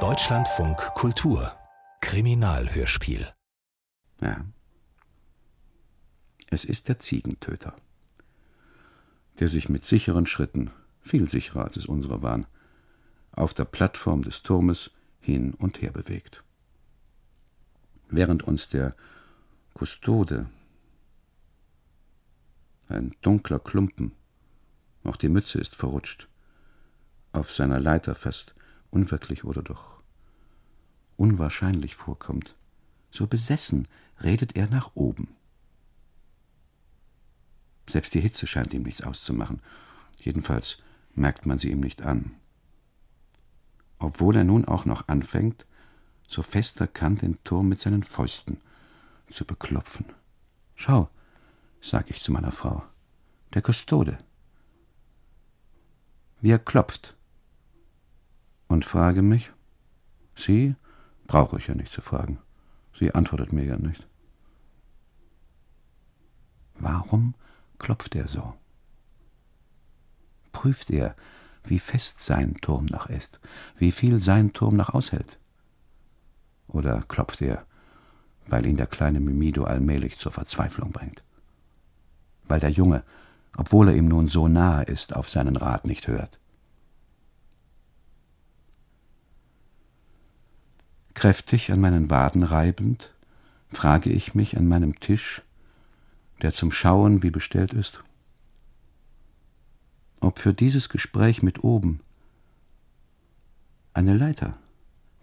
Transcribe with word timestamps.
Deutschlandfunk 0.00 0.76
Kultur 0.94 1.50
Kriminalhörspiel 2.02 3.26
Ja. 4.20 4.44
Es 6.50 6.66
ist 6.66 6.88
der 6.88 6.98
Ziegentöter, 6.98 7.74
der 9.40 9.48
sich 9.48 9.70
mit 9.70 9.86
sicheren 9.86 10.26
Schritten, 10.26 10.72
viel 11.00 11.26
sicherer 11.26 11.64
als 11.64 11.78
es 11.78 11.86
unsere 11.86 12.20
waren, 12.20 12.46
auf 13.32 13.54
der 13.54 13.64
Plattform 13.64 14.20
des 14.20 14.42
Turmes 14.42 14.90
hin 15.18 15.54
und 15.54 15.80
her 15.80 15.92
bewegt. 15.92 16.44
Während 18.10 18.42
uns 18.42 18.68
der 18.68 18.94
Kustode, 19.72 20.50
ein 22.88 23.16
dunkler 23.22 23.58
Klumpen, 23.58 24.12
auch 25.02 25.16
die 25.16 25.30
Mütze 25.30 25.58
ist 25.58 25.74
verrutscht, 25.74 26.28
auf 27.36 27.54
seiner 27.54 27.78
Leiter 27.78 28.14
fest, 28.14 28.54
unwirklich 28.90 29.44
oder 29.44 29.62
doch 29.62 29.96
unwahrscheinlich 31.16 31.94
vorkommt, 31.94 32.54
so 33.10 33.26
besessen 33.26 33.88
redet 34.22 34.56
er 34.56 34.68
nach 34.68 34.92
oben. 34.94 35.28
Selbst 37.88 38.14
die 38.14 38.20
Hitze 38.20 38.46
scheint 38.46 38.74
ihm 38.74 38.82
nichts 38.82 39.02
auszumachen, 39.02 39.60
jedenfalls 40.20 40.78
merkt 41.14 41.46
man 41.46 41.58
sie 41.58 41.70
ihm 41.70 41.80
nicht 41.80 42.02
an. 42.02 42.34
Obwohl 43.98 44.36
er 44.36 44.44
nun 44.44 44.66
auch 44.66 44.84
noch 44.84 45.08
anfängt, 45.08 45.66
so 46.28 46.42
fester 46.42 46.86
kann 46.86 47.16
den 47.16 47.42
Turm 47.44 47.68
mit 47.68 47.80
seinen 47.80 48.02
Fäusten 48.02 48.60
zu 49.30 49.44
beklopfen. 49.44 50.06
Schau, 50.74 51.08
sag 51.80 52.10
ich 52.10 52.22
zu 52.22 52.32
meiner 52.32 52.52
Frau, 52.52 52.82
der 53.54 53.62
Kustode. 53.62 54.18
Wie 56.40 56.50
er 56.50 56.58
klopft. 56.58 57.15
Und 58.68 58.84
frage 58.84 59.22
mich, 59.22 59.52
sie 60.34 60.74
brauche 61.26 61.58
ich 61.58 61.66
ja 61.66 61.74
nicht 61.74 61.92
zu 61.92 62.00
fragen. 62.00 62.38
Sie 62.98 63.14
antwortet 63.14 63.52
mir 63.52 63.64
ja 63.64 63.76
nicht. 63.76 64.06
Warum 66.78 67.34
klopft 67.78 68.14
er 68.14 68.28
so? 68.28 68.54
Prüft 70.52 70.90
er, 70.90 71.14
wie 71.64 71.78
fest 71.78 72.20
sein 72.20 72.54
Turm 72.60 72.86
noch 72.86 73.06
ist, 73.06 73.40
wie 73.76 73.92
viel 73.92 74.18
sein 74.18 74.52
Turm 74.52 74.76
noch 74.76 74.90
aushält? 74.90 75.38
Oder 76.68 77.02
klopft 77.02 77.42
er, 77.42 77.66
weil 78.46 78.66
ihn 78.66 78.76
der 78.76 78.86
kleine 78.86 79.20
Mimido 79.20 79.64
allmählich 79.64 80.18
zur 80.18 80.32
Verzweiflung 80.32 80.92
bringt? 80.92 81.24
Weil 82.44 82.60
der 82.60 82.70
Junge, 82.70 83.02
obwohl 83.56 83.88
er 83.88 83.96
ihm 83.96 84.08
nun 84.08 84.28
so 84.28 84.48
nahe 84.48 84.84
ist, 84.84 85.14
auf 85.14 85.28
seinen 85.28 85.56
Rat 85.56 85.86
nicht 85.86 86.06
hört? 86.08 86.38
Kräftig 91.16 91.72
an 91.72 91.80
meinen 91.80 92.10
Waden 92.10 92.42
reibend, 92.42 93.10
frage 93.70 94.10
ich 94.10 94.34
mich 94.34 94.58
an 94.58 94.66
meinem 94.68 95.00
Tisch, 95.00 95.40
der 96.42 96.52
zum 96.52 96.70
Schauen 96.70 97.22
wie 97.22 97.30
bestellt 97.30 97.72
ist, 97.72 98.04
ob 100.20 100.38
für 100.38 100.52
dieses 100.52 100.90
Gespräch 100.90 101.42
mit 101.42 101.64
oben 101.64 102.00
eine 103.94 104.12
Leiter 104.12 104.58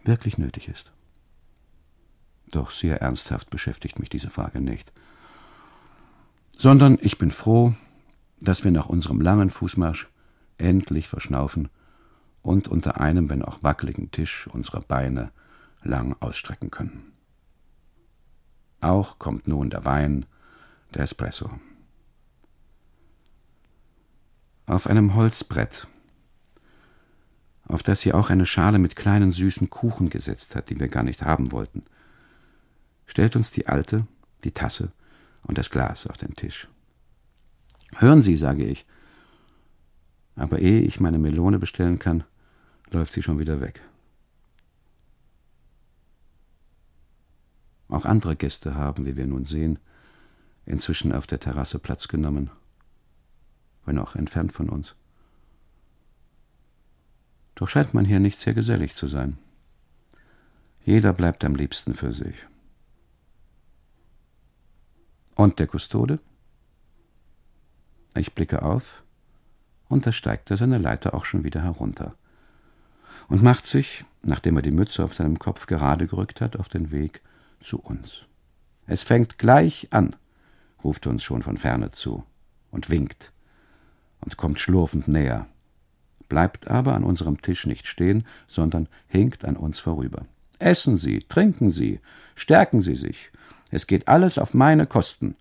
wirklich 0.03 0.39
nötig 0.39 0.67
ist. 0.67 0.91
Doch 2.49 2.71
sehr 2.71 3.03
ernsthaft 3.03 3.52
beschäftigt 3.52 3.99
mich 3.99 4.09
diese 4.09 4.31
Frage 4.31 4.61
nicht, 4.61 4.91
sondern 6.58 6.97
ich 7.02 7.19
bin 7.19 7.30
froh, 7.30 7.75
dass 8.41 8.64
wir 8.64 8.71
nach 8.71 8.88
unserem 8.88 9.21
langen 9.21 9.52
Fußmarsch 9.52 10.08
endlich 10.58 11.08
verschnaufen 11.08 11.69
und 12.41 12.67
unter 12.67 12.99
einem, 12.99 13.30
wenn 13.30 13.44
auch 13.44 13.61
wackeligen 13.61 14.09
Tisch 14.09 14.47
unsere 14.47 14.81
Beine 14.81 15.31
lang 15.84 16.16
ausstrecken 16.20 16.72
können. 16.72 17.14
Auch 18.81 19.20
kommt 19.20 19.48
nun 19.48 19.70
der 19.70 19.86
Wein, 19.86 20.26
der 20.94 21.04
Espresso. 21.04 21.49
Auf 24.66 24.88
einem 24.88 25.16
Holzbrett, 25.16 25.88
auf 27.66 27.83
das 27.83 28.02
sie 28.02 28.14
auch 28.14 28.30
eine 28.30 28.45
Schale 28.45 28.80
mit 28.80 28.95
kleinen 28.95 29.32
süßen 29.32 29.70
Kuchen 29.70 30.10
gesetzt 30.10 30.55
hat, 30.55 30.70
die 30.70 30.80
wir 30.80 30.88
gar 30.88 31.04
nicht 31.04 31.23
haben 31.23 31.52
wollten, 31.52 31.83
stellt 33.05 33.36
uns 33.36 33.52
die 33.52 33.67
Alte 33.67 34.08
die 34.44 34.52
Tasse 34.52 34.92
und 35.44 35.58
das 35.58 35.70
Glas 35.70 36.08
auf 36.08 36.17
den 36.17 36.36
Tisch. 36.36 36.67
Hören 37.95 38.21
Sie, 38.21 38.38
sage 38.38 38.65
ich. 38.65 38.86
Aber 40.36 40.60
ehe 40.60 40.82
ich 40.82 41.00
meine 41.00 41.20
Melone 41.20 41.60
bestellen 41.60 42.00
kann, 42.00 42.23
läuft 42.92 43.14
sie 43.14 43.21
schon 43.21 43.39
wieder 43.39 43.61
weg. 43.61 43.82
Auch 47.93 48.05
andere 48.05 48.36
Gäste 48.36 48.73
haben, 48.73 49.05
wie 49.05 49.15
wir 49.17 49.27
nun 49.27 49.45
sehen, 49.45 49.77
inzwischen 50.65 51.14
auf 51.14 51.27
der 51.27 51.39
Terrasse 51.39 51.77
Platz 51.77 52.08
genommen, 52.08 52.49
wenn 53.86 53.99
auch 53.99 54.15
entfernt 54.15 54.52
von 54.52 54.67
uns. 54.67 54.95
Doch 57.53 57.70
scheint 57.70 57.93
man 57.93 58.03
hier 58.03 58.20
nicht 58.20 58.39
sehr 58.39 58.55
gesellig 58.55 58.95
zu 58.95 59.08
sein. 59.08 59.37
Jeder 60.83 61.14
bleibt 61.14 61.45
am 61.45 61.53
liebsten 61.53 61.93
für 61.93 62.11
sich. 62.11 62.33
Und 65.36 65.59
der 65.59 65.67
Kustode? 65.67 66.17
Ich 68.15 68.33
blicke 68.33 68.64
auf, 68.64 69.03
und 69.87 70.08
da 70.08 70.11
steigt 70.11 70.49
er 70.49 70.58
seine 70.58 70.80
Leiter 70.80 71.14
auch 71.14 71.26
schon 71.26 71.43
wieder 71.43 71.61
herunter 71.61 72.15
und 73.27 73.43
macht 73.43 73.67
sich, 73.67 74.03
nachdem 74.23 74.55
er 74.55 74.64
die 74.64 74.71
Mütze 74.71 75.03
auf 75.03 75.14
seinem 75.14 75.37
Kopf 75.37 75.67
gerade 75.67 76.08
gerückt 76.08 76.42
hat, 76.42 76.58
auf 76.58 76.70
den 76.70 76.89
Weg 76.89 77.21
zu 77.64 77.80
uns. 77.80 78.26
Es 78.86 79.04
fängt 79.04 79.38
gleich 79.38 79.88
an, 79.92 80.16
ruft 80.84 81.08
uns 81.08 81.24
schon 81.24 81.42
von 81.42 81.58
ferne 81.58 81.92
zu 81.92 82.24
und 82.72 82.90
winkt 82.90 83.32
und 84.22 84.38
kommt 84.38 84.60
schlurfend 84.60 85.08
näher, 85.08 85.48
bleibt 86.30 86.68
aber 86.68 86.94
an 86.96 87.04
unserem 87.04 87.42
Tisch 87.42 87.66
nicht 87.66 87.88
stehen, 87.88 88.26
sondern 88.48 88.88
hinkt 89.08 89.46
an 89.46 89.56
uns 89.56 89.80
vorüber. 89.80 90.26
Essen 90.60 90.98
Sie, 90.98 91.20
trinken 91.20 91.72
Sie, 91.72 92.00
stärken 92.36 92.82
Sie 92.82 92.96
sich. 92.96 93.32
Es 93.72 93.88
geht 93.88 94.08
alles 94.08 94.38
auf 94.38 94.54
meine 94.54 94.86
Kosten, 94.86 95.36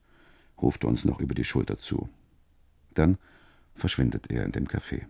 ruft 0.60 0.84
uns 0.84 1.04
noch 1.04 1.20
über 1.20 1.34
die 1.34 1.44
Schulter 1.44 1.78
zu. 1.78 2.08
Dann 2.94 3.18
verschwindet 3.74 4.30
er 4.30 4.44
in 4.44 4.52
dem 4.52 4.66
Café. 4.66 5.04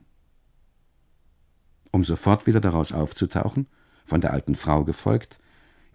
Um 1.91 2.05
sofort 2.05 2.47
wieder 2.47 2.61
daraus 2.61 2.93
aufzutauchen, 2.93 3.67
von 4.05 4.21
der 4.21 4.33
alten 4.33 4.55
Frau 4.55 4.85
gefolgt, 4.85 5.39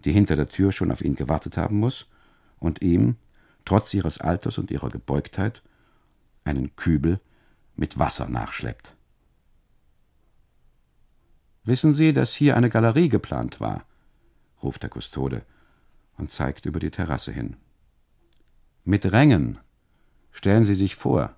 die 0.04 0.12
hinter 0.12 0.36
der 0.36 0.48
Tür 0.48 0.72
schon 0.72 0.92
auf 0.92 1.02
ihn 1.02 1.14
gewartet 1.14 1.56
haben 1.56 1.78
muss 1.78 2.06
und 2.58 2.82
ihm, 2.82 3.16
trotz 3.64 3.92
ihres 3.94 4.18
Alters 4.18 4.58
und 4.58 4.70
ihrer 4.70 4.88
Gebeugtheit, 4.88 5.62
einen 6.44 6.74
Kübel 6.76 7.20
mit 7.76 7.98
Wasser 7.98 8.28
nachschleppt. 8.28 8.96
Wissen 11.64 11.92
Sie, 11.92 12.12
dass 12.12 12.32
hier 12.32 12.56
eine 12.56 12.70
Galerie 12.70 13.08
geplant 13.08 13.60
war? 13.60 13.84
ruft 14.62 14.82
der 14.82 14.90
Kustode 14.90 15.42
und 16.16 16.32
zeigt 16.32 16.66
über 16.66 16.80
die 16.80 16.90
Terrasse 16.90 17.30
hin. 17.30 17.56
Mit 18.84 19.12
Rängen. 19.12 19.58
Stellen 20.32 20.64
Sie 20.64 20.74
sich 20.74 20.96
vor. 20.96 21.34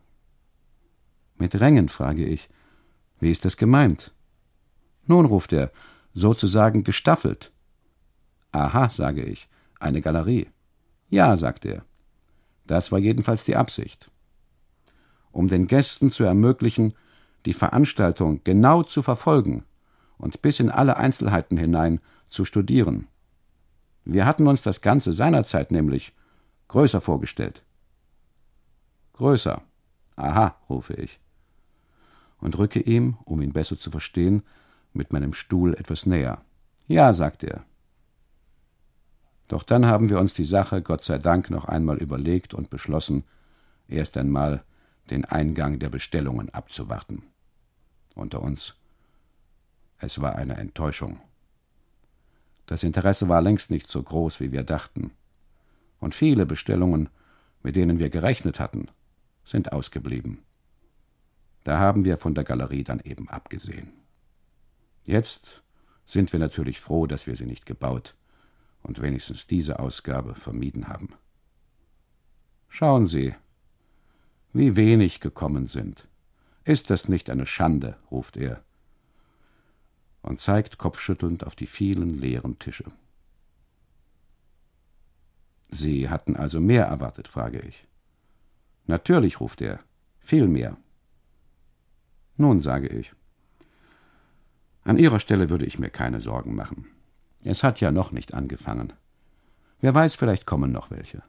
Mit 1.37 1.61
Rängen, 1.61 1.89
frage 1.89 2.25
ich. 2.25 2.49
Wie 3.19 3.31
ist 3.31 3.45
das 3.45 3.57
gemeint? 3.57 4.15
Nun, 5.07 5.27
ruft 5.27 5.53
er, 5.53 5.73
sozusagen 6.15 6.85
gestaffelt. 6.85 7.53
Aha, 8.53 8.91
sage 8.91 9.23
ich, 9.23 9.49
eine 9.79 10.01
Galerie. 10.01 10.49
Ja, 11.09 11.37
sagt 11.37 11.65
er. 11.65 11.85
Das 12.67 12.93
war 12.93 12.99
jedenfalls 12.99 13.45
die 13.45 13.57
Absicht. 13.57 14.11
Um 15.33 15.49
den 15.49 15.67
Gästen 15.67 16.11
zu 16.11 16.25
ermöglichen, 16.25 16.95
die 17.47 17.53
Veranstaltung 17.53 18.41
genau 18.45 18.83
zu 18.83 19.03
verfolgen 19.03 19.65
und 20.19 20.43
bis 20.43 20.61
in 20.61 20.71
alle 20.71 20.97
Einzelheiten 20.97 21.57
hinein 21.57 22.01
zu 22.29 22.45
studieren. 22.45 23.07
Wir 24.05 24.27
hatten 24.27 24.47
uns 24.47 24.63
das 24.63 24.81
Ganze 24.81 25.13
seinerzeit 25.13 25.71
nämlich 25.71 26.15
größer 26.69 27.01
vorgestellt. 27.01 27.65
Größer. 29.15 29.63
Aha, 30.17 30.57
rufe 30.69 30.95
ich. 30.95 31.21
Und 32.39 32.59
rücke 32.59 32.81
ihm, 32.81 33.17
um 33.25 33.43
ihn 33.43 33.53
besser 33.53 33.79
zu 33.79 33.91
verstehen, 33.91 34.43
mit 34.93 35.13
meinem 35.13 35.33
Stuhl 35.33 35.75
etwas 35.75 36.07
näher. 36.07 36.43
Ja, 36.87 37.13
sagt 37.13 37.45
er, 37.45 37.65
doch 39.51 39.65
dann 39.65 39.85
haben 39.85 40.11
wir 40.11 40.21
uns 40.21 40.33
die 40.33 40.45
Sache 40.45 40.81
Gott 40.81 41.03
sei 41.03 41.19
Dank 41.19 41.51
noch 41.51 41.65
einmal 41.65 41.99
überlegt 41.99 42.55
und 42.55 42.71
beschlossen, 42.71 43.25
erst 43.89 44.17
einmal 44.17 44.63
den 45.11 45.25
Eingang 45.25 45.81
der 45.81 45.89
Bestellungen 45.89 46.51
abzuwarten. 46.51 47.25
Unter 48.15 48.43
uns. 48.43 48.77
Es 49.99 50.21
war 50.21 50.37
eine 50.37 50.57
Enttäuschung. 50.57 51.21
Das 52.67 52.85
Interesse 52.85 53.29
war 53.29 53.43
längst 53.43 53.73
nicht 53.73 53.91
so 53.91 54.01
groß, 54.01 54.39
wie 54.39 54.53
wir 54.53 54.63
dachten. 54.63 55.11
Und 55.99 56.15
viele 56.15 56.47
Bestellungen, 56.47 57.09
mit 57.65 57.75
denen 57.75 57.99
wir 57.99 58.09
gerechnet 58.09 58.61
hatten, 58.61 58.87
sind 59.43 59.73
ausgeblieben. 59.73 60.45
Da 61.65 61.81
haben 61.81 62.05
wir 62.05 62.19
von 62.19 62.37
der 62.37 62.45
Galerie 62.45 62.85
dann 62.85 63.01
eben 63.01 63.29
abgesehen. 63.29 63.95
Jetzt 65.07 65.65
sind 66.07 66.33
wir 66.33 66.39
natürlich 66.39 66.79
froh, 66.79 67.09
dass 67.09 67.27
wir 67.27 67.35
sie 67.35 67.47
nicht 67.47 67.67
gebaut 67.67 68.15
und 68.83 69.01
wenigstens 69.01 69.47
diese 69.47 69.79
Ausgabe 69.79 70.35
vermieden 70.35 70.89
haben. 70.89 71.15
Schauen 72.69 73.07
Sie, 73.07 73.35
wie 74.53 74.77
wenig 74.77 75.21
gekommen 75.21 75.67
sind. 75.67 76.09
Ist 76.65 76.91
das 76.91 77.09
nicht 77.09 77.31
eine 77.31 77.47
Schande? 77.47 77.97
ruft 78.11 78.37
er 78.37 78.63
und 80.23 80.41
zeigt 80.41 80.79
kopfschüttelnd 80.79 81.45
auf 81.47 81.57
die 81.57 81.67
vielen 81.67 82.19
leeren 82.19 82.59
Tische. 82.59 82.85
Sie 85.71 86.09
hatten 86.09 86.37
also 86.37 86.61
mehr 86.61 86.87
erwartet, 86.87 87.29
frage 87.29 87.61
ich. 87.61 87.87
Natürlich, 88.87 89.41
ruft 89.41 89.61
er, 89.61 89.81
viel 90.19 90.49
mehr. 90.49 90.77
Nun, 92.37 92.61
sage 92.61 92.89
ich, 92.89 93.13
an 94.83 94.99
Ihrer 94.99 95.21
Stelle 95.21 95.51
würde 95.51 95.67
ich 95.67 95.79
mir 95.79 95.91
keine 95.91 96.21
Sorgen 96.21 96.55
machen. 96.55 96.87
Es 97.45 97.63
hat 97.63 97.81
ja 97.81 97.91
noch 97.91 98.13
nicht 98.13 98.35
angefangen. 98.35 98.93
Wer 99.81 99.95
weiß, 99.95 100.17
vielleicht 100.17 100.47
kommen 100.47 100.73
noch 100.73 100.91
welche. 100.91 101.23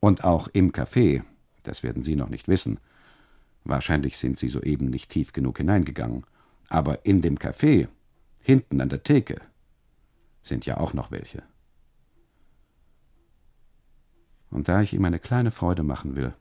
Und 0.00 0.24
auch 0.24 0.48
im 0.48 0.72
Café, 0.72 1.22
das 1.62 1.82
werden 1.82 2.02
Sie 2.02 2.16
noch 2.16 2.28
nicht 2.28 2.48
wissen. 2.48 2.78
Wahrscheinlich 3.64 4.18
sind 4.18 4.38
Sie 4.38 4.48
soeben 4.48 4.90
nicht 4.90 5.10
tief 5.10 5.32
genug 5.32 5.58
hineingegangen. 5.58 6.24
Aber 6.68 7.04
in 7.06 7.22
dem 7.22 7.38
Café, 7.38 7.88
hinten 8.42 8.80
an 8.80 8.88
der 8.88 9.02
Theke, 9.02 9.40
sind 10.42 10.66
ja 10.66 10.76
auch 10.76 10.92
noch 10.92 11.10
welche. 11.10 11.42
Und 14.50 14.68
da 14.68 14.80
ich 14.80 14.94
ihm 14.94 15.04
eine 15.04 15.18
kleine 15.18 15.50
Freude 15.50 15.82
machen 15.82 16.14
will, 16.16 16.34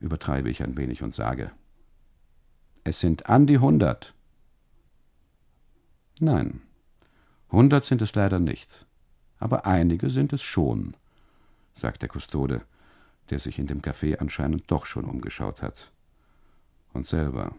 übertreibe 0.00 0.50
ich 0.50 0.62
ein 0.62 0.76
wenig 0.76 1.02
und 1.02 1.14
sage, 1.14 1.50
es 2.84 3.00
sind 3.00 3.28
an 3.28 3.46
die 3.46 3.58
hundert. 3.58 4.14
Nein, 6.20 6.62
hundert 7.50 7.84
sind 7.84 8.02
es 8.02 8.14
leider 8.14 8.38
nicht, 8.38 8.86
aber 9.38 9.66
einige 9.66 10.10
sind 10.10 10.32
es 10.32 10.42
schon, 10.42 10.94
sagt 11.74 12.02
der 12.02 12.08
Kustode, 12.08 12.62
der 13.30 13.38
sich 13.38 13.58
in 13.58 13.66
dem 13.66 13.82
Café 13.82 14.18
anscheinend 14.18 14.70
doch 14.70 14.86
schon 14.86 15.04
umgeschaut 15.04 15.62
hat 15.62 15.92
und 16.92 17.06
selber 17.06 17.54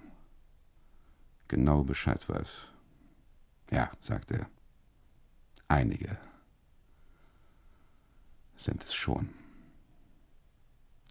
genau 1.48 1.84
Bescheid 1.84 2.28
weiß. 2.28 2.50
Ja, 3.72 3.92
sagt 4.02 4.32
er, 4.32 4.48
einige 5.68 6.18
sind 8.56 8.84
es 8.84 8.94
schon. 8.94 9.30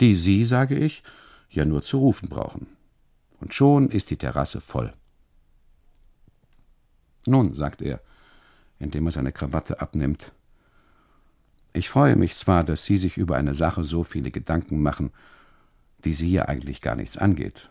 Die 0.01 0.15
Sie, 0.15 0.45
sage 0.45 0.77
ich, 0.77 1.03
ja 1.51 1.65
nur 1.65 1.83
zu 1.83 1.99
rufen 1.99 2.29
brauchen. 2.29 2.67
Und 3.41 3.55
schon 3.55 3.91
ist 3.91 4.11
die 4.11 4.17
Terrasse 4.17 4.61
voll. 4.61 4.93
Nun, 7.27 7.55
sagt 7.55 7.83
er, 7.83 8.01
indem 8.79 9.07
er 9.07 9.13
seine 9.13 9.33
Krawatte 9.33 9.81
abnimmt, 9.81 10.33
ich 11.73 11.91
freue 11.91 12.17
mich 12.17 12.37
zwar, 12.37 12.65
dass 12.65 12.85
Sie 12.85 12.97
sich 12.97 13.19
über 13.19 13.37
eine 13.37 13.55
Sache 13.55 13.85
so 13.85 14.03
viele 14.03 14.31
Gedanken 14.31 14.83
machen, 14.83 15.13
die 16.05 16.13
Sie 16.13 16.31
ja 16.31 16.47
eigentlich 16.47 16.81
gar 16.81 16.97
nichts 16.97 17.17
angeht. 17.17 17.71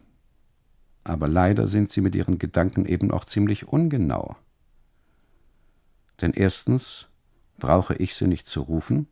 Aber 1.03 1.27
leider 1.27 1.67
sind 1.67 1.91
Sie 1.91 2.01
mit 2.01 2.15
Ihren 2.15 2.37
Gedanken 2.37 2.85
eben 2.85 3.11
auch 3.11 3.25
ziemlich 3.25 3.67
ungenau. 3.67 4.35
Denn 6.21 6.33
erstens 6.33 7.09
brauche 7.57 7.95
ich 7.95 8.15
Sie 8.15 8.27
nicht 8.27 8.47
zu 8.47 8.61
rufen, 8.61 9.07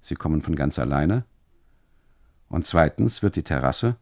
Sie 0.00 0.14
kommen 0.14 0.42
von 0.42 0.54
ganz 0.54 0.78
alleine, 0.78 1.24
und 2.48 2.66
zweitens 2.66 3.22
wird 3.22 3.36
die 3.36 3.42
Terrasse, 3.42 3.96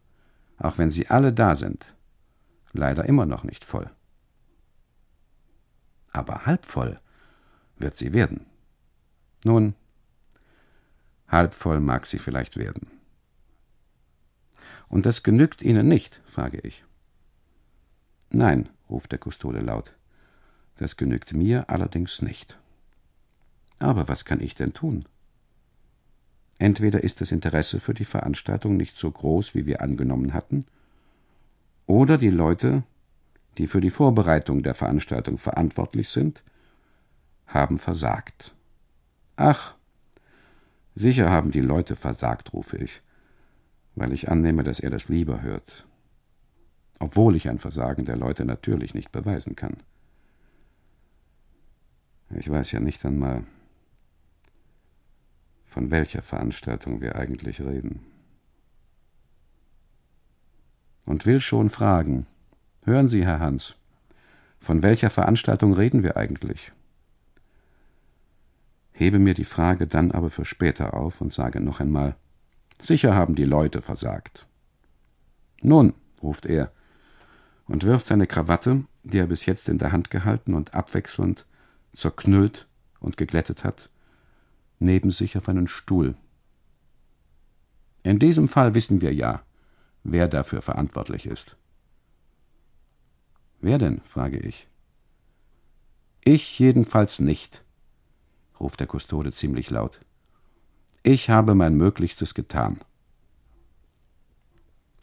auch 0.57 0.77
wenn 0.77 0.91
Sie 0.91 1.07
alle 1.07 1.33
da 1.33 1.55
sind, 1.55 1.95
leider 2.71 3.05
immer 3.05 3.25
noch 3.25 3.43
nicht 3.43 3.65
voll. 3.65 3.89
Aber 6.11 6.45
halb 6.45 6.65
voll 6.65 6.99
wird 7.83 7.97
sie 7.97 8.13
werden. 8.13 8.47
Nun, 9.43 9.75
halb 11.27 11.53
voll 11.53 11.79
mag 11.79 12.07
sie 12.07 12.17
vielleicht 12.17 12.57
werden. 12.57 12.87
Und 14.87 15.05
das 15.05 15.21
genügt 15.21 15.61
Ihnen 15.61 15.87
nicht, 15.87 16.21
frage 16.25 16.59
ich. 16.59 16.83
Nein, 18.29 18.69
ruft 18.89 19.11
der 19.11 19.19
Kustode 19.19 19.59
laut, 19.59 19.93
das 20.77 20.97
genügt 20.97 21.33
mir 21.33 21.69
allerdings 21.69 22.21
nicht. 22.21 22.57
Aber 23.79 24.07
was 24.07 24.23
kann 24.23 24.39
ich 24.39 24.55
denn 24.55 24.73
tun? 24.73 25.05
Entweder 26.57 27.03
ist 27.03 27.19
das 27.19 27.31
Interesse 27.31 27.79
für 27.79 27.93
die 27.93 28.05
Veranstaltung 28.05 28.77
nicht 28.77 28.97
so 28.97 29.11
groß, 29.11 29.55
wie 29.55 29.65
wir 29.65 29.81
angenommen 29.81 30.33
hatten, 30.33 30.65
oder 31.85 32.17
die 32.17 32.29
Leute, 32.29 32.83
die 33.57 33.67
für 33.67 33.81
die 33.81 33.89
Vorbereitung 33.89 34.63
der 34.63 34.73
Veranstaltung 34.73 35.37
verantwortlich 35.37 36.09
sind, 36.09 36.43
haben 37.47 37.77
versagt. 37.77 38.55
Ach, 39.35 39.75
sicher 40.95 41.29
haben 41.29 41.51
die 41.51 41.61
Leute 41.61 41.95
versagt, 41.95 42.53
rufe 42.53 42.77
ich, 42.77 43.01
weil 43.95 44.13
ich 44.13 44.29
annehme, 44.29 44.63
dass 44.63 44.79
er 44.79 44.89
das 44.89 45.09
lieber 45.09 45.41
hört, 45.41 45.87
obwohl 46.99 47.35
ich 47.35 47.49
ein 47.49 47.59
Versagen 47.59 48.05
der 48.05 48.17
Leute 48.17 48.45
natürlich 48.45 48.93
nicht 48.93 49.11
beweisen 49.11 49.55
kann. 49.55 49.77
Ich 52.35 52.49
weiß 52.49 52.71
ja 52.71 52.79
nicht 52.79 53.05
einmal, 53.05 53.43
von 55.65 55.91
welcher 55.91 56.21
Veranstaltung 56.21 57.01
wir 57.01 57.15
eigentlich 57.15 57.61
reden. 57.61 58.05
Und 61.05 61.25
will 61.25 61.41
schon 61.41 61.69
fragen, 61.69 62.27
hören 62.83 63.07
Sie, 63.07 63.25
Herr 63.25 63.39
Hans, 63.39 63.75
von 64.59 64.83
welcher 64.83 65.09
Veranstaltung 65.09 65.73
reden 65.73 66.03
wir 66.03 66.15
eigentlich? 66.15 66.71
Hebe 68.93 69.19
mir 69.19 69.33
die 69.33 69.43
Frage 69.43 69.87
dann 69.87 70.11
aber 70.11 70.29
für 70.29 70.45
später 70.45 70.93
auf 70.93 71.21
und 71.21 71.33
sage 71.33 71.59
noch 71.59 71.79
einmal 71.79 72.15
Sicher 72.81 73.15
haben 73.15 73.35
die 73.35 73.45
Leute 73.45 73.81
versagt. 73.81 74.45
Nun, 75.61 75.93
ruft 76.21 76.45
er 76.45 76.73
und 77.65 77.85
wirft 77.85 78.07
seine 78.07 78.27
Krawatte, 78.27 78.83
die 79.03 79.19
er 79.19 79.27
bis 79.27 79.45
jetzt 79.45 79.69
in 79.69 79.77
der 79.77 79.91
Hand 79.91 80.09
gehalten 80.09 80.53
und 80.53 80.73
abwechselnd 80.73 81.45
zerknüllt 81.95 82.67
und 82.99 83.15
geglättet 83.15 83.63
hat, 83.63 83.89
neben 84.79 85.11
sich 85.11 85.37
auf 85.37 85.47
einen 85.47 85.67
Stuhl. 85.67 86.15
In 88.01 88.19
diesem 88.19 88.49
Fall 88.49 88.75
wissen 88.75 88.99
wir 88.99 89.13
ja, 89.13 89.43
wer 90.03 90.27
dafür 90.27 90.61
verantwortlich 90.61 91.25
ist. 91.25 91.55
Wer 93.61 93.77
denn? 93.77 94.01
frage 94.01 94.39
ich. 94.39 94.67
Ich 96.25 96.59
jedenfalls 96.59 97.19
nicht, 97.19 97.63
ruft 98.63 98.79
der 98.79 98.87
Kustode 98.87 99.31
ziemlich 99.31 99.69
laut. 99.69 99.99
Ich 101.03 101.29
habe 101.29 101.53
mein 101.53 101.75
Möglichstes 101.75 102.33
getan. 102.33 102.79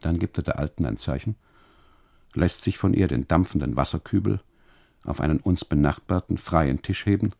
Dann 0.00 0.18
gibt 0.18 0.38
er 0.38 0.42
der 0.42 0.58
Alten 0.58 0.86
ein 0.86 0.96
Zeichen, 0.96 1.36
lässt 2.34 2.64
sich 2.64 2.78
von 2.78 2.94
ihr 2.94 3.06
den 3.06 3.28
dampfenden 3.28 3.76
Wasserkübel 3.76 4.40
auf 5.04 5.20
einen 5.20 5.40
uns 5.40 5.64
benachbarten 5.64 6.38
freien 6.38 6.82
Tisch 6.82 7.04
heben 7.06 7.32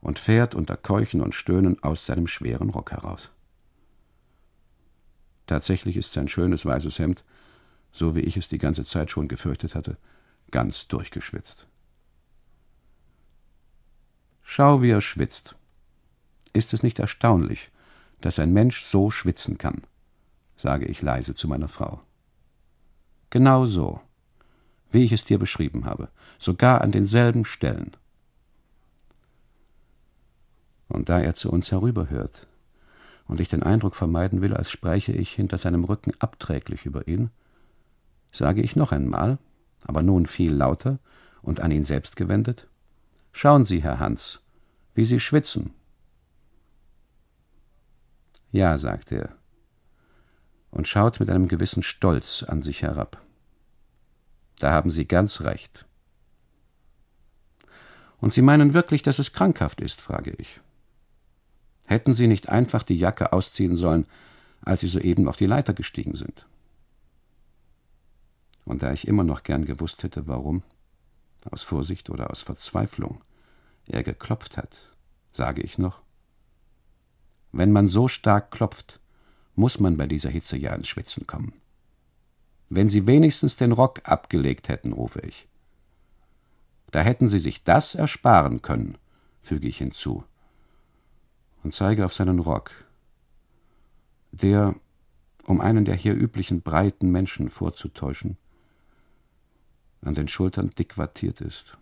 und 0.00 0.18
fährt 0.18 0.54
unter 0.54 0.76
Keuchen 0.76 1.20
und 1.20 1.34
Stöhnen 1.34 1.82
aus 1.82 2.06
seinem 2.06 2.26
schweren 2.26 2.70
Rock 2.70 2.90
heraus. 2.90 3.30
Tatsächlich 5.46 5.96
ist 5.96 6.12
sein 6.12 6.28
schönes 6.28 6.66
weißes 6.66 6.98
Hemd, 6.98 7.24
so 7.92 8.14
wie 8.14 8.20
ich 8.20 8.36
es 8.36 8.48
die 8.48 8.58
ganze 8.58 8.84
Zeit 8.84 9.10
schon 9.10 9.28
gefürchtet 9.28 9.74
hatte, 9.74 9.98
ganz 10.50 10.88
durchgeschwitzt. 10.88 11.69
Schau, 14.52 14.82
wie 14.82 14.90
er 14.90 15.00
schwitzt. 15.00 15.54
Ist 16.52 16.74
es 16.74 16.82
nicht 16.82 16.98
erstaunlich, 16.98 17.70
dass 18.20 18.40
ein 18.40 18.52
Mensch 18.52 18.82
so 18.82 19.12
schwitzen 19.12 19.58
kann? 19.58 19.82
sage 20.56 20.86
ich 20.86 21.02
leise 21.02 21.36
zu 21.36 21.46
meiner 21.46 21.68
Frau. 21.68 22.00
Genau 23.30 23.64
so, 23.64 24.00
wie 24.90 25.04
ich 25.04 25.12
es 25.12 25.24
dir 25.24 25.38
beschrieben 25.38 25.84
habe, 25.84 26.08
sogar 26.40 26.80
an 26.80 26.90
denselben 26.90 27.44
Stellen. 27.44 27.96
Und 30.88 31.10
da 31.10 31.20
er 31.20 31.36
zu 31.36 31.52
uns 31.52 31.70
herüberhört 31.70 32.48
und 33.28 33.38
ich 33.38 33.48
den 33.48 33.62
Eindruck 33.62 33.94
vermeiden 33.94 34.42
will, 34.42 34.54
als 34.54 34.72
spräche 34.72 35.12
ich 35.12 35.32
hinter 35.32 35.58
seinem 35.58 35.84
Rücken 35.84 36.10
abträglich 36.18 36.86
über 36.86 37.06
ihn, 37.06 37.30
sage 38.32 38.62
ich 38.62 38.74
noch 38.74 38.90
einmal, 38.90 39.38
aber 39.84 40.02
nun 40.02 40.26
viel 40.26 40.52
lauter 40.52 40.98
und 41.40 41.60
an 41.60 41.70
ihn 41.70 41.84
selbst 41.84 42.16
gewendet 42.16 42.66
Schauen 43.32 43.64
Sie, 43.64 43.82
Herr 43.82 43.98
Hans, 43.98 44.40
wie 44.94 45.04
Sie 45.04 45.20
schwitzen. 45.20 45.72
Ja, 48.52 48.76
sagt 48.78 49.12
er 49.12 49.40
und 50.70 50.88
schaut 50.88 51.20
mit 51.20 51.30
einem 51.30 51.48
gewissen 51.48 51.82
Stolz 51.82 52.42
an 52.42 52.62
sich 52.62 52.82
herab. 52.82 53.20
Da 54.58 54.72
haben 54.72 54.90
Sie 54.90 55.06
ganz 55.06 55.40
recht. 55.40 55.86
Und 58.18 58.32
Sie 58.32 58.42
meinen 58.42 58.74
wirklich, 58.74 59.02
dass 59.02 59.18
es 59.18 59.32
krankhaft 59.32 59.80
ist, 59.80 60.00
frage 60.00 60.34
ich. 60.36 60.60
Hätten 61.86 62.14
Sie 62.14 62.26
nicht 62.26 62.48
einfach 62.48 62.82
die 62.82 62.98
Jacke 62.98 63.32
ausziehen 63.32 63.76
sollen, 63.76 64.06
als 64.62 64.82
Sie 64.82 64.88
soeben 64.88 65.26
auf 65.26 65.36
die 65.36 65.46
Leiter 65.46 65.72
gestiegen 65.72 66.14
sind? 66.14 66.46
Und 68.64 68.82
da 68.82 68.92
ich 68.92 69.08
immer 69.08 69.24
noch 69.24 69.42
gern 69.42 69.64
gewusst 69.64 70.02
hätte, 70.02 70.26
warum, 70.26 70.62
aus 71.50 71.62
Vorsicht 71.62 72.10
oder 72.10 72.30
aus 72.30 72.42
Verzweiflung, 72.42 73.22
er 73.86 74.02
geklopft 74.02 74.56
hat, 74.56 74.76
sage 75.32 75.62
ich 75.62 75.78
noch. 75.78 76.02
Wenn 77.52 77.72
man 77.72 77.88
so 77.88 78.08
stark 78.08 78.50
klopft, 78.50 79.00
muss 79.54 79.80
man 79.80 79.96
bei 79.96 80.06
dieser 80.06 80.30
Hitze 80.30 80.56
ja 80.56 80.74
ins 80.74 80.88
Schwitzen 80.88 81.26
kommen. 81.26 81.54
Wenn 82.68 82.88
Sie 82.88 83.06
wenigstens 83.06 83.56
den 83.56 83.72
Rock 83.72 84.02
abgelegt 84.04 84.68
hätten, 84.68 84.92
rufe 84.92 85.20
ich. 85.20 85.48
Da 86.92 87.00
hätten 87.00 87.28
Sie 87.28 87.40
sich 87.40 87.64
das 87.64 87.94
ersparen 87.94 88.62
können, 88.62 88.96
füge 89.42 89.68
ich 89.68 89.78
hinzu 89.78 90.24
und 91.62 91.74
zeige 91.74 92.04
auf 92.04 92.14
seinen 92.14 92.38
Rock, 92.38 92.70
der, 94.32 94.74
um 95.44 95.60
einen 95.60 95.84
der 95.84 95.94
hier 95.94 96.14
üblichen 96.14 96.62
breiten 96.62 97.10
Menschen 97.10 97.50
vorzutäuschen, 97.50 98.36
an 100.02 100.14
den 100.14 100.28
Schultern 100.28 100.70
dick 100.70 100.98
wattiert 100.98 101.40
ist. 101.40 101.76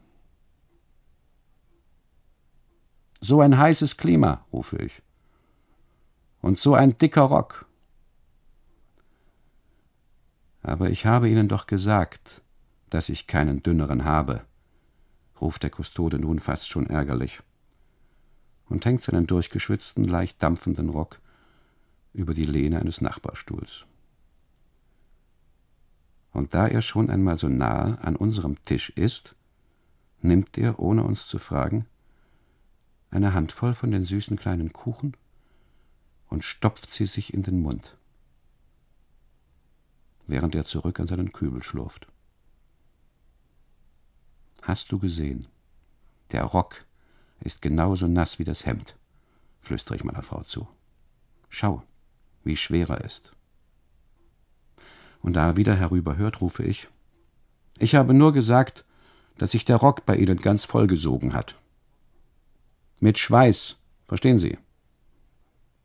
So 3.20 3.40
ein 3.40 3.58
heißes 3.58 3.96
Klima, 3.96 4.44
rufe 4.52 4.76
ich. 4.76 5.02
Und 6.40 6.58
so 6.58 6.74
ein 6.74 6.96
dicker 6.98 7.22
Rock. 7.22 7.66
Aber 10.62 10.90
ich 10.90 11.06
habe 11.06 11.28
Ihnen 11.28 11.48
doch 11.48 11.66
gesagt, 11.66 12.42
dass 12.90 13.08
ich 13.08 13.26
keinen 13.26 13.62
dünneren 13.62 14.04
habe, 14.04 14.42
ruft 15.40 15.62
der 15.62 15.70
Kustode 15.70 16.18
nun 16.18 16.38
fast 16.38 16.68
schon 16.68 16.86
ärgerlich 16.86 17.40
und 18.68 18.84
hängt 18.84 19.02
seinen 19.02 19.26
durchgeschwitzten, 19.26 20.04
leicht 20.04 20.42
dampfenden 20.42 20.88
Rock 20.88 21.20
über 22.12 22.34
die 22.34 22.44
Lehne 22.44 22.80
eines 22.80 23.00
Nachbarstuhls. 23.00 23.86
Und 26.32 26.54
da 26.54 26.68
er 26.68 26.82
schon 26.82 27.10
einmal 27.10 27.38
so 27.38 27.48
nahe 27.48 27.98
an 28.02 28.16
unserem 28.16 28.62
Tisch 28.64 28.90
ist, 28.90 29.34
nimmt 30.20 30.58
er, 30.58 30.78
ohne 30.78 31.02
uns 31.02 31.26
zu 31.26 31.38
fragen, 31.38 31.86
eine 33.10 33.32
Handvoll 33.34 33.74
von 33.74 33.90
den 33.90 34.04
süßen 34.04 34.36
kleinen 34.36 34.72
Kuchen 34.72 35.16
und 36.28 36.44
stopft 36.44 36.92
sie 36.92 37.06
sich 37.06 37.32
in 37.32 37.42
den 37.42 37.60
Mund, 37.60 37.96
während 40.26 40.54
er 40.54 40.64
zurück 40.64 41.00
an 41.00 41.06
seinen 41.06 41.32
Kübel 41.32 41.62
schlurft. 41.62 42.06
Hast 44.62 44.92
du 44.92 44.98
gesehen? 44.98 45.46
Der 46.32 46.44
Rock 46.44 46.84
ist 47.40 47.62
genauso 47.62 48.06
nass 48.06 48.38
wie 48.38 48.44
das 48.44 48.66
Hemd, 48.66 48.96
flüstere 49.60 49.96
ich 49.96 50.04
meiner 50.04 50.22
Frau 50.22 50.42
zu. 50.42 50.68
Schau, 51.48 51.82
wie 52.44 52.56
schwer 52.56 52.90
er 52.90 53.04
ist. 53.04 53.32
Und 55.22 55.34
da 55.34 55.48
er 55.48 55.56
wieder 55.56 55.74
herüberhört, 55.74 56.40
rufe 56.40 56.62
ich 56.62 56.88
Ich 57.78 57.94
habe 57.94 58.14
nur 58.14 58.32
gesagt, 58.32 58.84
dass 59.36 59.52
sich 59.52 59.64
der 59.64 59.76
Rock 59.76 60.04
bei 60.06 60.16
Ihnen 60.16 60.38
ganz 60.38 60.64
vollgesogen 60.64 61.32
hat. 61.32 61.54
Mit 63.00 63.18
Schweiß, 63.18 63.76
verstehen 64.06 64.38
Sie? 64.38 64.58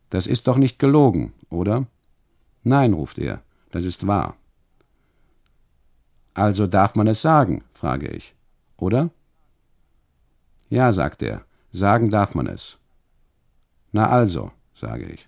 Das 0.10 0.28
ist 0.28 0.48
doch 0.48 0.58
nicht 0.58 0.80
gelogen, 0.80 1.34
oder? 1.50 1.86
Nein, 2.63 2.94
ruft 2.94 3.20
er, 3.20 3.42
das 3.72 3.86
ist 3.86 4.08
wahr. 4.08 4.36
Also 6.34 6.66
darf 6.66 6.96
man 6.96 7.08
es 7.08 7.22
sagen, 7.22 7.63
frage 7.72 8.08
ich, 8.08 8.36
oder? 8.78 9.12
Ja, 10.70 10.92
sagt 10.92 11.22
er, 11.22 11.46
sagen 11.72 12.10
darf 12.10 12.34
man 12.34 12.48
es. 12.48 12.78
Na 13.92 14.10
also, 14.10 14.52
sage 14.74 15.06
ich. 15.06 15.28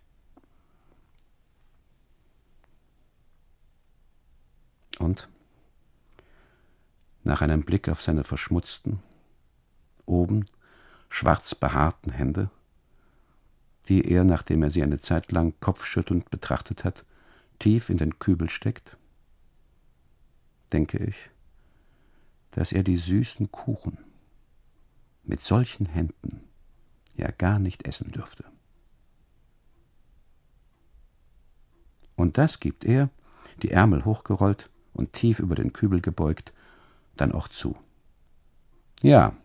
Und? 4.99 5.29
Nach 7.23 7.41
einem 7.41 7.63
Blick 7.63 7.89
auf 7.89 8.01
seine 8.01 8.23
verschmutzten, 8.23 8.99
oben 10.05 10.45
schwarz 11.09 11.55
behaarten 11.55 12.11
Hände, 12.11 12.49
die 13.87 14.09
er, 14.09 14.23
nachdem 14.23 14.63
er 14.63 14.69
sie 14.69 14.83
eine 14.83 14.99
Zeit 14.99 15.31
lang 15.31 15.53
kopfschüttelnd 15.59 16.29
betrachtet 16.29 16.83
hat, 16.83 17.05
tief 17.59 17.89
in 17.89 17.97
den 17.97 18.19
Kübel 18.19 18.49
steckt, 18.49 18.97
denke 20.71 20.97
ich, 20.97 21.29
dass 22.51 22.71
er 22.71 22.83
die 22.83 22.97
süßen 22.97 23.51
Kuchen, 23.51 23.97
mit 25.23 25.43
solchen 25.43 25.87
Händen 25.87 26.41
ja 27.15 27.31
gar 27.31 27.59
nicht 27.59 27.87
essen 27.87 28.11
dürfte. 28.11 28.45
Und 32.15 32.37
das 32.37 32.59
gibt 32.59 32.85
er, 32.85 33.09
die 33.61 33.71
Ärmel 33.71 34.05
hochgerollt 34.05 34.69
und 34.95 35.13
tief 35.13 35.39
über 35.39 35.55
den 35.55 35.73
Kübel 35.73 36.01
gebeugt, 36.01 36.53
dann 37.15 37.31
auch 37.31 37.47
zu. 37.47 37.75
Ja, 39.01 39.35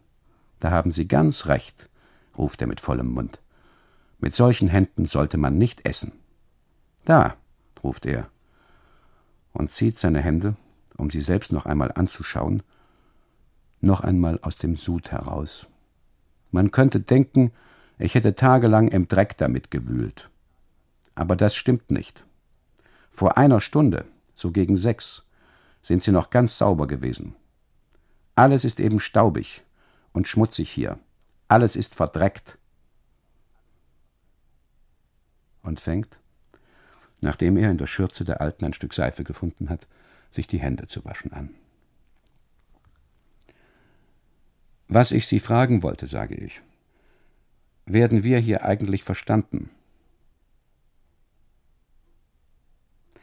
da 0.61 0.71
haben 0.71 0.90
Sie 0.90 1.07
ganz 1.07 1.47
recht, 1.47 1.90
ruft 2.38 2.61
er 2.62 2.66
mit 2.66 2.80
vollem 2.80 3.09
Mund. 3.09 3.40
Mit 4.19 4.35
solchen 4.35 4.69
Händen 4.69 5.07
sollte 5.07 5.37
man 5.37 5.59
nicht 5.59 5.87
essen. 5.87 6.12
Da, 7.04 7.37
ruft 7.83 8.07
er 8.07 8.28
und 9.52 9.71
zieht 9.71 9.99
seine 9.99 10.21
Hände, 10.21 10.57
um 10.97 11.11
sie 11.11 11.21
selbst 11.21 11.52
noch 11.52 11.66
einmal 11.66 11.92
anzuschauen, 11.92 12.62
noch 13.80 14.00
einmal 14.00 14.38
aus 14.42 14.57
dem 14.57 14.76
Sud 14.76 15.11
heraus. 15.11 15.66
Man 16.50 16.71
könnte 16.71 17.00
denken, 17.00 17.52
ich 17.99 18.14
hätte 18.14 18.35
tagelang 18.35 18.88
im 18.88 19.09
Dreck 19.09 19.37
damit 19.37 19.71
gewühlt. 19.71 20.30
Aber 21.14 21.37
das 21.37 21.54
stimmt 21.54 21.90
nicht. 21.90 22.25
Vor 23.11 23.37
einer 23.37 23.61
Stunde, 23.61 24.07
so 24.35 24.52
gegen 24.52 24.76
sechs, 24.76 25.25
sind 25.83 26.03
sie 26.03 26.13
noch 26.13 26.31
ganz 26.31 26.59
sauber 26.59 26.87
gewesen. 26.87 27.37
Alles 28.35 28.65
ist 28.65 28.81
eben 28.81 29.01
staubig 29.01 29.63
und 30.13 30.29
schmutzig 30.29 30.71
hier. 30.71 30.99
Alles 31.49 31.77
ist 31.77 31.95
verdreckt. 31.95 32.59
Und 35.63 35.81
fängt, 35.81 36.21
nachdem 37.21 37.57
er 37.57 37.71
in 37.71 37.79
der 37.79 37.87
Schürze 37.87 38.25
der 38.25 38.41
Alten 38.41 38.65
ein 38.65 38.73
Stück 38.73 38.95
Seife 38.95 39.25
gefunden 39.25 39.69
hat, 39.69 39.87
sich 40.31 40.47
die 40.47 40.61
Hände 40.61 40.87
zu 40.87 41.05
waschen 41.05 41.33
an. 41.33 41.55
Was 44.89 45.13
ich 45.13 45.27
Sie 45.27 45.39
fragen 45.39 45.83
wollte, 45.83 46.07
sage 46.07 46.35
ich. 46.35 46.61
Werden 47.87 48.25
wir 48.25 48.39
hier 48.39 48.65
eigentlich 48.65 49.05
verstanden? 49.05 49.71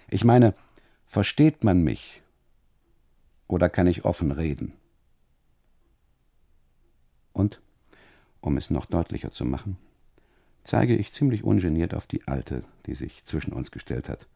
Ich 0.10 0.24
meine, 0.24 0.54
versteht 1.06 1.64
man 1.64 1.84
mich? 1.84 2.22
Oder 3.48 3.70
kann 3.70 3.88
ich 3.88 4.06
offen 4.06 4.32
reden? 4.32 4.74
Und, 7.34 7.62
um 8.42 8.58
es 8.58 8.70
noch 8.70 8.86
deutlicher 8.86 9.32
zu 9.32 9.46
machen, 9.46 9.77
zeige 10.63 10.96
ich 10.96 11.13
ziemlich 11.13 11.44
ungeniert 11.44 11.94
auf 11.94 12.08
die 12.08 12.27
Alte, 12.27 12.62
die 12.86 12.96
sich 12.96 13.24
zwischen 13.25 13.54
uns 13.54 13.72
gestellt 13.72 14.10
hat. 14.10 14.27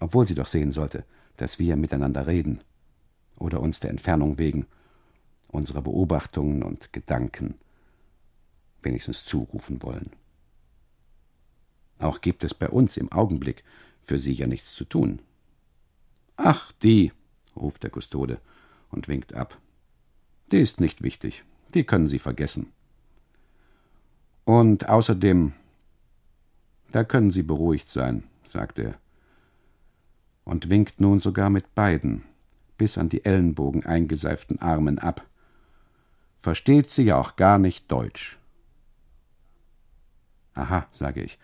Obwohl 0.00 0.26
sie 0.26 0.34
doch 0.34 0.46
sehen 0.46 0.72
sollte, 0.72 1.04
dass 1.36 1.58
wir 1.58 1.76
miteinander 1.76 2.26
reden 2.26 2.62
oder 3.38 3.60
uns 3.60 3.80
der 3.80 3.90
Entfernung 3.90 4.38
wegen 4.38 4.66
unserer 5.48 5.82
Beobachtungen 5.82 6.62
und 6.62 6.92
Gedanken 6.92 7.54
wenigstens 8.82 9.24
zurufen 9.24 9.82
wollen. 9.82 10.10
Auch 11.98 12.20
gibt 12.20 12.44
es 12.44 12.54
bei 12.54 12.68
uns 12.68 12.96
im 12.96 13.10
Augenblick 13.12 13.64
für 14.02 14.18
sie 14.18 14.32
ja 14.32 14.46
nichts 14.46 14.74
zu 14.74 14.84
tun. 14.84 15.22
Ach, 16.36 16.72
die, 16.82 17.12
ruft 17.56 17.82
der 17.82 17.90
Kustode 17.90 18.38
und 18.90 19.08
winkt 19.08 19.34
ab. 19.34 19.58
Die 20.52 20.60
ist 20.60 20.80
nicht 20.80 21.02
wichtig, 21.02 21.44
die 21.74 21.84
können 21.84 22.08
Sie 22.08 22.18
vergessen. 22.18 22.72
Und 24.44 24.88
außerdem, 24.88 25.52
da 26.90 27.04
können 27.04 27.30
Sie 27.30 27.42
beruhigt 27.42 27.88
sein, 27.88 28.24
sagt 28.44 28.78
er, 28.78 28.94
und 30.44 30.68
winkt 30.68 31.00
nun 31.00 31.20
sogar 31.20 31.50
mit 31.50 31.74
beiden, 31.74 32.22
bis 32.76 32.98
an 32.98 33.08
die 33.08 33.24
Ellenbogen 33.24 33.86
eingeseiften 33.86 34.60
Armen 34.60 34.98
ab, 34.98 35.26
versteht 36.36 36.86
sie 36.86 37.04
ja 37.04 37.18
auch 37.18 37.36
gar 37.36 37.58
nicht 37.58 37.90
Deutsch. 37.90 38.38
Aha, 40.52 40.86
sage 40.92 41.22
ich. 41.22 41.38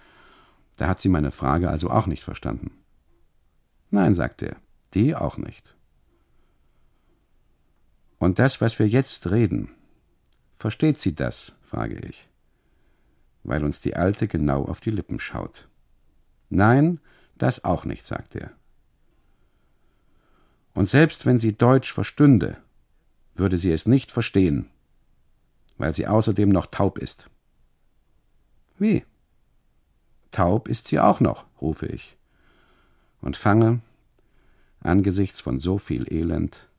Da 0.76 0.88
hat 0.88 1.00
sie 1.00 1.08
meine 1.08 1.30
Frage 1.30 1.68
also 1.70 1.90
auch 1.90 2.06
nicht 2.06 2.22
verstanden. 2.22 2.70
Nein, 3.90 4.14
sagt 4.14 4.42
er, 4.42 4.56
die 4.94 5.14
auch 5.16 5.36
nicht. 5.36 5.74
Und 8.20 8.38
das, 8.38 8.60
was 8.60 8.78
wir 8.78 8.86
jetzt 8.86 9.30
reden, 9.30 9.70
versteht 10.54 10.98
sie 10.98 11.14
das? 11.14 11.52
frage 11.62 11.98
ich, 12.06 12.28
weil 13.44 13.64
uns 13.64 13.80
die 13.80 13.96
Alte 13.96 14.28
genau 14.28 14.64
auf 14.66 14.80
die 14.80 14.90
Lippen 14.90 15.18
schaut. 15.18 15.68
Nein, 16.50 17.00
das 17.38 17.64
auch 17.64 17.86
nicht, 17.86 18.04
sagt 18.04 18.36
er. 18.36 18.52
Und 20.74 20.90
selbst 20.90 21.24
wenn 21.24 21.38
sie 21.38 21.56
Deutsch 21.56 21.92
verstünde, 21.92 22.58
würde 23.34 23.56
sie 23.56 23.72
es 23.72 23.86
nicht 23.86 24.12
verstehen, 24.12 24.68
weil 25.78 25.94
sie 25.94 26.06
außerdem 26.06 26.50
noch 26.50 26.66
taub 26.66 26.98
ist. 26.98 27.30
Wie? 28.78 29.04
Taub 30.30 30.68
ist 30.68 30.88
sie 30.88 31.00
auch 31.00 31.20
noch, 31.20 31.46
rufe 31.62 31.86
ich, 31.86 32.18
und 33.22 33.38
fange, 33.38 33.80
angesichts 34.80 35.40
von 35.40 35.58
so 35.58 35.78
viel 35.78 36.12
Elend, 36.12 36.69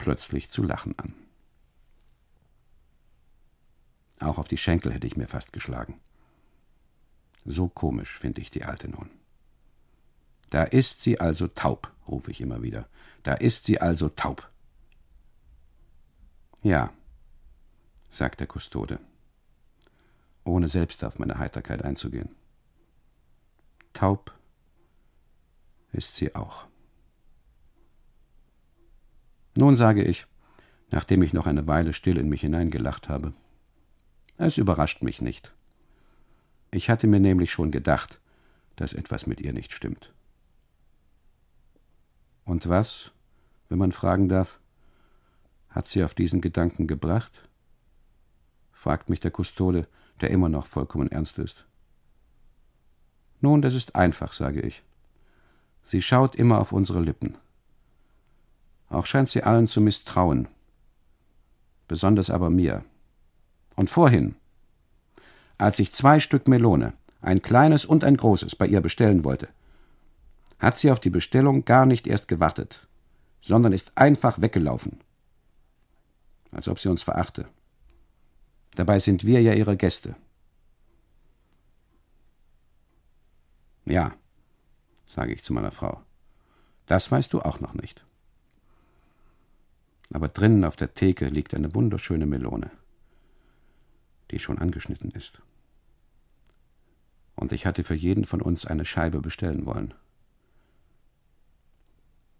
plötzlich 0.00 0.50
zu 0.50 0.62
lachen 0.62 0.98
an. 0.98 1.14
Auch 4.18 4.38
auf 4.38 4.48
die 4.48 4.56
Schenkel 4.56 4.92
hätte 4.92 5.06
ich 5.06 5.16
mir 5.16 5.26
fast 5.26 5.52
geschlagen. 5.52 6.00
So 7.44 7.68
komisch 7.68 8.18
finde 8.18 8.40
ich 8.40 8.50
die 8.50 8.64
Alte 8.64 8.88
nun. 8.88 9.10
Da 10.48 10.64
ist 10.64 11.02
sie 11.02 11.20
also 11.20 11.48
taub, 11.48 11.92
rufe 12.08 12.30
ich 12.30 12.40
immer 12.40 12.62
wieder. 12.62 12.88
Da 13.22 13.34
ist 13.34 13.66
sie 13.66 13.80
also 13.80 14.08
taub. 14.08 14.50
Ja, 16.62 16.92
sagt 18.08 18.40
der 18.40 18.46
Kustode, 18.46 19.00
ohne 20.44 20.68
selbst 20.68 21.04
auf 21.04 21.18
meine 21.18 21.38
Heiterkeit 21.38 21.84
einzugehen. 21.84 22.34
Taub 23.92 24.34
ist 25.92 26.16
sie 26.16 26.34
auch. 26.34 26.69
Nun 29.54 29.76
sage 29.76 30.04
ich, 30.04 30.26
nachdem 30.90 31.22
ich 31.22 31.32
noch 31.32 31.46
eine 31.46 31.66
Weile 31.66 31.92
still 31.92 32.18
in 32.18 32.28
mich 32.28 32.42
hineingelacht 32.42 33.08
habe, 33.08 33.32
es 34.36 34.58
überrascht 34.58 35.02
mich 35.02 35.20
nicht. 35.20 35.52
Ich 36.70 36.88
hatte 36.88 37.06
mir 37.06 37.20
nämlich 37.20 37.52
schon 37.52 37.70
gedacht, 37.70 38.20
dass 38.76 38.92
etwas 38.92 39.26
mit 39.26 39.40
ihr 39.40 39.52
nicht 39.52 39.72
stimmt. 39.72 40.12
Und 42.44 42.68
was, 42.68 43.12
wenn 43.68 43.78
man 43.78 43.92
fragen 43.92 44.28
darf, 44.28 44.60
hat 45.68 45.88
sie 45.88 46.02
auf 46.02 46.14
diesen 46.14 46.40
Gedanken 46.40 46.86
gebracht? 46.86 47.48
fragt 48.72 49.10
mich 49.10 49.20
der 49.20 49.30
Kustode, 49.30 49.86
der 50.20 50.30
immer 50.30 50.48
noch 50.48 50.66
vollkommen 50.66 51.12
ernst 51.12 51.38
ist. 51.38 51.66
Nun, 53.40 53.62
das 53.62 53.74
ist 53.74 53.94
einfach, 53.94 54.32
sage 54.32 54.60
ich. 54.62 54.82
Sie 55.82 56.02
schaut 56.02 56.34
immer 56.34 56.60
auf 56.60 56.72
unsere 56.72 57.00
Lippen. 57.00 57.36
Auch 58.90 59.06
scheint 59.06 59.30
sie 59.30 59.44
allen 59.44 59.68
zu 59.68 59.80
misstrauen, 59.80 60.48
besonders 61.88 62.28
aber 62.28 62.50
mir. 62.50 62.84
Und 63.76 63.88
vorhin, 63.88 64.34
als 65.58 65.78
ich 65.78 65.92
zwei 65.92 66.18
Stück 66.18 66.48
Melone, 66.48 66.92
ein 67.22 67.40
kleines 67.40 67.86
und 67.86 68.02
ein 68.02 68.16
großes, 68.16 68.56
bei 68.56 68.66
ihr 68.66 68.80
bestellen 68.80 69.22
wollte, 69.24 69.48
hat 70.58 70.78
sie 70.78 70.90
auf 70.90 70.98
die 70.98 71.10
Bestellung 71.10 71.64
gar 71.64 71.86
nicht 71.86 72.08
erst 72.08 72.26
gewartet, 72.26 72.88
sondern 73.40 73.72
ist 73.72 73.96
einfach 73.96 74.40
weggelaufen. 74.40 75.00
Als 76.50 76.68
ob 76.68 76.80
sie 76.80 76.88
uns 76.88 77.04
verachte. 77.04 77.48
Dabei 78.74 78.98
sind 78.98 79.24
wir 79.24 79.40
ja 79.40 79.52
ihre 79.54 79.76
Gäste. 79.76 80.16
Ja, 83.84 84.12
sage 85.06 85.32
ich 85.32 85.44
zu 85.44 85.52
meiner 85.52 85.72
Frau, 85.72 86.02
das 86.86 87.10
weißt 87.10 87.32
du 87.32 87.40
auch 87.40 87.60
noch 87.60 87.74
nicht. 87.74 88.04
Aber 90.12 90.28
drinnen 90.28 90.64
auf 90.64 90.76
der 90.76 90.94
Theke 90.94 91.28
liegt 91.28 91.54
eine 91.54 91.74
wunderschöne 91.74 92.26
Melone 92.26 92.70
die 94.30 94.38
schon 94.38 94.58
angeschnitten 94.58 95.10
ist. 95.10 95.40
Und 97.34 97.52
ich 97.52 97.66
hatte 97.66 97.84
für 97.84 97.94
jeden 97.94 98.24
von 98.24 98.42
uns 98.42 98.66
eine 98.66 98.84
Scheibe 98.84 99.20
bestellen 99.20 99.66
wollen. 99.66 99.94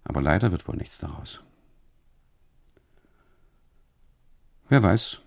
Aber 0.05 0.21
leider 0.21 0.51
wird 0.51 0.67
wohl 0.69 0.77
nichts 0.77 0.99
daraus. 0.99 1.41
Wer 4.69 4.83
weiß, 4.83 5.21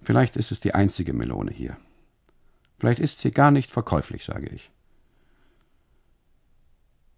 vielleicht 0.00 0.36
ist 0.36 0.52
es 0.52 0.60
die 0.60 0.74
einzige 0.74 1.12
Melone 1.12 1.52
hier. 1.52 1.76
Vielleicht 2.78 3.00
ist 3.00 3.20
sie 3.20 3.30
gar 3.30 3.50
nicht 3.50 3.70
verkäuflich, 3.70 4.24
sage 4.24 4.48
ich. 4.48 4.70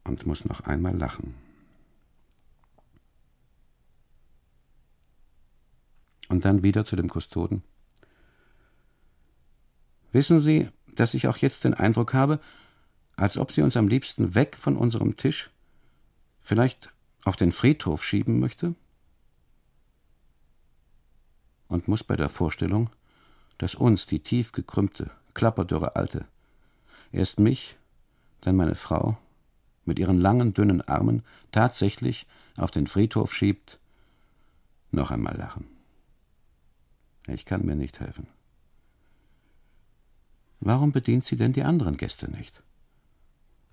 Und 0.04 0.26
muss 0.26 0.44
noch 0.44 0.60
einmal 0.60 0.96
lachen. 0.96 1.34
Und 6.28 6.44
dann 6.44 6.62
wieder 6.62 6.84
zu 6.84 6.96
dem 6.96 7.08
Kustoden. 7.08 7.62
Wissen 10.12 10.40
Sie, 10.40 10.68
dass 10.94 11.14
ich 11.14 11.28
auch 11.28 11.36
jetzt 11.38 11.64
den 11.64 11.74
Eindruck 11.74 12.14
habe, 12.14 12.40
als 13.16 13.38
ob 13.38 13.50
sie 13.50 13.62
uns 13.62 13.76
am 13.76 13.88
liebsten 13.88 14.34
weg 14.34 14.56
von 14.56 14.76
unserem 14.76 15.16
Tisch, 15.16 15.50
vielleicht 16.40 16.92
auf 17.24 17.36
den 17.36 17.52
Friedhof 17.52 18.04
schieben 18.04 18.40
möchte? 18.40 18.74
Und 21.68 21.88
muss 21.88 22.04
bei 22.04 22.16
der 22.16 22.28
Vorstellung, 22.28 22.90
dass 23.58 23.74
uns 23.74 24.06
die 24.06 24.20
tief 24.20 24.52
gekrümmte, 24.52 25.10
klapperdürre 25.34 25.96
Alte 25.96 26.26
erst 27.12 27.40
mich, 27.40 27.76
dann 28.40 28.56
meine 28.56 28.74
Frau 28.74 29.18
mit 29.84 29.98
ihren 29.98 30.18
langen, 30.18 30.52
dünnen 30.52 30.82
Armen 30.82 31.22
tatsächlich 31.50 32.26
auf 32.56 32.70
den 32.70 32.86
Friedhof 32.86 33.34
schiebt, 33.34 33.78
noch 34.90 35.10
einmal 35.10 35.36
lachen. 35.36 35.77
Ich 37.28 37.44
kann 37.44 37.64
mir 37.64 37.76
nicht 37.76 38.00
helfen. 38.00 38.26
Warum 40.60 40.92
bedient 40.92 41.24
sie 41.24 41.36
denn 41.36 41.52
die 41.52 41.62
anderen 41.62 41.96
Gäste 41.96 42.30
nicht? 42.30 42.62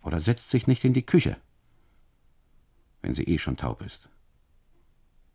Oder 0.03 0.19
setzt 0.19 0.49
sich 0.51 0.67
nicht 0.67 0.83
in 0.83 0.93
die 0.93 1.05
Küche, 1.05 1.37
wenn 3.01 3.13
sie 3.13 3.23
eh 3.23 3.37
schon 3.37 3.57
taub 3.57 3.81
ist 3.81 4.09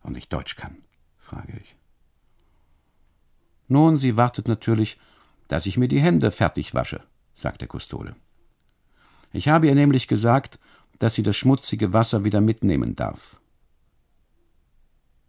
und 0.02 0.12
nicht 0.12 0.32
Deutsch 0.32 0.56
kann, 0.56 0.76
frage 1.18 1.58
ich. 1.60 1.76
Nun, 3.68 3.96
sie 3.96 4.16
wartet 4.16 4.48
natürlich, 4.48 4.98
dass 5.48 5.66
ich 5.66 5.76
mir 5.76 5.88
die 5.88 6.00
Hände 6.00 6.30
fertig 6.30 6.74
wasche, 6.74 7.02
sagt 7.34 7.60
der 7.60 7.68
Kustode. 7.68 8.14
Ich 9.32 9.48
habe 9.48 9.66
ihr 9.66 9.74
nämlich 9.74 10.08
gesagt, 10.08 10.58
dass 10.98 11.14
sie 11.14 11.22
das 11.22 11.36
schmutzige 11.36 11.92
Wasser 11.92 12.24
wieder 12.24 12.40
mitnehmen 12.40 12.94
darf. 12.96 13.40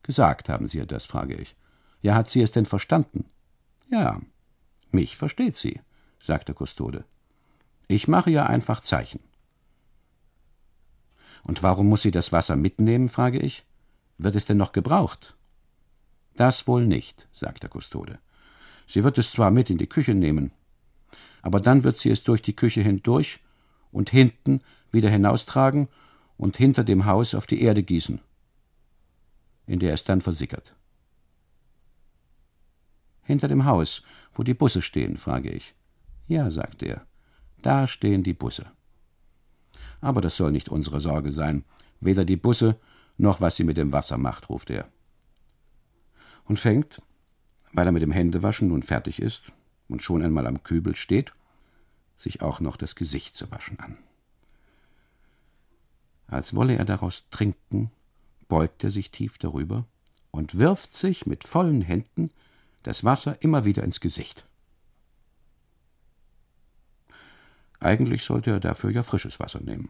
Gesagt 0.04 0.50
haben 0.50 0.68
Sie 0.68 0.80
ihr 0.80 0.86
das, 0.86 1.06
frage 1.06 1.36
ich. 1.36 1.56
Ja, 2.02 2.16
hat 2.16 2.30
sie 2.30 2.42
es 2.42 2.52
denn 2.52 2.66
verstanden? 2.66 3.26
Ja, 3.90 4.20
mich 4.92 5.18
versteht 5.18 5.58
sie 5.58 5.80
sagt 6.22 6.48
der 6.48 6.56
Kustode. 6.56 7.04
Ich 7.88 8.08
mache 8.08 8.32
ja 8.32 8.46
einfach 8.46 8.82
Zeichen. 8.82 9.20
Und 11.44 11.64
warum 11.64 11.90
muss 11.90 12.04
sie 12.04 12.12
das 12.12 12.32
Wasser 12.32 12.56
mitnehmen, 12.56 13.10
frage 13.10 13.40
ich. 13.40 13.66
Wird 14.18 14.36
es 14.36 14.46
denn 14.46 14.58
noch 14.58 14.72
gebraucht? 14.72 15.36
Das 16.36 16.68
wohl 16.68 16.86
nicht, 16.86 17.28
sagt 17.34 17.64
der 17.64 17.70
Kustode. 17.70 18.20
Sie 18.88 19.04
wird 19.04 19.18
es 19.18 19.32
zwar 19.32 19.52
mit 19.52 19.70
in 19.70 19.78
die 19.78 19.90
Küche 19.90 20.14
nehmen, 20.14 20.52
aber 21.42 21.60
dann 21.60 21.84
wird 21.84 22.00
sie 22.00 22.12
es 22.12 22.24
durch 22.24 22.42
die 22.42 22.56
Küche 22.56 22.82
hindurch 22.82 23.40
und 23.92 24.10
hinten 24.10 24.62
wieder 24.92 25.10
hinaustragen 25.10 25.88
und 26.38 26.58
hinter 26.58 26.84
dem 26.84 27.06
Haus 27.06 27.34
auf 27.34 27.48
die 27.48 27.62
Erde 27.62 27.84
gießen, 27.84 28.20
in 29.66 29.80
der 29.80 29.94
es 29.94 30.04
dann 30.04 30.22
versickert. 30.22 30.76
Hinter 33.32 33.48
dem 33.48 33.64
Haus, 33.64 34.04
wo 34.34 34.44
die 34.44 34.54
Busse 34.54 34.82
stehen, 34.82 35.16
frage 35.16 35.52
ich. 35.52 35.74
Ja, 36.28 36.52
sagte 36.52 36.86
er, 36.86 37.08
da 37.62 37.88
stehen 37.88 38.24
die 38.24 38.34
Busse. 38.34 38.66
Aber 40.02 40.20
das 40.20 40.36
soll 40.36 40.52
nicht 40.52 40.68
unsere 40.68 41.00
Sorge 41.00 41.32
sein, 41.32 41.64
weder 42.02 42.26
die 42.26 42.36
Busse 42.36 42.78
noch 43.18 43.40
was 43.40 43.56
sie 43.56 43.64
mit 43.64 43.78
dem 43.78 43.94
Wasser 43.94 44.18
macht, 44.18 44.50
ruft 44.50 44.70
er. 44.70 44.86
Und 46.44 46.60
fängt, 46.60 47.02
weil 47.72 47.86
er 47.86 47.94
mit 47.94 48.02
dem 48.02 48.12
Händewaschen 48.12 48.68
nun 48.68 48.84
fertig 48.84 49.22
ist 49.22 49.54
und 49.88 50.04
schon 50.04 50.22
einmal 50.22 50.46
am 50.46 50.62
Kübel 50.62 50.98
steht, 50.98 51.32
sich 52.18 52.42
auch 52.42 52.60
noch 52.60 52.76
das 52.76 52.96
Gesicht 52.96 53.38
zu 53.38 53.50
waschen 53.50 53.80
an. 53.80 53.98
Als 56.28 56.54
wolle 56.54 56.76
er 56.76 56.84
daraus 56.84 57.30
trinken, 57.30 57.92
beugt 58.50 58.84
er 58.84 58.92
sich 58.92 59.10
tief 59.10 59.38
darüber 59.38 59.86
und 60.32 60.58
wirft 60.58 60.94
sich 60.94 61.26
mit 61.26 61.46
vollen 61.46 61.82
Händen 61.82 62.30
das 62.84 63.04
Wasser 63.04 63.42
immer 63.42 63.66
wieder 63.66 63.84
ins 63.84 64.00
Gesicht. 64.00 64.46
Eigentlich 67.80 68.24
sollte 68.24 68.52
er 68.52 68.60
dafür 68.60 68.92
ja 68.92 69.04
frisches 69.04 69.40
Wasser 69.40 69.60
nehmen. 69.60 69.90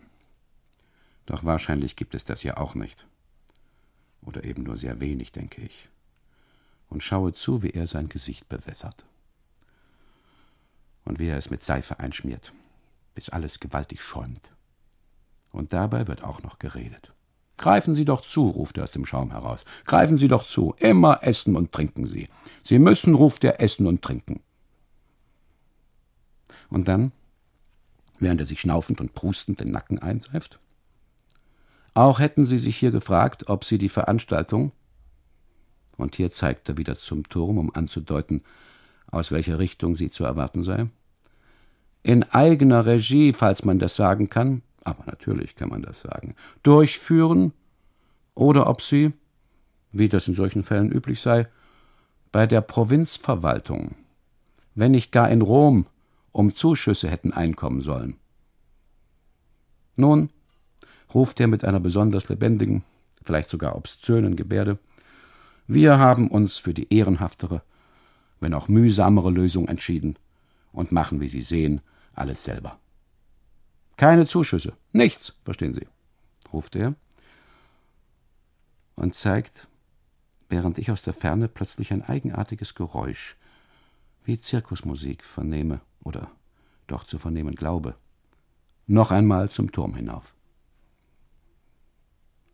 Doch 1.25 1.43
wahrscheinlich 1.43 1.95
gibt 1.95 2.15
es 2.15 2.23
das 2.23 2.43
ja 2.43 2.57
auch 2.57 2.75
nicht. 2.75 3.05
Oder 4.21 4.43
eben 4.43 4.63
nur 4.63 4.77
sehr 4.77 4.99
wenig, 4.99 5.31
denke 5.31 5.61
ich. 5.61 5.89
Und 6.87 7.03
schaue 7.03 7.33
zu, 7.33 7.63
wie 7.63 7.71
er 7.71 7.87
sein 7.87 8.09
Gesicht 8.09 8.47
bewässert. 8.49 9.05
Und 11.03 11.19
wie 11.19 11.27
er 11.27 11.37
es 11.37 11.49
mit 11.49 11.63
Seife 11.63 11.99
einschmiert, 11.99 12.53
bis 13.15 13.29
alles 13.29 13.59
gewaltig 13.59 14.01
schäumt. 14.01 14.51
Und 15.51 15.73
dabei 15.73 16.07
wird 16.07 16.23
auch 16.23 16.41
noch 16.43 16.59
geredet. 16.59 17.13
Greifen 17.61 17.95
Sie 17.95 18.03
doch 18.03 18.21
zu, 18.21 18.49
ruft 18.49 18.77
er 18.77 18.83
aus 18.83 18.91
dem 18.91 19.05
Schaum 19.05 19.31
heraus. 19.31 19.63
Greifen 19.85 20.17
Sie 20.17 20.27
doch 20.27 20.45
zu. 20.45 20.75
Immer 20.79 21.19
essen 21.21 21.55
und 21.55 21.71
trinken 21.71 22.05
Sie. 22.05 22.27
Sie 22.63 22.79
müssen, 22.79 23.15
ruft 23.15 23.45
er, 23.45 23.61
essen 23.61 23.87
und 23.87 24.01
trinken. 24.01 24.41
Und 26.69 26.89
dann 26.89 27.13
während 28.21 28.39
er 28.39 28.47
sich 28.47 28.61
schnaufend 28.61 29.01
und 29.01 29.13
prustend 29.13 29.59
den 29.59 29.71
Nacken 29.71 29.99
einseift. 29.99 30.59
Auch 31.93 32.19
hätten 32.19 32.45
sie 32.45 32.59
sich 32.59 32.77
hier 32.77 32.91
gefragt, 32.91 33.49
ob 33.49 33.65
sie 33.65 33.77
die 33.77 33.89
Veranstaltung, 33.89 34.71
und 35.97 36.15
hier 36.15 36.31
zeigt 36.31 36.69
er 36.69 36.77
wieder 36.77 36.95
zum 36.95 37.27
Turm, 37.27 37.57
um 37.57 37.75
anzudeuten, 37.75 38.43
aus 39.07 39.31
welcher 39.31 39.59
Richtung 39.59 39.95
sie 39.95 40.09
zu 40.09 40.23
erwarten 40.23 40.63
sei, 40.63 40.87
in 42.03 42.23
eigener 42.23 42.85
Regie, 42.85 43.33
falls 43.33 43.65
man 43.65 43.77
das 43.77 43.95
sagen 43.95 44.29
kann, 44.29 44.61
aber 44.83 45.05
natürlich 45.05 45.55
kann 45.55 45.69
man 45.69 45.81
das 45.81 46.01
sagen, 46.01 46.35
durchführen, 46.63 47.53
oder 48.33 48.67
ob 48.67 48.81
sie, 48.81 49.13
wie 49.91 50.09
das 50.09 50.27
in 50.27 50.35
solchen 50.35 50.63
Fällen 50.63 50.91
üblich 50.91 51.19
sei, 51.21 51.47
bei 52.31 52.47
der 52.47 52.61
Provinzverwaltung, 52.61 53.95
wenn 54.73 54.91
nicht 54.91 55.11
gar 55.11 55.29
in 55.29 55.41
Rom, 55.41 55.85
um 56.31 56.55
Zuschüsse 56.55 57.09
hätten 57.09 57.33
einkommen 57.33 57.81
sollen. 57.81 58.15
Nun, 59.97 60.29
ruft 61.13 61.39
er 61.39 61.47
mit 61.47 61.65
einer 61.65 61.81
besonders 61.81 62.29
lebendigen, 62.29 62.83
vielleicht 63.23 63.49
sogar 63.49 63.75
obszönen 63.75 64.35
Gebärde, 64.35 64.79
wir 65.67 65.99
haben 65.99 66.29
uns 66.29 66.57
für 66.57 66.73
die 66.73 66.93
ehrenhaftere, 66.93 67.61
wenn 68.39 68.53
auch 68.53 68.67
mühsamere 68.67 69.29
Lösung 69.29 69.67
entschieden 69.67 70.17
und 70.71 70.91
machen, 70.91 71.21
wie 71.21 71.27
Sie 71.27 71.41
sehen, 71.41 71.81
alles 72.13 72.43
selber. 72.43 72.80
Keine 74.01 74.25
Zuschüsse, 74.25 74.73
nichts, 74.93 75.35
verstehen 75.43 75.75
Sie, 75.75 75.87
ruft 76.51 76.75
er 76.75 76.95
und 78.95 79.13
zeigt, 79.13 79.67
während 80.49 80.79
ich 80.79 80.89
aus 80.89 81.03
der 81.03 81.13
Ferne 81.13 81.47
plötzlich 81.47 81.93
ein 81.93 82.01
eigenartiges 82.01 82.73
Geräusch, 82.73 83.37
wie 84.23 84.39
Zirkusmusik, 84.39 85.23
vernehme 85.23 85.81
oder 86.03 86.31
doch 86.87 87.03
zu 87.03 87.19
vernehmen 87.19 87.53
glaube, 87.53 87.95
noch 88.87 89.11
einmal 89.11 89.51
zum 89.51 89.71
Turm 89.71 89.93
hinauf. 89.93 90.33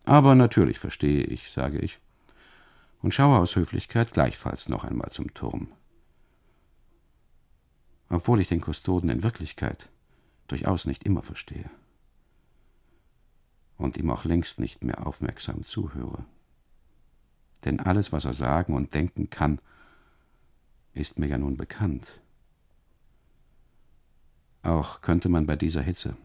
Aber 0.04 0.36
natürlich 0.36 0.80
verstehe 0.80 1.24
ich, 1.24 1.50
sage 1.50 1.80
ich, 1.80 2.02
und 3.02 3.14
schaue 3.14 3.40
aus 3.40 3.56
Höflichkeit 3.56 4.12
gleichfalls 4.12 4.68
noch 4.68 4.84
einmal 4.84 5.12
zum 5.12 5.34
Turm. 5.34 5.70
Obwohl 8.10 8.42
ich 8.42 8.50
den 8.50 8.60
Kustoden 8.60 9.10
in 9.10 9.24
Wirklichkeit 9.24 9.90
durchaus 10.48 10.86
nicht 10.86 11.04
immer 11.04 11.24
verstehe 11.24 11.70
und 13.78 13.98
ihm 13.98 14.10
auch 14.10 14.26
längst 14.26 14.60
nicht 14.60 14.84
mehr 14.84 15.06
aufmerksam 15.06 15.64
zuhöre. 15.66 16.26
Denn 17.66 17.80
alles, 17.80 18.12
was 18.12 18.26
er 18.26 18.34
sagen 18.34 18.76
und 18.76 18.94
denken 18.94 19.30
kann, 19.30 19.60
ist 20.94 21.20
mir 21.20 21.28
ja 21.28 21.38
nun 21.38 21.58
bekannt. 21.58 22.22
Auch 24.64 25.02
könnte 25.02 25.30
man 25.30 25.46
bei 25.46 25.56
dieser 25.56 25.82
Hitze, 25.82 26.18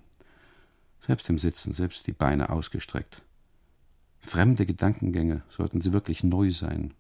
selbst 1.01 1.29
im 1.29 1.39
Sitzen, 1.39 1.73
selbst 1.73 2.07
die 2.07 2.13
Beine 2.13 2.51
ausgestreckt, 2.51 3.23
fremde 4.19 4.67
Gedankengänge, 4.67 5.43
sollten 5.49 5.81
sie 5.81 5.93
wirklich 5.93 6.25
neu 6.25 6.51
sein, 6.51 6.95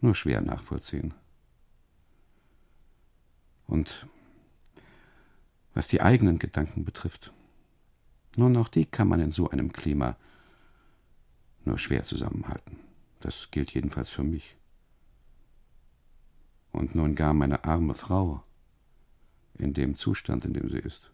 nur 0.00 0.14
schwer 0.14 0.40
nachvollziehen. 0.40 1.14
Und 3.66 4.06
was 5.74 5.88
die 5.88 6.02
eigenen 6.02 6.38
Gedanken 6.38 6.84
betrifft, 6.84 7.32
nun 8.36 8.56
auch 8.56 8.68
die 8.68 8.84
kann 8.84 9.08
man 9.08 9.20
in 9.20 9.32
so 9.32 9.50
einem 9.50 9.72
Klima 9.72 10.16
nur 11.64 11.78
schwer 11.78 12.02
zusammenhalten. 12.02 12.78
Das 13.20 13.50
gilt 13.50 13.72
jedenfalls 13.72 14.08
für 14.08 14.22
mich. 14.22 14.56
Und 16.72 16.94
nun 16.94 17.14
gar 17.14 17.34
meine 17.34 17.64
arme 17.64 17.94
Frau 17.94 18.42
in 19.58 19.74
dem 19.74 19.96
Zustand, 19.96 20.44
in 20.44 20.54
dem 20.54 20.68
sie 20.68 20.78
ist. 20.78 21.10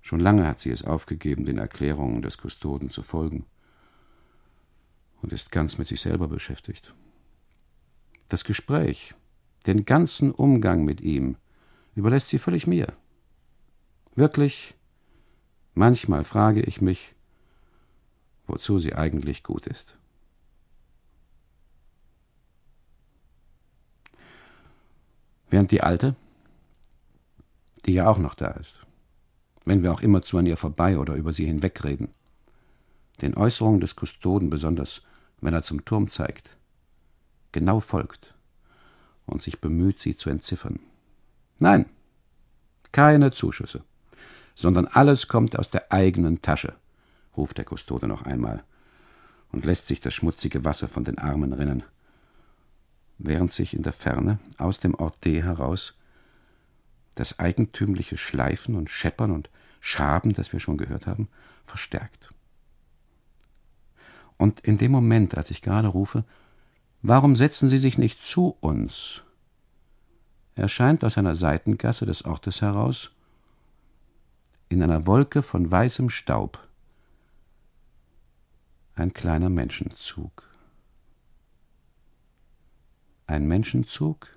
Schon 0.00 0.20
lange 0.20 0.46
hat 0.46 0.60
sie 0.60 0.70
es 0.70 0.84
aufgegeben, 0.84 1.44
den 1.44 1.58
Erklärungen 1.58 2.22
des 2.22 2.38
Kustoden 2.38 2.90
zu 2.90 3.02
folgen 3.02 3.44
und 5.20 5.32
ist 5.32 5.52
ganz 5.52 5.78
mit 5.78 5.88
sich 5.88 6.00
selber 6.00 6.28
beschäftigt. 6.28 6.94
Das 8.28 8.44
Gespräch, 8.44 9.14
den 9.66 9.84
ganzen 9.84 10.32
Umgang 10.32 10.84
mit 10.84 11.00
ihm, 11.00 11.36
überlässt 11.94 12.28
sie 12.28 12.38
völlig 12.38 12.66
mir. 12.66 12.92
Wirklich, 14.14 14.74
manchmal 15.74 16.24
frage 16.24 16.62
ich 16.62 16.80
mich, 16.80 17.14
wozu 18.46 18.78
sie 18.78 18.94
eigentlich 18.94 19.42
gut 19.42 19.66
ist. 19.66 19.96
Während 25.48 25.70
die 25.70 25.82
Alte, 25.82 26.16
die 27.84 27.92
ja 27.92 28.08
auch 28.08 28.18
noch 28.18 28.34
da 28.34 28.48
ist, 28.52 28.86
wenn 29.64 29.82
wir 29.82 29.92
auch 29.92 30.00
immerzu 30.00 30.38
an 30.38 30.46
ihr 30.46 30.56
vorbei 30.56 30.98
oder 30.98 31.14
über 31.14 31.32
sie 31.32 31.46
hinwegreden, 31.46 32.08
den 33.20 33.36
Äußerungen 33.36 33.80
des 33.80 33.96
Kustoden, 33.96 34.50
besonders 34.50 35.02
wenn 35.40 35.54
er 35.54 35.62
zum 35.62 35.84
Turm 35.84 36.08
zeigt, 36.08 36.56
genau 37.52 37.80
folgt 37.80 38.34
und 39.26 39.42
sich 39.42 39.60
bemüht, 39.60 40.00
sie 40.00 40.16
zu 40.16 40.30
entziffern. 40.30 40.80
Nein, 41.58 41.86
keine 42.92 43.30
Zuschüsse, 43.30 43.84
sondern 44.54 44.86
alles 44.86 45.28
kommt 45.28 45.58
aus 45.58 45.70
der 45.70 45.92
eigenen 45.92 46.42
Tasche, 46.42 46.74
ruft 47.36 47.58
der 47.58 47.64
Kustode 47.64 48.06
noch 48.06 48.22
einmal 48.22 48.64
und 49.50 49.64
lässt 49.64 49.86
sich 49.86 50.00
das 50.00 50.14
schmutzige 50.14 50.64
Wasser 50.64 50.88
von 50.88 51.04
den 51.04 51.18
Armen 51.18 51.52
rinnen, 51.52 51.82
während 53.18 53.52
sich 53.52 53.74
in 53.74 53.82
der 53.82 53.92
Ferne 53.92 54.38
aus 54.58 54.78
dem 54.78 54.94
Ort 54.94 55.24
D 55.24 55.42
heraus 55.42 55.94
das 57.14 57.38
eigentümliche 57.38 58.16
Schleifen 58.16 58.74
und 58.74 58.90
Scheppern 58.90 59.30
und 59.30 59.50
Schaben, 59.80 60.32
das 60.32 60.52
wir 60.52 60.60
schon 60.60 60.78
gehört 60.78 61.06
haben, 61.06 61.28
verstärkt. 61.64 62.32
Und 64.38 64.60
in 64.60 64.78
dem 64.78 64.92
Moment, 64.92 65.36
als 65.36 65.50
ich 65.50 65.62
gerade 65.62 65.88
rufe, 65.88 66.24
warum 67.02 67.36
setzen 67.36 67.68
Sie 67.68 67.78
sich 67.78 67.98
nicht 67.98 68.22
zu 68.22 68.56
uns? 68.60 69.22
Erscheint 70.54 71.04
aus 71.04 71.18
einer 71.18 71.34
Seitengasse 71.34 72.06
des 72.06 72.24
Ortes 72.24 72.60
heraus, 72.60 73.10
in 74.68 74.82
einer 74.82 75.06
Wolke 75.06 75.42
von 75.42 75.70
weißem 75.70 76.10
Staub, 76.10 76.58
ein 78.94 79.12
kleiner 79.12 79.48
Menschenzug. 79.48 80.48
Ein 83.26 83.46
Menschenzug 83.46 84.28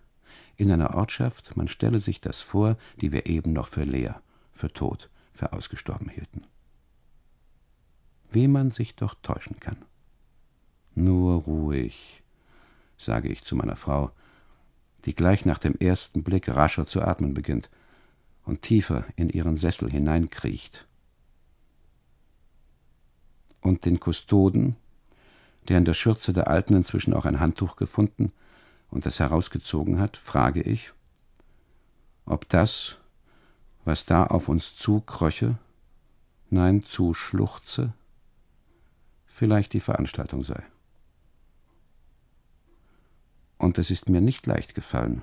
in 0.55 0.71
einer 0.71 0.95
Ortschaft, 0.95 1.57
man 1.57 1.67
stelle 1.67 1.99
sich 1.99 2.21
das 2.21 2.41
vor, 2.41 2.77
die 3.01 3.11
wir 3.11 3.25
eben 3.25 3.51
noch 3.51 3.67
für 3.67 3.83
leer, 3.83 4.21
für 4.51 4.71
tot, 4.71 5.09
für 5.33 5.51
ausgestorben 5.51 6.09
hielten. 6.09 6.45
Wie 8.29 8.47
man 8.47 8.71
sich 8.71 8.95
doch 8.95 9.15
täuschen 9.21 9.59
kann. 9.59 9.77
Nur 10.93 11.43
ruhig, 11.43 12.23
sage 12.97 13.27
ich 13.27 13.43
zu 13.43 13.55
meiner 13.55 13.75
Frau, 13.75 14.11
die 15.05 15.15
gleich 15.15 15.45
nach 15.45 15.59
dem 15.59 15.75
ersten 15.75 16.23
Blick 16.23 16.49
rascher 16.49 16.85
zu 16.85 17.01
atmen 17.01 17.33
beginnt 17.33 17.69
und 18.43 18.61
tiefer 18.61 19.05
in 19.15 19.29
ihren 19.29 19.57
Sessel 19.57 19.89
hineinkriecht. 19.89 20.87
Und 23.61 23.85
den 23.85 23.99
Kustoden, 23.99 24.75
der 25.67 25.77
in 25.77 25.85
der 25.85 25.93
Schürze 25.93 26.33
der 26.33 26.47
Alten 26.47 26.75
inzwischen 26.75 27.13
auch 27.13 27.25
ein 27.25 27.39
Handtuch 27.39 27.75
gefunden 27.75 28.31
und 28.89 29.05
es 29.05 29.19
herausgezogen 29.19 29.99
hat, 29.99 30.17
frage 30.17 30.61
ich, 30.61 30.91
ob 32.25 32.47
das, 32.49 32.97
was 33.83 34.05
da 34.05 34.25
auf 34.25 34.49
uns 34.49 34.75
zukröche, 34.75 35.57
nein, 36.49 36.83
zuschluchze, 36.83 37.93
vielleicht 39.25 39.73
die 39.73 39.79
Veranstaltung 39.79 40.43
sei. 40.43 40.63
Und 43.57 43.77
es 43.77 43.91
ist 43.91 44.09
mir 44.09 44.21
nicht 44.21 44.45
leicht 44.45 44.75
gefallen, 44.75 45.21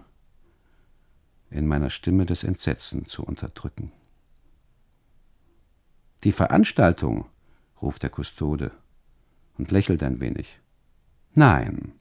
in 1.51 1.66
meiner 1.66 1.90
Stimme 1.90 2.27
das 2.27 2.45
Entsetzen 2.45 3.07
zu 3.07 3.23
unterdrücken. 3.23 3.92
Die 6.25 6.33
Veranstaltung, 6.33 7.27
ruft 7.83 8.03
der 8.03 8.11
Kustode 8.11 8.71
und 9.59 9.71
lächelt 9.71 10.03
ein 10.03 10.21
wenig. 10.21 10.61
Nein, 11.35 11.92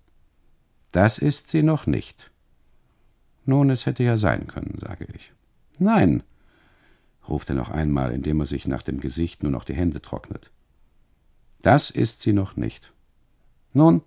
das 0.91 1.17
ist 1.17 1.49
sie 1.49 1.63
noch 1.63 1.87
nicht. 1.87 2.31
Nun, 3.45 3.69
es 3.69 3.85
hätte 3.85 4.03
ja 4.03 4.17
sein 4.17 4.47
können, 4.47 4.77
sage 4.79 5.07
ich. 5.13 5.33
Nein, 5.79 6.23
ruft 7.27 7.49
er 7.49 7.55
noch 7.55 7.69
einmal, 7.69 8.13
indem 8.13 8.39
er 8.39 8.45
sich 8.45 8.67
nach 8.67 8.83
dem 8.83 8.99
Gesicht 8.99 9.41
nur 9.41 9.51
noch 9.51 9.63
die 9.63 9.73
Hände 9.73 10.01
trocknet. 10.01 10.51
Das 11.61 11.89
ist 11.89 12.21
sie 12.21 12.33
noch 12.33 12.55
nicht. 12.55 12.91
Nun, 13.73 14.03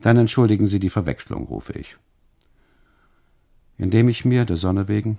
dann 0.00 0.16
entschuldigen 0.16 0.66
Sie 0.66 0.80
die 0.80 0.90
Verwechslung, 0.90 1.44
rufe 1.46 1.72
ich. 1.72 1.96
Indem 3.76 4.08
ich 4.08 4.24
mir, 4.24 4.44
der 4.44 4.56
Sonne 4.56 4.88
wegen, 4.88 5.18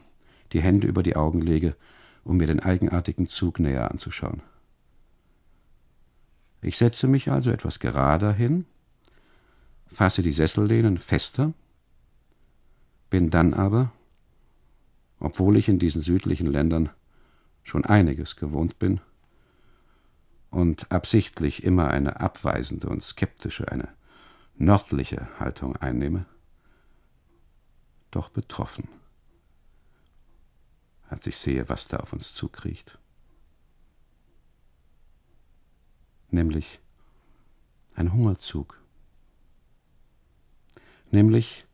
die 0.51 0.61
Hände 0.61 0.87
über 0.87 1.03
die 1.03 1.15
Augen 1.15 1.41
lege, 1.41 1.75
um 2.23 2.37
mir 2.37 2.47
den 2.47 2.59
eigenartigen 2.59 3.27
Zug 3.27 3.59
näher 3.59 3.91
anzuschauen. 3.91 4.41
Ich 6.61 6.77
setze 6.77 7.07
mich 7.07 7.31
also 7.31 7.51
etwas 7.51 7.79
gerader 7.79 8.33
hin 8.33 8.65
fasse 9.89 10.21
die 10.21 10.31
Sessellehnen 10.31 10.97
fester, 10.97 11.53
bin 13.09 13.29
dann 13.29 13.53
aber, 13.53 13.91
obwohl 15.19 15.57
ich 15.57 15.67
in 15.67 15.79
diesen 15.79 16.01
südlichen 16.01 16.47
Ländern 16.47 16.89
schon 17.63 17.85
einiges 17.85 18.35
gewohnt 18.35 18.79
bin 18.79 19.01
und 20.51 20.91
absichtlich 20.91 21.63
immer 21.63 21.89
eine 21.89 22.21
abweisende 22.21 22.87
und 22.87 23.03
skeptische, 23.03 23.71
eine 23.71 23.89
nördliche 24.59 25.27
Haltung 25.39 25.75
einnehme, 25.77 26.25
doch 28.11 28.29
betroffen, 28.29 28.87
als 31.07 31.25
ich 31.25 31.37
sehe, 31.37 31.69
was 31.69 31.85
da 31.85 31.97
auf 31.97 32.13
uns 32.13 32.33
zukriecht. 32.33 32.99
Nämlich 36.29 36.79
ein 37.95 38.13
Hungerzug. 38.13 38.79
Nämlich 41.09 41.65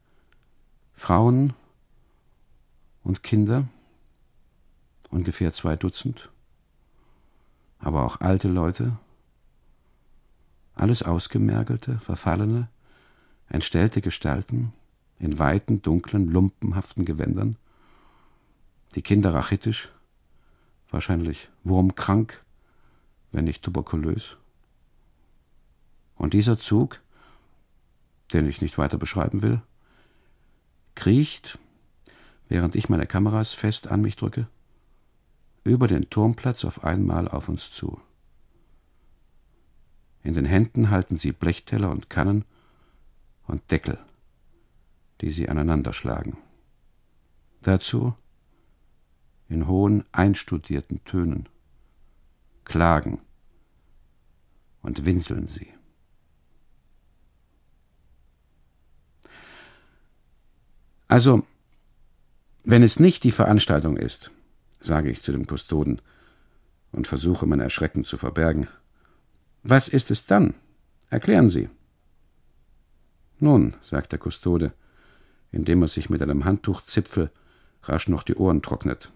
Frauen 0.93 1.53
und 3.03 3.21
Kinder, 3.21 3.67
ungefähr 5.09 5.51
zwei 5.51 5.75
Dutzend, 5.75 6.31
aber 7.79 8.05
auch 8.05 8.21
alte 8.21 8.47
Leute, 8.47 8.97
alles 10.73 11.03
ausgemergelte, 11.03 11.99
verfallene, 11.99 12.69
entstellte 13.49 14.01
Gestalten 14.01 14.73
in 15.19 15.39
weiten, 15.39 15.81
dunklen, 15.81 16.29
lumpenhaften 16.29 17.05
Gewändern, 17.05 17.57
die 18.95 19.01
Kinder 19.01 19.33
rachitisch, 19.33 19.89
wahrscheinlich 20.89 21.49
wurmkrank, 21.63 22.43
wenn 23.31 23.45
nicht 23.45 23.63
tuberkulös. 23.63 24.37
Und 26.15 26.33
dieser 26.33 26.57
Zug, 26.57 27.01
den 28.33 28.47
ich 28.47 28.61
nicht 28.61 28.77
weiter 28.77 28.97
beschreiben 28.97 29.41
will, 29.41 29.61
kriecht, 30.95 31.59
während 32.47 32.75
ich 32.75 32.89
meine 32.89 33.05
Kameras 33.05 33.53
fest 33.53 33.87
an 33.87 34.01
mich 34.01 34.15
drücke, 34.15 34.47
über 35.63 35.87
den 35.87 36.09
Turmplatz 36.09 36.63
auf 36.63 36.83
einmal 36.83 37.27
auf 37.27 37.49
uns 37.49 37.71
zu. 37.71 37.99
In 40.23 40.33
den 40.33 40.45
Händen 40.45 40.89
halten 40.89 41.17
sie 41.17 41.31
Blechteller 41.31 41.91
und 41.91 42.09
Kannen 42.09 42.45
und 43.47 43.69
Deckel, 43.71 43.97
die 45.21 45.29
sie 45.29 45.49
aneinanderschlagen. 45.49 46.37
Dazu 47.61 48.15
in 49.47 49.67
hohen, 49.67 50.03
einstudierten 50.11 51.03
Tönen 51.03 51.47
klagen 52.63 53.21
und 54.81 55.05
winseln 55.05 55.47
sie. 55.47 55.67
Also, 61.07 61.45
wenn 62.63 62.81
es 62.81 62.99
nicht 62.99 63.23
die 63.23 63.31
Veranstaltung 63.31 63.95
ist, 63.95 64.31
sage 64.79 65.09
ich 65.09 65.21
zu 65.21 65.31
dem 65.31 65.45
Kustoden 65.45 66.01
und 66.91 67.07
versuche 67.07 67.45
mein 67.45 67.59
Erschrecken 67.59 68.03
zu 68.03 68.17
verbergen, 68.17 68.67
was 69.61 69.87
ist 69.87 70.11
es 70.11 70.25
dann? 70.25 70.55
Erklären 71.09 71.49
Sie. 71.49 71.69
Nun, 73.41 73.75
sagt 73.81 74.11
der 74.11 74.19
Kustode, 74.19 74.73
indem 75.51 75.81
er 75.81 75.87
sich 75.87 76.09
mit 76.09 76.21
einem 76.21 76.45
Handtuchzipfel 76.45 77.31
rasch 77.83 78.07
noch 78.07 78.23
die 78.23 78.35
Ohren 78.35 78.61
trocknet. 78.61 79.11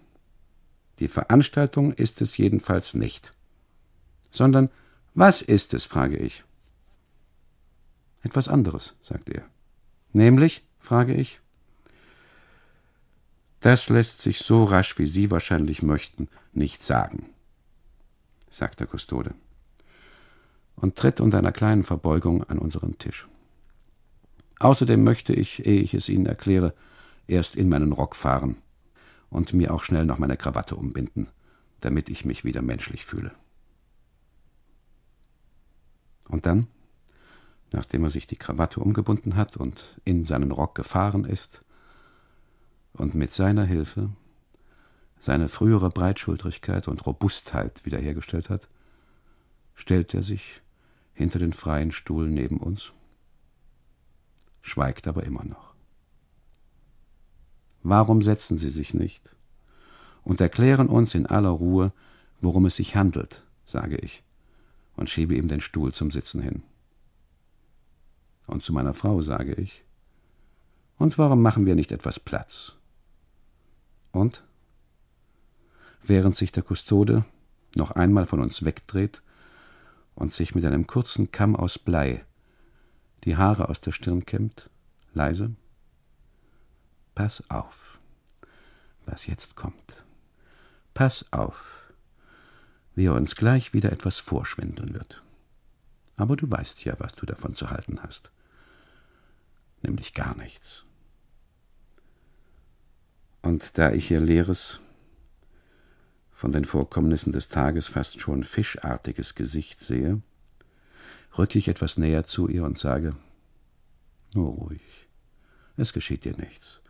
Die 0.98 1.08
Veranstaltung 1.08 1.92
ist 1.92 2.20
es 2.20 2.36
jedenfalls 2.36 2.94
nicht. 2.94 3.32
Sondern 4.30 4.70
was 5.14 5.42
ist 5.42 5.74
es, 5.74 5.84
frage 5.84 6.16
ich. 6.16 6.44
Etwas 8.22 8.48
anderes, 8.48 8.94
sagt 9.02 9.30
er. 9.30 9.44
Nämlich, 10.12 10.64
frage 10.78 11.14
ich. 11.14 11.40
Das 13.60 13.88
lässt 13.88 14.22
sich 14.22 14.38
so 14.40 14.64
rasch, 14.64 14.98
wie 14.98 15.06
Sie 15.06 15.30
wahrscheinlich 15.30 15.82
möchten, 15.82 16.28
nicht 16.52 16.82
sagen, 16.82 17.28
sagt 18.48 18.80
der 18.80 18.86
Kustode 18.86 19.34
und 20.76 20.96
tritt 20.96 21.20
unter 21.20 21.38
einer 21.38 21.52
kleinen 21.52 21.84
Verbeugung 21.84 22.42
an 22.44 22.58
unseren 22.58 22.96
Tisch. 22.96 23.28
Außerdem 24.60 25.02
möchte 25.02 25.32
ich, 25.32 25.66
ehe 25.66 25.80
ich 25.80 25.94
es 25.94 26.08
Ihnen 26.08 26.26
erkläre, 26.26 26.74
erst 27.26 27.56
in 27.56 27.68
meinen 27.68 27.92
Rock 27.92 28.14
fahren 28.14 28.56
und 29.30 29.54
mir 29.54 29.72
auch 29.72 29.82
schnell 29.82 30.04
noch 30.04 30.18
meine 30.18 30.36
Krawatte 30.36 30.76
umbinden, 30.76 31.28
damit 31.80 32.08
ich 32.10 32.24
mich 32.24 32.44
wieder 32.44 32.60
menschlich 32.60 33.04
fühle. 33.04 33.32
Und 36.28 36.46
dann, 36.46 36.68
nachdem 37.72 38.04
er 38.04 38.10
sich 38.10 38.26
die 38.26 38.36
Krawatte 38.36 38.80
umgebunden 38.80 39.34
hat 39.34 39.56
und 39.56 40.00
in 40.04 40.24
seinen 40.24 40.52
Rock 40.52 40.74
gefahren 40.74 41.24
ist 41.24 41.64
und 42.92 43.14
mit 43.14 43.32
seiner 43.32 43.64
Hilfe 43.64 44.10
seine 45.18 45.48
frühere 45.48 45.90
Breitschultrigkeit 45.90 46.88
und 46.88 47.06
Robustheit 47.06 47.84
wiederhergestellt 47.84 48.48
hat, 48.48 48.68
stellt 49.74 50.14
er 50.14 50.22
sich 50.22 50.62
hinter 51.12 51.38
den 51.38 51.52
freien 51.52 51.92
Stuhl 51.92 52.28
neben 52.28 52.56
uns, 52.56 52.92
schweigt 54.62 55.06
aber 55.06 55.24
immer 55.24 55.44
noch. 55.44 55.74
Warum 57.82 58.22
setzen 58.22 58.58
Sie 58.58 58.68
sich 58.68 58.94
nicht 58.94 59.34
und 60.22 60.40
erklären 60.40 60.88
uns 60.88 61.14
in 61.14 61.26
aller 61.26 61.48
Ruhe, 61.50 61.92
worum 62.40 62.66
es 62.66 62.76
sich 62.76 62.96
handelt, 62.96 63.44
sage 63.64 63.96
ich 63.96 64.22
und 64.96 65.08
schiebe 65.08 65.34
ihm 65.34 65.48
den 65.48 65.60
Stuhl 65.60 65.92
zum 65.92 66.10
Sitzen 66.10 66.42
hin. 66.42 66.62
Und 68.46 68.64
zu 68.64 68.72
meiner 68.72 68.94
Frau 68.94 69.20
sage 69.22 69.54
ich, 69.54 69.84
und 70.98 71.16
warum 71.16 71.40
machen 71.40 71.64
wir 71.64 71.74
nicht 71.74 71.92
etwas 71.92 72.20
Platz? 72.20 72.74
Und? 74.12 74.44
Während 76.02 76.36
sich 76.36 76.52
der 76.52 76.62
Kustode 76.62 77.24
noch 77.74 77.92
einmal 77.92 78.26
von 78.26 78.40
uns 78.40 78.64
wegdreht 78.64 79.22
und 80.14 80.34
sich 80.34 80.54
mit 80.54 80.64
einem 80.64 80.86
kurzen 80.86 81.30
Kamm 81.30 81.56
aus 81.56 81.78
Blei 81.78 82.26
die 83.24 83.36
Haare 83.36 83.68
aus 83.68 83.80
der 83.80 83.92
Stirn 83.92 84.24
kämmt, 84.24 84.70
leise, 85.12 85.54
Pass 87.14 87.42
auf, 87.50 87.98
was 89.04 89.26
jetzt 89.26 89.54
kommt. 89.54 90.06
Pass 90.94 91.26
auf, 91.32 91.92
wie 92.94 93.06
er 93.06 93.14
uns 93.14 93.36
gleich 93.36 93.74
wieder 93.74 93.92
etwas 93.92 94.20
vorschwindeln 94.20 94.94
wird. 94.94 95.22
Aber 96.16 96.36
du 96.36 96.50
weißt 96.50 96.84
ja, 96.84 96.94
was 96.98 97.12
du 97.12 97.26
davon 97.26 97.54
zu 97.54 97.70
halten 97.70 98.02
hast. 98.02 98.30
Nämlich 99.82 100.14
gar 100.14 100.36
nichts. 100.36 100.84
Und 103.42 103.76
da 103.78 103.92
ich 103.92 104.10
ihr 104.10 104.20
leeres, 104.20 104.80
von 106.30 106.52
den 106.52 106.64
Vorkommnissen 106.64 107.32
des 107.32 107.48
Tages 107.48 107.86
fast 107.88 108.20
schon 108.20 108.44
fischartiges 108.44 109.34
Gesicht 109.34 109.80
sehe, 109.80 110.22
rücke 111.36 111.58
ich 111.58 111.68
etwas 111.68 111.96
näher 111.96 112.24
zu 112.24 112.48
ihr 112.48 112.64
und 112.64 112.78
sage, 112.78 113.14
nur 114.34 114.50
ruhig, 114.50 114.82
es 115.76 115.92
geschieht 115.92 116.24
dir 116.24 116.36
nichts 116.36 116.80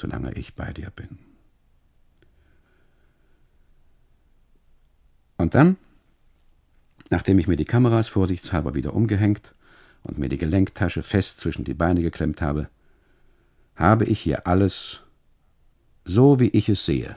solange 0.00 0.32
ich 0.32 0.54
bei 0.54 0.72
dir 0.72 0.90
bin. 0.90 1.18
Und 5.36 5.54
dann, 5.54 5.76
nachdem 7.08 7.38
ich 7.38 7.46
mir 7.46 7.56
die 7.56 7.64
Kameras 7.64 8.08
vorsichtshalber 8.08 8.74
wieder 8.74 8.94
umgehängt 8.94 9.54
und 10.02 10.18
mir 10.18 10.28
die 10.28 10.38
Gelenktasche 10.38 11.02
fest 11.02 11.40
zwischen 11.40 11.64
die 11.64 11.74
Beine 11.74 12.02
geklemmt 12.02 12.42
habe, 12.42 12.68
habe 13.74 14.04
ich 14.04 14.20
hier 14.20 14.46
alles 14.46 15.00
so, 16.04 16.40
wie 16.40 16.48
ich 16.48 16.68
es 16.68 16.84
sehe. 16.84 17.16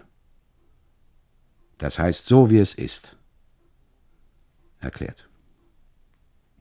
Das 1.78 2.00
heißt, 2.00 2.26
so 2.26 2.50
wie 2.50 2.60
es 2.60 2.74
ist. 2.74 3.18
Erklärt. 4.80 5.28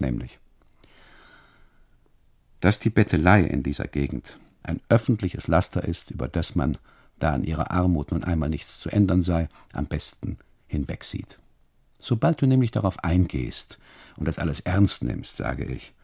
Nämlich, 0.02 0.38
dass 2.58 2.80
die 2.80 2.90
Bettelei 2.90 3.42
in 3.42 3.62
dieser 3.62 3.86
Gegend 3.86 4.38
ein 4.64 4.80
öffentliches 4.88 5.46
Laster 5.46 5.84
ist, 5.84 6.10
über 6.10 6.28
das 6.28 6.56
man, 6.56 6.76
da 7.20 7.32
an 7.32 7.44
ihrer 7.44 7.70
Armut 7.70 8.10
nun 8.10 8.24
einmal 8.24 8.48
nichts 8.48 8.80
zu 8.80 8.90
ändern 8.90 9.22
sei, 9.22 9.48
am 9.72 9.86
besten 9.86 10.38
hinwegsieht. 10.66 11.38
Sobald 12.00 12.42
du 12.42 12.46
nämlich 12.46 12.72
darauf 12.72 13.04
eingehst 13.04 13.78
und 14.16 14.26
das 14.26 14.40
alles 14.40 14.58
ernst 14.58 15.04
nimmst, 15.04 15.36
sage 15.36 15.64
ich, 15.64 15.94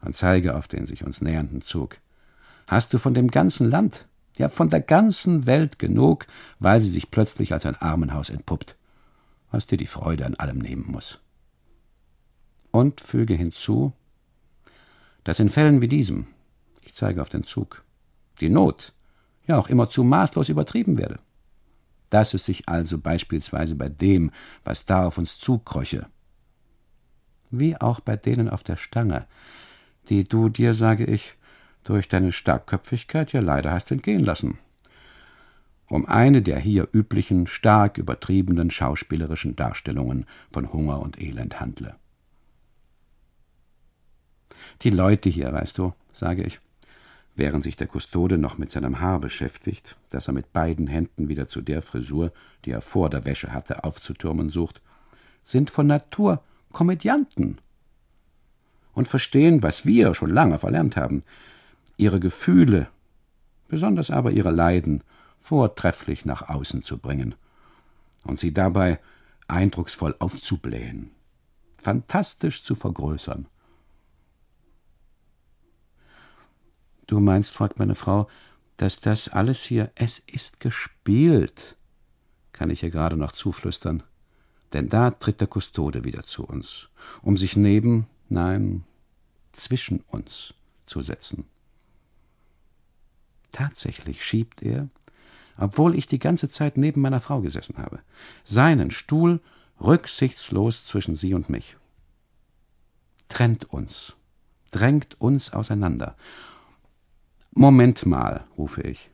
und 0.00 0.14
zeige 0.14 0.54
auf 0.54 0.68
den 0.68 0.86
sich 0.86 1.04
uns 1.04 1.20
nähernden 1.20 1.60
Zug, 1.60 1.98
hast 2.68 2.94
du 2.94 2.98
von 2.98 3.14
dem 3.14 3.32
ganzen 3.32 3.68
Land, 3.68 4.06
ja 4.36 4.48
von 4.48 4.70
der 4.70 4.80
ganzen 4.80 5.46
Welt 5.46 5.80
genug, 5.80 6.28
weil 6.60 6.80
sie 6.80 6.90
sich 6.90 7.10
plötzlich 7.10 7.52
als 7.52 7.66
ein 7.66 7.76
Armenhaus 7.76 8.30
entpuppt, 8.30 8.76
was 9.50 9.66
dir 9.66 9.76
die 9.76 9.88
Freude 9.88 10.24
an 10.24 10.36
allem 10.36 10.58
nehmen 10.58 10.86
muss. 10.86 11.18
Und 12.70 13.00
füge 13.00 13.34
hinzu, 13.34 13.92
dass 15.24 15.40
in 15.40 15.50
Fällen 15.50 15.82
wie 15.82 15.88
diesem, 15.88 16.26
ich 16.82 16.94
zeige 16.94 17.20
auf 17.20 17.28
den 17.28 17.42
Zug, 17.42 17.84
die 18.40 18.48
Not, 18.48 18.92
ja 19.46 19.58
auch 19.58 19.68
immerzu 19.68 20.04
maßlos 20.04 20.48
übertrieben 20.48 20.96
werde. 20.96 21.18
Dass 22.08 22.34
es 22.34 22.44
sich 22.44 22.68
also 22.68 22.98
beispielsweise 22.98 23.74
bei 23.74 23.88
dem, 23.88 24.30
was 24.64 24.84
da 24.84 25.06
auf 25.06 25.18
uns 25.18 25.38
zukröche, 25.38 26.06
wie 27.50 27.80
auch 27.80 28.00
bei 28.00 28.16
denen 28.16 28.48
auf 28.48 28.62
der 28.62 28.76
Stange, 28.76 29.26
die 30.08 30.24
du 30.24 30.48
dir, 30.48 30.74
sage 30.74 31.04
ich, 31.04 31.36
durch 31.84 32.08
deine 32.08 32.32
Starkköpfigkeit 32.32 33.32
ja 33.32 33.40
leider 33.40 33.72
hast 33.72 33.90
entgehen 33.90 34.24
lassen, 34.24 34.58
um 35.88 36.06
eine 36.06 36.42
der 36.42 36.58
hier 36.58 36.88
üblichen, 36.92 37.46
stark 37.46 37.98
übertriebenen 37.98 38.70
schauspielerischen 38.70 39.56
Darstellungen 39.56 40.26
von 40.52 40.72
Hunger 40.72 41.00
und 41.00 41.20
Elend 41.20 41.60
handle. 41.60 41.96
Die 44.82 44.90
Leute 44.90 45.28
hier, 45.28 45.52
weißt 45.52 45.76
du, 45.78 45.92
sage 46.12 46.42
ich, 46.42 46.58
während 47.36 47.64
sich 47.64 47.76
der 47.76 47.86
Kustode 47.86 48.38
noch 48.38 48.56
mit 48.56 48.72
seinem 48.72 49.00
Haar 49.00 49.20
beschäftigt, 49.20 49.96
das 50.08 50.28
er 50.28 50.34
mit 50.34 50.52
beiden 50.52 50.86
Händen 50.86 51.28
wieder 51.28 51.48
zu 51.48 51.60
der 51.60 51.82
Frisur, 51.82 52.32
die 52.64 52.70
er 52.70 52.80
vor 52.80 53.10
der 53.10 53.24
Wäsche 53.24 53.52
hatte, 53.52 53.84
aufzutürmen 53.84 54.48
sucht, 54.48 54.82
sind 55.42 55.70
von 55.70 55.86
Natur 55.86 56.42
Komödianten. 56.72 57.58
und 58.92 59.08
verstehen, 59.08 59.62
was 59.62 59.86
wir 59.86 60.14
schon 60.14 60.30
lange 60.30 60.58
verlernt 60.58 60.96
haben, 60.96 61.22
ihre 61.96 62.20
Gefühle, 62.20 62.88
besonders 63.68 64.10
aber 64.10 64.32
ihre 64.32 64.50
Leiden, 64.50 65.02
vortrefflich 65.36 66.24
nach 66.24 66.48
außen 66.48 66.82
zu 66.82 66.98
bringen 66.98 67.34
und 68.24 68.38
sie 68.38 68.52
dabei 68.52 68.98
eindrucksvoll 69.48 70.14
aufzublähen, 70.18 71.10
fantastisch 71.78 72.62
zu 72.62 72.74
vergrößern. 72.74 73.46
Du 77.10 77.18
meinst, 77.18 77.50
fragt 77.50 77.80
meine 77.80 77.96
Frau, 77.96 78.28
dass 78.76 79.00
das 79.00 79.28
alles 79.28 79.64
hier, 79.64 79.90
es 79.96 80.20
ist 80.20 80.60
gespielt, 80.60 81.76
kann 82.52 82.70
ich 82.70 82.84
ihr 82.84 82.90
gerade 82.90 83.16
noch 83.16 83.32
zuflüstern, 83.32 84.04
denn 84.72 84.88
da 84.88 85.10
tritt 85.10 85.40
der 85.40 85.48
Kustode 85.48 86.04
wieder 86.04 86.22
zu 86.22 86.44
uns, 86.44 86.88
um 87.20 87.36
sich 87.36 87.56
neben, 87.56 88.06
nein, 88.28 88.84
zwischen 89.50 90.04
uns 90.06 90.54
zu 90.86 91.00
setzen. 91.00 91.46
Tatsächlich 93.50 94.24
schiebt 94.24 94.62
er, 94.62 94.88
obwohl 95.58 95.96
ich 95.96 96.06
die 96.06 96.20
ganze 96.20 96.48
Zeit 96.48 96.76
neben 96.76 97.00
meiner 97.00 97.20
Frau 97.20 97.40
gesessen 97.40 97.78
habe, 97.78 97.98
seinen 98.44 98.92
Stuhl 98.92 99.40
rücksichtslos 99.80 100.84
zwischen 100.84 101.16
sie 101.16 101.34
und 101.34 101.50
mich. 101.50 101.76
Trennt 103.28 103.64
uns, 103.64 104.14
drängt 104.70 105.20
uns 105.20 105.52
auseinander. 105.52 106.14
Moment 107.52 108.06
mal, 108.06 108.46
rufe 108.56 108.82
ich. 108.82 109.10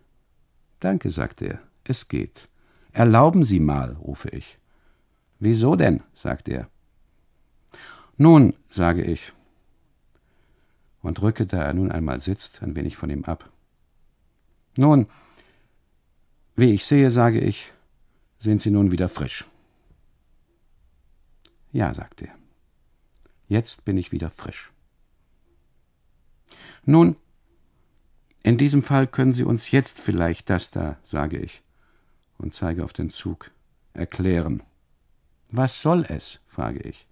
Danke, 0.80 1.10
sagt 1.10 1.42
er, 1.42 1.60
es 1.84 2.08
geht. 2.08 2.48
Erlauben 2.92 3.44
Sie 3.44 3.60
mal, 3.60 3.92
rufe 3.94 4.28
ich. 4.30 4.58
Wieso 5.38 5.76
denn? 5.76 6.02
sagt 6.14 6.48
er. 6.48 6.68
Nun, 8.16 8.54
sage 8.70 9.02
ich, 9.02 9.32
und 11.06 11.22
rücke, 11.22 11.46
da 11.46 11.62
er 11.62 11.72
nun 11.72 11.92
einmal 11.92 12.18
sitzt, 12.20 12.62
ein 12.62 12.74
wenig 12.74 12.96
von 12.96 13.10
ihm 13.10 13.24
ab. 13.24 13.50
Nun, 14.76 15.06
wie 16.56 16.72
ich 16.72 16.84
sehe, 16.84 17.10
sage 17.10 17.40
ich, 17.40 17.72
sind 18.38 18.60
Sie 18.60 18.70
nun 18.70 18.90
wieder 18.90 19.08
frisch. 19.08 19.44
Ja, 21.72 21.94
sagt 21.94 22.22
er. 22.22 22.34
Jetzt 23.48 23.84
bin 23.84 23.96
ich 23.96 24.12
wieder 24.12 24.30
frisch. 24.30 24.72
Nun, 26.84 27.16
in 28.46 28.58
diesem 28.58 28.84
Fall 28.84 29.08
können 29.08 29.32
Sie 29.32 29.42
uns 29.42 29.72
jetzt 29.72 30.00
vielleicht 30.00 30.50
das 30.50 30.70
da, 30.70 30.98
sage 31.02 31.36
ich, 31.36 31.64
und 32.38 32.54
zeige 32.54 32.84
auf 32.84 32.92
den 32.92 33.10
Zug, 33.10 33.50
erklären. 33.92 34.62
Was 35.50 35.82
soll 35.82 36.06
es? 36.08 36.38
frage 36.46 36.78
ich. 36.78 37.08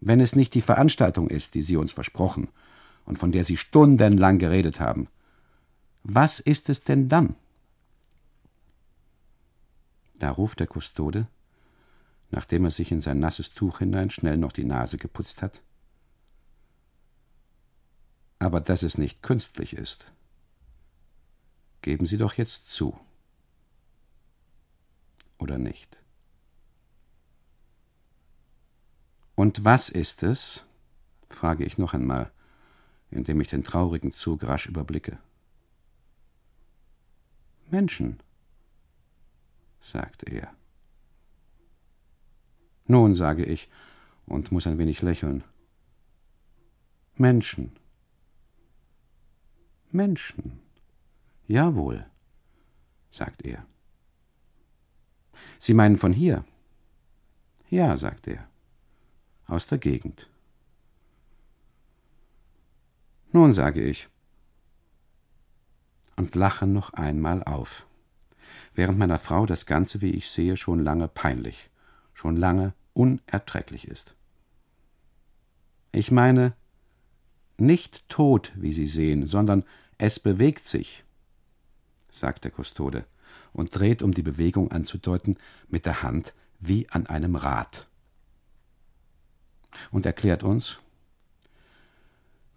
Wenn 0.00 0.20
es 0.20 0.36
nicht 0.36 0.54
die 0.54 0.60
Veranstaltung 0.60 1.28
ist, 1.28 1.56
die 1.56 1.62
Sie 1.62 1.76
uns 1.76 1.90
versprochen 1.90 2.46
und 3.04 3.18
von 3.18 3.32
der 3.32 3.42
Sie 3.42 3.56
stundenlang 3.56 4.38
geredet 4.38 4.78
haben, 4.78 5.08
was 6.04 6.38
ist 6.38 6.70
es 6.70 6.84
denn 6.84 7.08
dann? 7.08 7.34
Da 10.20 10.30
ruft 10.30 10.60
der 10.60 10.68
Kustode, 10.68 11.26
nachdem 12.30 12.64
er 12.64 12.70
sich 12.70 12.92
in 12.92 13.00
sein 13.00 13.18
nasses 13.18 13.54
Tuch 13.54 13.80
hinein 13.80 14.10
schnell 14.10 14.36
noch 14.36 14.52
die 14.52 14.62
Nase 14.62 14.98
geputzt 14.98 15.42
hat. 15.42 15.62
Aber 18.38 18.60
dass 18.60 18.82
es 18.82 18.98
nicht 18.98 19.22
künstlich 19.22 19.74
ist, 19.74 20.10
geben 21.82 22.06
Sie 22.06 22.18
doch 22.18 22.34
jetzt 22.34 22.68
zu. 22.68 22.98
Oder 25.38 25.58
nicht? 25.58 26.02
Und 29.34 29.64
was 29.64 29.88
ist 29.88 30.22
es? 30.22 30.64
frage 31.30 31.64
ich 31.64 31.78
noch 31.78 31.94
einmal, 31.94 32.32
indem 33.10 33.40
ich 33.40 33.48
den 33.48 33.64
traurigen 33.64 34.12
Zug 34.12 34.42
rasch 34.44 34.66
überblicke. 34.66 35.18
Menschen, 37.70 38.20
sagt 39.80 40.24
er. 40.24 40.52
Nun, 42.86 43.14
sage 43.14 43.44
ich 43.44 43.68
und 44.26 44.50
muss 44.50 44.66
ein 44.66 44.78
wenig 44.78 45.02
lächeln. 45.02 45.44
Menschen. 47.14 47.76
Menschen. 49.90 50.60
Jawohl, 51.46 52.06
sagt 53.10 53.42
er. 53.42 53.64
Sie 55.58 55.74
meinen 55.74 55.96
von 55.96 56.12
hier? 56.12 56.44
Ja, 57.70 57.96
sagt 57.96 58.26
er. 58.28 58.48
Aus 59.46 59.66
der 59.66 59.78
Gegend. 59.78 60.28
Nun, 63.32 63.52
sage 63.52 63.82
ich, 63.82 64.08
und 66.16 66.34
lache 66.34 66.66
noch 66.66 66.92
einmal 66.94 67.44
auf, 67.44 67.86
während 68.74 68.98
meiner 68.98 69.18
Frau 69.18 69.46
das 69.46 69.66
Ganze, 69.66 70.00
wie 70.00 70.10
ich 70.10 70.30
sehe, 70.30 70.56
schon 70.56 70.82
lange 70.82 71.08
peinlich, 71.08 71.70
schon 72.12 72.36
lange 72.36 72.74
unerträglich 72.94 73.86
ist. 73.86 74.16
Ich 75.92 76.10
meine, 76.10 76.54
nicht 77.60 78.08
tot, 78.08 78.52
wie 78.56 78.72
Sie 78.72 78.86
sehen, 78.86 79.26
sondern 79.26 79.64
es 79.98 80.20
bewegt 80.20 80.66
sich, 80.66 81.04
sagt 82.10 82.44
der 82.44 82.50
Kustode 82.50 83.04
und 83.52 83.78
dreht, 83.78 84.02
um 84.02 84.12
die 84.12 84.22
Bewegung 84.22 84.70
anzudeuten, 84.70 85.36
mit 85.68 85.86
der 85.86 86.02
Hand 86.02 86.34
wie 86.60 86.88
an 86.90 87.06
einem 87.06 87.36
Rad. 87.36 87.86
Und 89.90 90.06
erklärt 90.06 90.42
uns, 90.42 90.78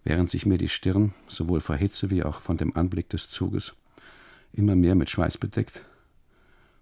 während 0.04 0.30
sich 0.30 0.46
mir 0.46 0.58
die 0.58 0.70
Stirn, 0.70 1.14
sowohl 1.28 1.62
vor 1.62 1.76
Hitze 1.76 2.10
wie 2.10 2.24
auch 2.24 2.40
von 2.40 2.58
dem 2.58 2.76
Anblick 2.76 3.10
des 3.10 3.30
Zuges, 3.30 3.74
immer 4.54 4.76
mehr 4.76 4.96
mit 4.96 5.10
Schweiß 5.10 5.38
bedeckt 5.38 5.84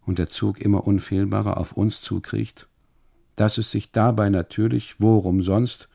und 0.06 0.20
der 0.20 0.28
Zug 0.28 0.60
immer 0.60 0.88
unfehlbarer 0.88 1.58
auf 1.58 1.74
uns 1.74 2.02
zukriecht, 2.02 2.68
dass 3.36 3.58
es 3.58 3.72
sich 3.72 3.92
dabei 3.92 4.30
natürlich, 4.30 5.00
worum 5.00 5.42
sonst, 5.42 5.89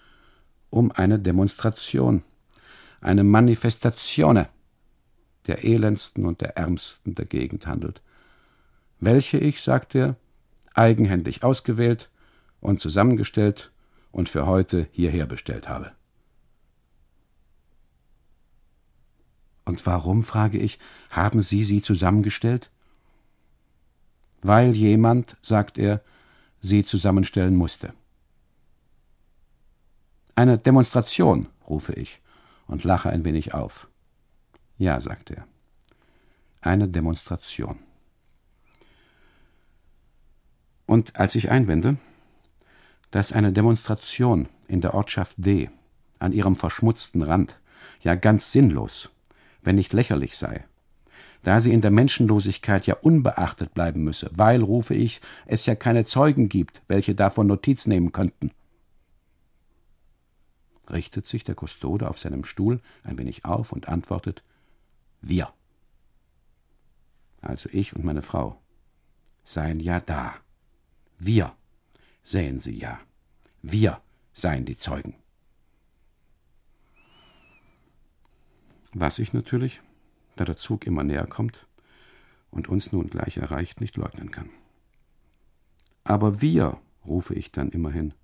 um 0.75 0.91
eine 0.91 1.21
Demonstration, 1.21 2.25
eine 3.01 3.23
Manifestatione 3.23 4.49
der 5.47 5.65
elendsten 5.65 6.27
und 6.27 6.41
der 6.41 6.57
ärmsten 6.57 7.15
der 7.15 7.27
Gegend 7.27 7.69
handelt, 7.69 8.03
welche 8.99 9.39
ich, 9.39 9.63
sagt 9.63 9.95
er, 9.95 10.17
eigenhändig 10.75 11.45
ausgewählt 11.45 12.11
und 12.61 12.81
zusammengestellt 12.81 13.71
und 14.11 14.29
für 14.29 14.47
heute 14.47 14.89
hierher 14.91 15.27
bestellt 15.27 15.69
habe. 15.69 15.93
Und 19.65 19.87
warum, 19.87 20.25
frage 20.25 20.59
ich, 20.59 20.81
haben 21.11 21.41
Sie 21.41 21.63
sie 21.63 21.83
zusammengestellt? 21.83 22.73
Weil 24.43 24.75
jemand, 24.75 25.37
sagt 25.41 25.79
er, 25.79 26.03
sie 26.61 26.85
zusammenstellen 26.85 27.55
musste. 27.55 27.95
Eine 30.37 30.59
Demonstration, 30.59 31.49
rufe 31.69 31.93
ich 31.93 32.21
und 32.67 32.85
lache 32.85 33.11
ein 33.11 33.25
wenig 33.25 33.55
auf. 33.55 33.89
Ja, 34.79 35.01
sagt 35.01 35.31
er. 35.31 35.47
Eine 36.61 36.89
Demonstration. 36.89 37.79
Und 40.87 41.17
als 41.17 41.35
ich 41.35 41.51
einwende, 41.51 41.97
dass 43.11 43.33
eine 43.33 43.53
Demonstration 43.53 44.49
in 44.67 44.81
der 44.81 44.95
Ortschaft 44.95 45.37
D 45.39 45.71
an 46.19 46.33
ihrem 46.33 46.57
verschmutzten 46.57 47.23
Rand 47.23 47.61
ja 48.01 48.17
ganz 48.17 48.51
sinnlos, 48.51 49.11
wenn 49.63 49.77
nicht 49.77 49.93
lächerlich 49.93 50.37
sei, 50.37 50.65
da 51.43 51.61
sie 51.61 51.73
in 51.73 51.81
der 51.81 51.91
Menschenlosigkeit 51.91 52.87
ja 52.87 52.97
unbeachtet 52.97 53.73
bleiben 53.73 54.03
müsse, 54.03 54.31
weil, 54.35 54.63
rufe 54.63 54.95
ich, 54.95 55.21
es 55.47 55.67
ja 55.67 55.75
keine 55.75 56.05
Zeugen 56.05 56.49
gibt, 56.49 56.83
welche 56.89 57.15
davon 57.15 57.47
Notiz 57.47 57.87
nehmen 57.87 58.13
könnten. 58.13 58.51
Richtet 60.91 61.27
sich 61.27 61.45
der 61.45 61.55
Kustode 61.55 62.09
auf 62.09 62.19
seinem 62.19 62.45
Stuhl 62.45 62.81
ein 63.03 63.19
wenig 63.19 63.45
auf 63.45 63.73
und 63.73 63.89
antwortet 63.89 64.43
Wir. 65.21 65.53
Also 67.41 67.69
ich 67.73 67.95
und 67.95 68.05
meine 68.05 68.23
Frau 68.23 68.61
seien 69.45 69.81
ja 69.81 70.01
da. 70.01 70.35
Wir 71.19 71.55
sähen 72.23 72.59
sie 72.59 72.79
ja. 72.79 73.01
Wir 73.63 74.01
seien 74.33 74.65
die 74.65 74.77
Zeugen. 74.77 75.15
Was 78.93 79.19
ich 79.19 79.33
natürlich, 79.33 79.81
da 80.37 80.45
der 80.45 80.57
Zug 80.57 80.87
immer 80.87 81.03
näher 81.03 81.27
kommt 81.27 81.67
und 82.51 82.69
uns 82.69 82.93
nun 82.93 83.09
gleich 83.09 83.37
erreicht, 83.37 83.81
nicht 83.81 83.97
leugnen 83.97 84.31
kann. 84.31 84.51
Aber 86.05 86.41
wir, 86.41 86.79
rufe 87.05 87.35
ich 87.35 87.51
dann 87.51 87.71
immerhin, 87.71 88.15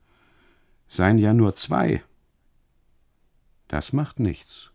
seien 0.86 1.18
ja 1.18 1.34
nur 1.34 1.54
zwei. 1.54 2.02
Das 3.70 3.92
macht 3.92 4.18
nichts, 4.18 4.72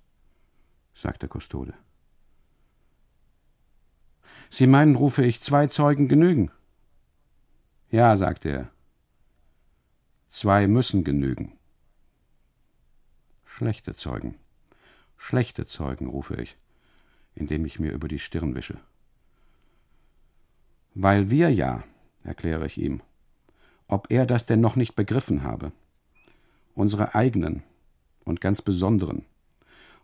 sagt 0.94 1.22
der 1.22 1.28
Kustode. 1.28 1.74
Sie 4.50 4.68
meinen, 4.68 4.96
rufe 4.96 5.26
ich, 5.26 5.42
zwei 5.42 5.68
Zeugen 5.68 6.08
genügen? 6.08 6.50
Ja, 7.92 8.16
sagt 8.16 8.46
er. 8.46 8.72
Zwei 10.30 10.68
müssen 10.68 11.04
genügen. 11.04 11.58
Schlechte 13.44 13.96
Zeugen. 13.96 14.38
Schlechte 15.18 15.68
Zeugen, 15.68 16.08
rufe 16.08 16.42
ich, 16.42 16.56
indem 17.34 17.66
ich 17.66 17.82
mir 17.82 17.92
über 17.92 18.08
die 18.08 18.20
Stirn 18.20 18.56
wische. 18.56 18.80
Weil 20.94 21.30
wir 21.30 21.50
ja, 21.52 21.84
erkläre 22.24 22.66
ich 22.66 22.78
ihm, 22.78 23.02
ob 23.90 24.10
er 24.10 24.26
das 24.26 24.46
denn 24.46 24.62
noch 24.62 24.78
nicht 24.78 24.96
begriffen 24.96 25.44
habe, 25.44 25.74
unsere 26.76 27.14
eigenen 27.14 27.62
und 28.26 28.42
ganz 28.42 28.62
besonderen 28.62 29.24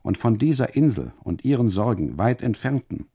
und 0.02 0.18
von 0.18 0.38
dieser 0.38 0.76
Insel 0.76 1.14
und 1.24 1.46
ihren 1.46 1.70
Sorgen 1.70 2.18
weit 2.18 2.42
entfernten, 2.42 3.08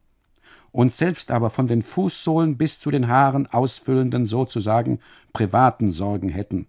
uns 0.71 0.97
selbst 0.97 1.31
aber 1.31 1.49
von 1.49 1.67
den 1.67 1.81
Fußsohlen 1.81 2.57
bis 2.57 2.79
zu 2.79 2.91
den 2.91 3.07
Haaren 3.07 3.47
ausfüllenden 3.47 4.25
sozusagen 4.25 4.99
privaten 5.33 5.91
Sorgen 5.91 6.29
hätten. 6.29 6.67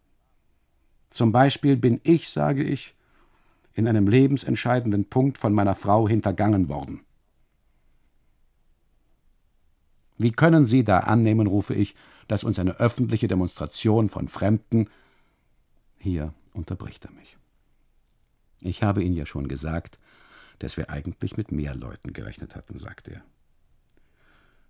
Zum 1.11 1.33
Beispiel 1.33 1.77
bin 1.77 2.01
ich, 2.05 2.29
sage 2.29 2.63
ich, 2.63 2.95
in 3.75 3.87
einem 3.87 4.09
lebensentscheidenden 4.09 5.05
Punkt 5.05 5.39
von 5.39 5.53
meiner 5.53 5.75
Frau 5.75 6.09
hintergangen 6.09 6.69
worden. 6.69 7.01
Wie 10.17 10.33
können 10.33 10.67
Sie 10.67 10.83
da 10.83 11.01
annehmen, 11.01 11.47
rufe 11.47 11.75
ich, 11.75 11.95
dass 12.27 12.45
uns 12.45 12.59
eine 12.59 12.81
öffentliche 12.81 13.29
Demonstration 13.29 14.09
von 14.09 14.27
Fremden. 14.27 14.91
Hier 15.97 16.35
unterbricht 16.53 17.05
er 17.05 17.13
mich. 17.13 17.38
Ich 18.61 18.83
habe 18.83 19.03
Ihnen 19.03 19.17
ja 19.17 19.27
schon 19.27 19.49
gesagt, 19.49 19.99
dass 20.59 20.77
wir 20.77 20.91
eigentlich 20.91 21.37
mit 21.37 21.53
mehr 21.53 21.75
Leuten 21.75 22.13
gerechnet 22.13 22.57
hatten, 22.57 22.79
sagt 22.79 23.09
er. 23.09 23.23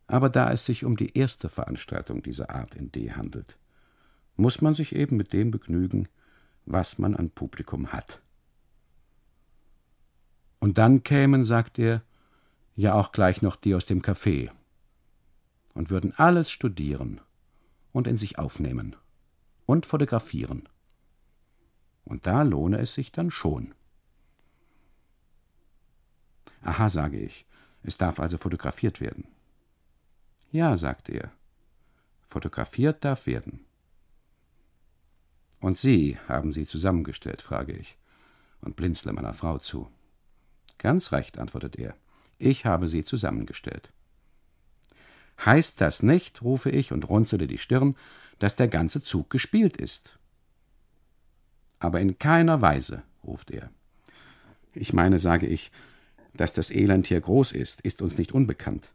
Aber 0.06 0.28
da 0.28 0.50
es 0.52 0.64
sich 0.64 0.84
um 0.84 0.96
die 0.96 1.16
erste 1.16 1.48
Veranstaltung 1.48 2.22
dieser 2.22 2.50
Art 2.50 2.74
in 2.74 2.90
D 2.92 3.12
handelt, 3.12 3.58
muss 4.36 4.60
man 4.60 4.74
sich 4.74 4.94
eben 4.94 5.16
mit 5.16 5.32
dem 5.32 5.50
begnügen, 5.50 6.08
was 6.64 6.98
man 6.98 7.14
an 7.14 7.30
Publikum 7.30 7.88
hat. 7.88 8.20
Und 10.60 10.78
dann 10.78 11.02
kämen, 11.02 11.44
sagt 11.44 11.78
er, 11.78 12.02
ja 12.74 12.94
auch 12.94 13.12
gleich 13.12 13.42
noch 13.42 13.56
die 13.56 13.74
aus 13.74 13.86
dem 13.86 14.02
Café 14.02 14.50
und 15.74 15.90
würden 15.90 16.12
alles 16.16 16.50
studieren 16.50 17.20
und 17.92 18.06
in 18.06 18.16
sich 18.16 18.38
aufnehmen 18.38 18.96
und 19.66 19.86
fotografieren. 19.86 20.68
Und 22.04 22.26
da 22.26 22.42
lohne 22.42 22.78
es 22.78 22.94
sich 22.94 23.12
dann 23.12 23.30
schon. 23.30 23.74
Aha, 26.62 26.88
sage 26.88 27.18
ich, 27.18 27.46
es 27.82 27.96
darf 27.96 28.20
also 28.20 28.38
fotografiert 28.38 29.00
werden. 29.00 29.26
Ja, 30.50 30.76
sagte 30.76 31.12
er, 31.12 31.32
fotografiert 32.26 33.04
darf 33.04 33.26
werden. 33.26 33.64
Und 35.60 35.78
Sie 35.78 36.18
haben 36.28 36.52
sie 36.52 36.66
zusammengestellt, 36.66 37.42
frage 37.42 37.72
ich 37.72 37.98
und 38.60 38.76
blinzle 38.76 39.12
meiner 39.12 39.34
Frau 39.34 39.58
zu. 39.58 39.90
Ganz 40.78 41.12
recht, 41.12 41.38
antwortet 41.38 41.76
er. 41.76 41.94
Ich 42.38 42.64
habe 42.64 42.88
sie 42.88 43.04
zusammengestellt. 43.04 43.90
Heißt 45.44 45.80
das 45.80 46.02
nicht, 46.02 46.42
rufe 46.42 46.70
ich 46.70 46.92
und 46.92 47.08
runzele 47.08 47.46
die 47.46 47.58
Stirn, 47.58 47.96
dass 48.38 48.56
der 48.56 48.68
ganze 48.68 49.02
Zug 49.02 49.30
gespielt 49.30 49.76
ist? 49.76 50.18
Aber 51.80 52.00
in 52.00 52.18
keiner 52.18 52.60
Weise, 52.60 53.02
ruft 53.24 53.50
er. 53.50 53.70
Ich 54.72 54.92
meine, 54.92 55.18
sage 55.18 55.46
ich, 55.46 55.70
dass 56.38 56.52
das 56.52 56.70
Elend 56.70 57.06
hier 57.06 57.20
groß 57.20 57.52
ist, 57.52 57.82
ist 57.82 58.00
uns 58.00 58.16
nicht 58.16 58.32
unbekannt. 58.32 58.92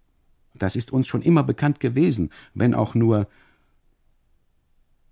Das 0.56 0.76
ist 0.76 0.92
uns 0.92 1.08
schon 1.08 1.22
immer 1.22 1.44
bekannt 1.44 1.80
gewesen, 1.80 2.32
wenn 2.54 2.74
auch 2.74 2.96
nur. 2.96 3.28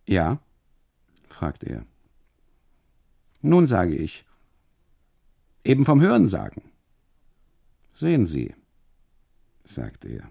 Ja? 0.07 0.39
fragt 1.29 1.63
er. 1.63 1.85
Nun 3.41 3.67
sage 3.67 3.95
ich, 3.95 4.25
eben 5.63 5.85
vom 5.85 6.01
Hörensagen. 6.01 6.63
Sehen 7.93 8.25
Sie, 8.25 8.55
sagt 9.63 10.05
er. 10.05 10.29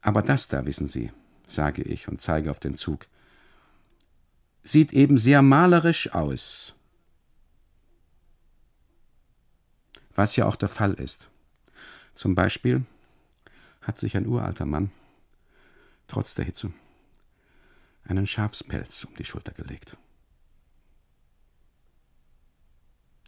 Aber 0.00 0.22
das 0.22 0.48
da, 0.48 0.66
wissen 0.66 0.88
Sie, 0.88 1.12
sage 1.46 1.82
ich 1.82 2.08
und 2.08 2.20
zeige 2.20 2.50
auf 2.50 2.60
den 2.60 2.76
Zug, 2.76 3.06
sieht 4.62 4.92
eben 4.92 5.18
sehr 5.18 5.42
malerisch 5.42 6.12
aus. 6.12 6.74
Was 10.14 10.36
ja 10.36 10.46
auch 10.46 10.56
der 10.56 10.68
Fall 10.68 10.94
ist. 10.94 11.28
Zum 12.14 12.34
Beispiel 12.34 12.84
hat 13.82 13.98
sich 13.98 14.16
ein 14.16 14.26
uralter 14.26 14.66
Mann, 14.66 14.90
trotz 16.06 16.34
der 16.34 16.44
Hitze, 16.44 16.72
einen 18.04 18.26
Schafspelz 18.26 19.04
um 19.04 19.14
die 19.16 19.24
Schulter 19.24 19.52
gelegt. 19.52 19.96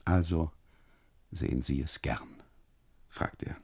Also 0.04 0.52
sehen 1.32 1.62
Sie 1.62 1.82
es 1.82 2.00
gern? 2.00 2.42
fragt 3.08 3.42
er. 3.42 3.56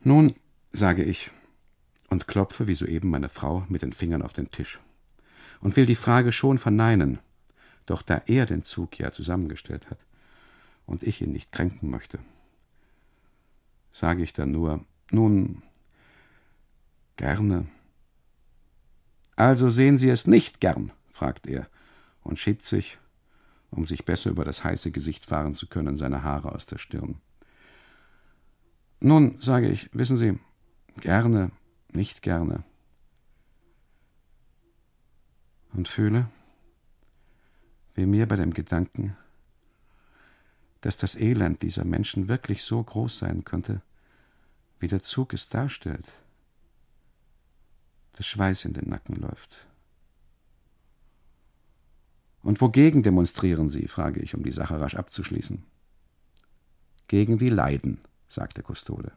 Nun, 0.00 0.34
sage 0.72 1.04
ich 1.04 1.30
und 2.08 2.26
klopfe 2.26 2.66
wie 2.66 2.74
soeben 2.74 3.10
meine 3.10 3.28
Frau 3.28 3.66
mit 3.68 3.82
den 3.82 3.92
Fingern 3.92 4.22
auf 4.22 4.32
den 4.32 4.50
Tisch 4.50 4.80
und 5.60 5.76
will 5.76 5.86
die 5.86 5.94
Frage 5.94 6.32
schon 6.32 6.58
verneinen, 6.58 7.18
doch 7.86 8.02
da 8.02 8.22
er 8.26 8.46
den 8.46 8.62
Zug 8.62 8.98
ja 8.98 9.12
zusammengestellt 9.12 9.90
hat 9.90 9.98
und 10.86 11.02
ich 11.02 11.20
ihn 11.22 11.32
nicht 11.32 11.52
kränken 11.52 11.90
möchte, 11.90 12.18
sage 13.90 14.22
ich 14.22 14.32
dann 14.32 14.52
nur, 14.52 14.84
nun, 15.10 15.62
gerne. 17.16 17.66
Also 19.36 19.68
sehen 19.68 19.98
Sie 19.98 20.08
es 20.08 20.26
nicht 20.26 20.60
gern, 20.60 20.92
fragt 21.10 21.46
er 21.46 21.68
und 22.22 22.38
schiebt 22.38 22.64
sich, 22.64 22.98
um 23.70 23.86
sich 23.86 24.04
besser 24.04 24.30
über 24.30 24.44
das 24.44 24.64
heiße 24.64 24.90
Gesicht 24.90 25.26
fahren 25.26 25.54
zu 25.54 25.66
können, 25.66 25.96
seine 25.96 26.22
Haare 26.22 26.52
aus 26.52 26.66
der 26.66 26.78
Stirn. 26.78 27.20
Nun, 29.00 29.40
sage 29.40 29.68
ich, 29.68 29.90
wissen 29.92 30.16
Sie, 30.16 30.38
gerne, 31.00 31.50
nicht 31.92 32.22
gerne. 32.22 32.64
Und 35.72 35.88
fühle, 35.88 36.28
wie 37.94 38.06
mir 38.06 38.26
bei 38.26 38.36
dem 38.36 38.52
Gedanken, 38.52 39.16
dass 40.80 40.96
das 40.96 41.16
Elend 41.16 41.62
dieser 41.62 41.84
Menschen 41.84 42.28
wirklich 42.28 42.62
so 42.64 42.82
groß 42.82 43.18
sein 43.18 43.44
könnte, 43.44 43.82
wie 44.80 44.88
der 44.88 45.00
Zug 45.00 45.32
es 45.32 45.48
darstellt, 45.48 46.12
der 48.18 48.24
Schweiß 48.24 48.64
in 48.64 48.72
den 48.72 48.88
Nacken 48.88 49.16
läuft. 49.16 49.68
Und 52.42 52.60
wogegen 52.60 53.02
demonstrieren 53.02 53.68
Sie? 53.70 53.86
frage 53.86 54.20
ich, 54.20 54.34
um 54.34 54.42
die 54.42 54.50
Sache 54.50 54.80
rasch 54.80 54.96
abzuschließen. 54.96 55.64
Gegen 57.06 57.38
die 57.38 57.50
Leiden, 57.50 58.00
sagt 58.28 58.56
der 58.56 58.64
Kustode. 58.64 59.12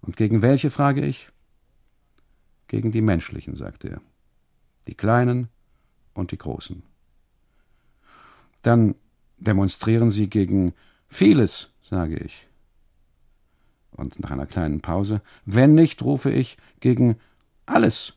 Und 0.00 0.16
gegen 0.16 0.42
welche, 0.42 0.70
frage 0.70 1.04
ich? 1.04 1.30
Gegen 2.68 2.92
die 2.92 3.02
menschlichen, 3.02 3.56
sagte 3.56 3.88
er. 3.88 4.02
Die 4.86 4.94
kleinen 4.94 5.48
und 6.12 6.30
die 6.30 6.38
großen. 6.38 6.82
Dann 8.64 8.94
demonstrieren 9.36 10.10
sie 10.10 10.30
gegen 10.30 10.72
vieles, 11.06 11.70
sage 11.82 12.16
ich. 12.16 12.48
Und 13.90 14.18
nach 14.20 14.30
einer 14.30 14.46
kleinen 14.46 14.80
Pause, 14.80 15.20
wenn 15.44 15.74
nicht, 15.74 16.00
rufe 16.02 16.32
ich 16.32 16.56
gegen 16.80 17.16
alles. 17.66 18.14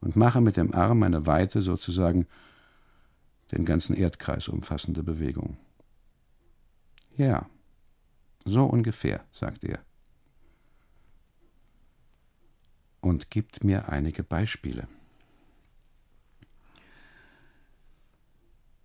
Und 0.00 0.16
mache 0.16 0.40
mit 0.40 0.56
dem 0.56 0.74
Arm 0.74 1.02
eine 1.02 1.26
weite, 1.26 1.60
sozusagen 1.60 2.26
den 3.52 3.66
ganzen 3.66 3.94
Erdkreis 3.94 4.48
umfassende 4.48 5.02
Bewegung. 5.02 5.58
Ja, 7.18 7.46
so 8.46 8.64
ungefähr, 8.64 9.24
sagt 9.30 9.62
er. 9.64 9.78
Und 13.02 13.30
gibt 13.30 13.62
mir 13.62 13.90
einige 13.90 14.22
Beispiele. 14.22 14.88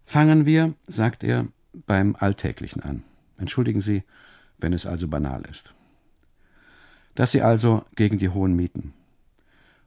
Fangen 0.09 0.47
wir, 0.47 0.73
sagt 0.87 1.23
er, 1.23 1.49
beim 1.85 2.15
Alltäglichen 2.15 2.81
an. 2.81 3.03
Entschuldigen 3.37 3.79
Sie, 3.79 4.01
wenn 4.57 4.73
es 4.73 4.87
also 4.87 5.07
banal 5.07 5.45
ist. 5.45 5.75
Dass 7.13 7.29
Sie 7.29 7.43
also 7.43 7.83
gegen 7.95 8.17
die 8.17 8.29
hohen 8.29 8.55
Mieten 8.55 8.95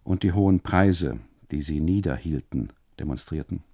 und 0.05 0.23
die 0.23 0.31
hohen 0.31 0.61
Preise, 0.61 1.19
die 1.51 1.61
Sie 1.61 1.81
niederhielten, 1.81 2.73
demonstrierten, 3.01 3.65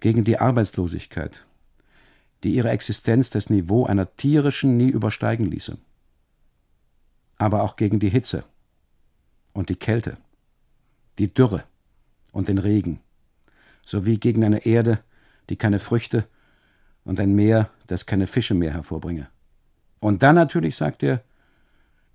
gegen 0.00 0.22
die 0.22 0.38
Arbeitslosigkeit, 0.38 1.46
die 2.44 2.54
ihre 2.54 2.68
Existenz 2.68 3.30
das 3.30 3.48
Niveau 3.48 3.86
einer 3.86 4.14
tierischen 4.16 4.76
nie 4.76 4.90
übersteigen 4.90 5.46
ließe. 5.46 5.78
Aber 7.38 7.62
auch 7.62 7.76
gegen 7.76 8.00
die 8.00 8.10
Hitze 8.10 8.44
und 9.54 9.70
die 9.70 9.76
Kälte, 9.76 10.18
die 11.18 11.32
Dürre 11.32 11.64
und 12.32 12.48
den 12.48 12.58
Regen, 12.58 13.00
sowie 13.86 14.18
gegen 14.18 14.44
eine 14.44 14.66
Erde, 14.66 15.02
die 15.48 15.56
keine 15.56 15.78
Früchte 15.78 16.26
und 17.04 17.20
ein 17.20 17.34
Meer, 17.34 17.70
das 17.86 18.06
keine 18.06 18.26
Fische 18.26 18.54
mehr 18.54 18.72
hervorbringe. 18.72 19.28
Und 20.00 20.22
dann 20.22 20.34
natürlich, 20.34 20.76
sagt 20.76 21.02
er, 21.02 21.22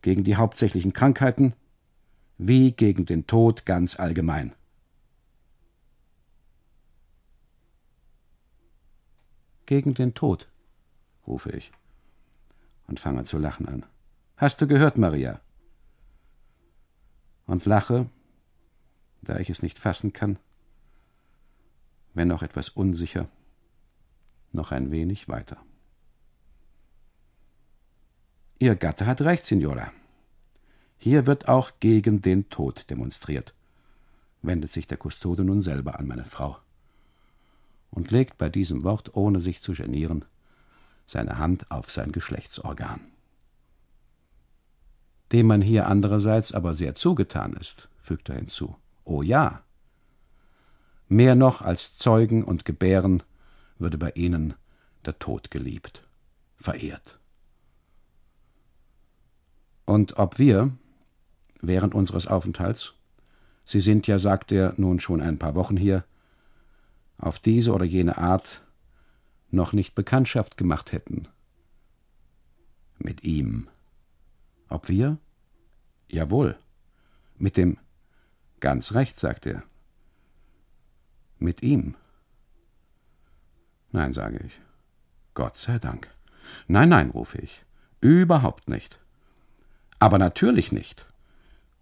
gegen 0.01 0.23
die 0.23 0.35
hauptsächlichen 0.35 0.93
Krankheiten 0.93 1.53
wie 2.37 2.71
gegen 2.71 3.05
den 3.05 3.27
Tod 3.27 3.65
ganz 3.65 3.99
allgemein. 3.99 4.53
Gegen 9.65 9.93
den 9.93 10.13
Tod, 10.13 10.47
rufe 11.25 11.51
ich 11.51 11.71
und 12.87 12.99
fange 12.99 13.25
zu 13.25 13.37
lachen 13.37 13.67
an. 13.67 13.85
Hast 14.37 14.61
du 14.61 14.67
gehört, 14.67 14.97
Maria? 14.97 15.41
Und 17.45 17.65
lache, 17.65 18.09
da 19.21 19.37
ich 19.37 19.49
es 19.49 19.61
nicht 19.61 19.79
fassen 19.79 20.13
kann, 20.13 20.39
wenn 22.17 22.31
auch 22.31 22.41
etwas 22.41 22.69
unsicher, 22.69 23.29
noch 24.51 24.71
ein 24.71 24.91
wenig 24.91 25.29
weiter. 25.29 25.57
Ihr 28.59 28.75
Gatte 28.75 29.05
hat 29.05 29.21
recht, 29.21 29.45
Signora. 29.45 29.91
Hier 30.97 31.27
wird 31.27 31.47
auch 31.47 31.73
gegen 31.79 32.23
den 32.23 32.49
Tod 32.49 32.89
demonstriert, 32.89 33.53
wendet 34.41 34.71
sich 34.71 34.87
der 34.87 34.97
Kustode 34.97 35.43
nun 35.43 35.61
selber 35.61 35.99
an 35.99 36.07
meine 36.07 36.25
Frau 36.25 36.57
und 37.91 38.09
legt 38.09 38.39
bei 38.39 38.49
diesem 38.49 38.83
Wort, 38.83 39.15
ohne 39.15 39.39
sich 39.39 39.61
zu 39.61 39.73
genieren, 39.73 40.25
seine 41.05 41.37
Hand 41.37 41.69
auf 41.69 41.91
sein 41.91 42.11
Geschlechtsorgan. 42.11 42.99
Dem 45.31 45.45
man 45.47 45.61
hier 45.61 45.87
andererseits 45.87 46.51
aber 46.51 46.73
sehr 46.73 46.95
zugetan 46.95 47.53
ist, 47.53 47.89
fügt 48.01 48.29
er 48.29 48.35
hinzu. 48.35 48.75
Oh 49.03 49.21
ja. 49.21 49.63
Mehr 51.07 51.35
noch 51.35 51.61
als 51.61 51.97
Zeugen 51.97 52.43
und 52.43 52.65
Gebären 52.65 53.23
würde 53.79 53.97
bei 53.97 54.11
ihnen 54.11 54.53
der 55.05 55.19
Tod 55.19 55.51
geliebt, 55.51 56.07
verehrt. 56.57 57.19
Und 59.85 60.17
ob 60.17 60.37
wir, 60.37 60.71
während 61.61 61.95
unseres 61.95 62.27
Aufenthalts, 62.27 62.93
Sie 63.65 63.81
sind 63.81 64.07
ja, 64.07 64.17
sagt 64.17 64.53
er, 64.53 64.73
nun 64.77 65.01
schon 65.01 65.19
ein 65.19 65.39
paar 65.39 65.55
Wochen 65.55 65.75
hier, 65.75 66.05
auf 67.17 67.39
diese 67.39 67.73
oder 67.73 67.85
jene 67.85 68.17
Art 68.17 68.63
noch 69.49 69.73
nicht 69.73 69.93
Bekanntschaft 69.93 70.55
gemacht 70.55 70.93
hätten. 70.93 71.27
Mit 72.97 73.23
ihm. 73.23 73.67
Ob 74.69 74.87
wir? 74.87 75.17
Jawohl. 76.07 76.57
Mit 77.37 77.57
dem 77.57 77.77
Ganz 78.59 78.95
recht, 78.95 79.19
sagt 79.19 79.45
er. 79.45 79.63
Mit 81.39 81.61
ihm. 81.61 81.95
Nein, 83.91 84.13
sage 84.13 84.39
ich. 84.45 84.59
Gott 85.33 85.57
sei 85.57 85.79
Dank. 85.79 86.09
Nein, 86.67 86.89
nein, 86.89 87.09
rufe 87.11 87.37
ich. 87.37 87.63
Überhaupt 88.01 88.69
nicht. 88.69 88.99
Aber 89.99 90.17
natürlich 90.17 90.71
nicht, 90.71 91.07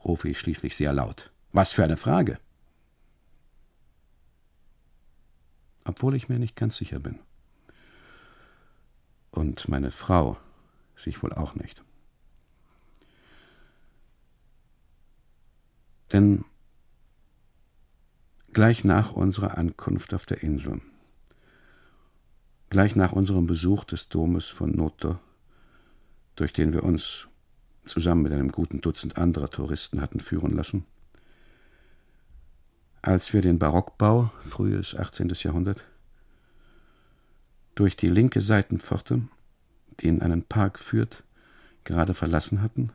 rufe 0.03 0.29
ich 0.29 0.39
schließlich 0.39 0.75
sehr 0.75 0.93
laut. 0.93 1.31
Was 1.51 1.73
für 1.73 1.83
eine 1.83 1.97
Frage. 1.97 2.39
Obwohl 5.83 6.15
ich 6.15 6.29
mir 6.29 6.39
nicht 6.39 6.55
ganz 6.55 6.77
sicher 6.77 6.99
bin. 6.99 7.19
Und 9.31 9.67
meine 9.67 9.91
Frau 9.91 10.37
sich 10.95 11.21
wohl 11.21 11.33
auch 11.33 11.55
nicht. 11.55 11.83
Denn 16.11 16.45
gleich 18.55 18.85
nach 18.85 19.11
unserer 19.11 19.57
Ankunft 19.57 20.13
auf 20.13 20.25
der 20.25 20.41
Insel 20.41 20.79
Gleich 22.69 22.95
nach 22.95 23.11
unserem 23.11 23.47
Besuch 23.47 23.83
des 23.83 24.07
Domes 24.07 24.45
von 24.45 24.71
Noto, 24.71 25.19
durch 26.37 26.53
den 26.53 26.71
wir 26.71 26.83
uns 26.83 27.27
zusammen 27.85 28.23
mit 28.23 28.31
einem 28.31 28.53
guten 28.53 28.79
Dutzend 28.79 29.17
anderer 29.17 29.49
Touristen 29.49 29.99
hatten 29.99 30.21
führen 30.21 30.55
lassen, 30.55 30.85
als 33.01 33.33
wir 33.33 33.41
den 33.41 33.59
Barockbau, 33.59 34.31
frühes 34.39 34.95
18. 34.95 35.33
Jahrhundert, 35.35 35.83
durch 37.75 37.97
die 37.97 38.09
linke 38.09 38.39
Seitenpforte, 38.39 39.21
die 39.99 40.07
in 40.07 40.21
einen 40.21 40.43
Park 40.43 40.79
führt, 40.79 41.25
gerade 41.83 42.13
verlassen 42.13 42.61
hatten 42.61 42.91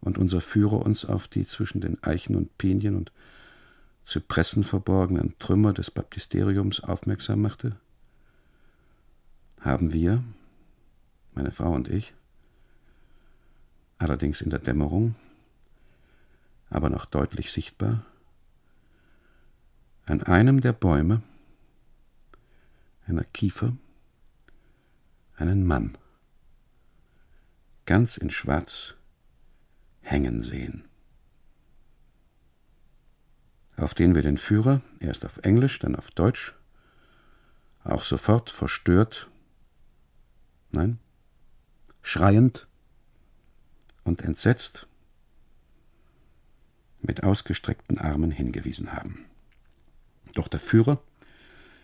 und 0.00 0.16
unser 0.16 0.40
Führer 0.40 0.86
uns 0.86 1.04
auf 1.04 1.28
die 1.28 1.44
zwischen 1.44 1.82
den 1.82 2.02
Eichen 2.02 2.34
und 2.34 2.56
Pinien 2.56 2.96
und 2.96 3.12
Zypressen 4.04 4.64
verborgenen 4.64 5.38
Trümmer 5.38 5.72
des 5.72 5.90
Baptisteriums 5.90 6.80
aufmerksam 6.80 7.40
machte, 7.40 7.76
haben 9.60 9.92
wir, 9.92 10.22
meine 11.34 11.50
Frau 11.50 11.72
und 11.72 11.88
ich, 11.88 12.14
allerdings 13.98 14.42
in 14.42 14.50
der 14.50 14.58
Dämmerung, 14.58 15.14
aber 16.68 16.90
noch 16.90 17.06
deutlich 17.06 17.50
sichtbar, 17.50 18.04
an 20.06 20.22
einem 20.22 20.60
der 20.60 20.74
Bäume, 20.74 21.22
einer 23.06 23.24
Kiefer, 23.24 23.74
einen 25.36 25.64
Mann, 25.64 25.96
ganz 27.86 28.18
in 28.18 28.30
Schwarz, 28.30 28.94
hängen 30.02 30.42
sehen, 30.42 30.84
auf 33.76 33.94
den 33.94 34.14
wir 34.14 34.22
den 34.22 34.38
Führer, 34.38 34.80
erst 35.00 35.24
auf 35.24 35.38
Englisch, 35.38 35.78
dann 35.78 35.96
auf 35.96 36.10
Deutsch, 36.10 36.54
auch 37.82 38.04
sofort 38.04 38.50
verstört 38.50 39.28
Nein, 40.74 40.98
schreiend 42.02 42.66
und 44.02 44.22
entsetzt 44.22 44.88
mit 47.00 47.22
ausgestreckten 47.22 47.98
Armen 47.98 48.32
hingewiesen 48.32 48.92
haben. 48.92 49.26
Doch 50.34 50.48
der 50.48 50.58
Führer, 50.58 51.00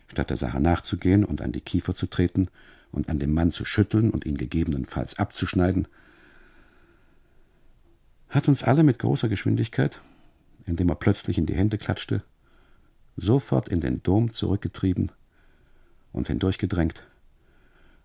statt 0.09 0.31
der 0.31 0.37
Sache 0.37 0.59
nachzugehen 0.59 1.25
und 1.25 1.41
an 1.41 1.53
die 1.53 1.61
Kiefer 1.61 1.95
zu 1.95 2.09
treten 2.09 2.49
und 2.91 3.09
an 3.09 3.21
dem 3.21 3.33
Mann 3.33 3.53
zu 3.53 3.65
schütteln 3.65 4.11
und 4.11 4.27
ihn 4.27 4.37
gegebenenfalls 4.37 5.21
abzuschneiden, 5.21 5.87
hat 8.29 8.49
uns 8.49 8.65
alle 8.65 8.83
mit 8.83 8.99
großer 8.99 9.29
Geschwindigkeit, 9.29 10.01
indem 10.67 10.89
er 10.89 10.95
plötzlich 10.95 11.39
in 11.39 11.47
die 11.47 11.55
Hände 11.55 11.79
klatschte, 11.79 12.23
sofort 13.17 13.69
in 13.69 13.81
den 13.81 14.03
Dom 14.03 14.33
zurückgetrieben 14.33 15.13
und 16.13 16.29
hindurchgedrängt, 16.29 17.05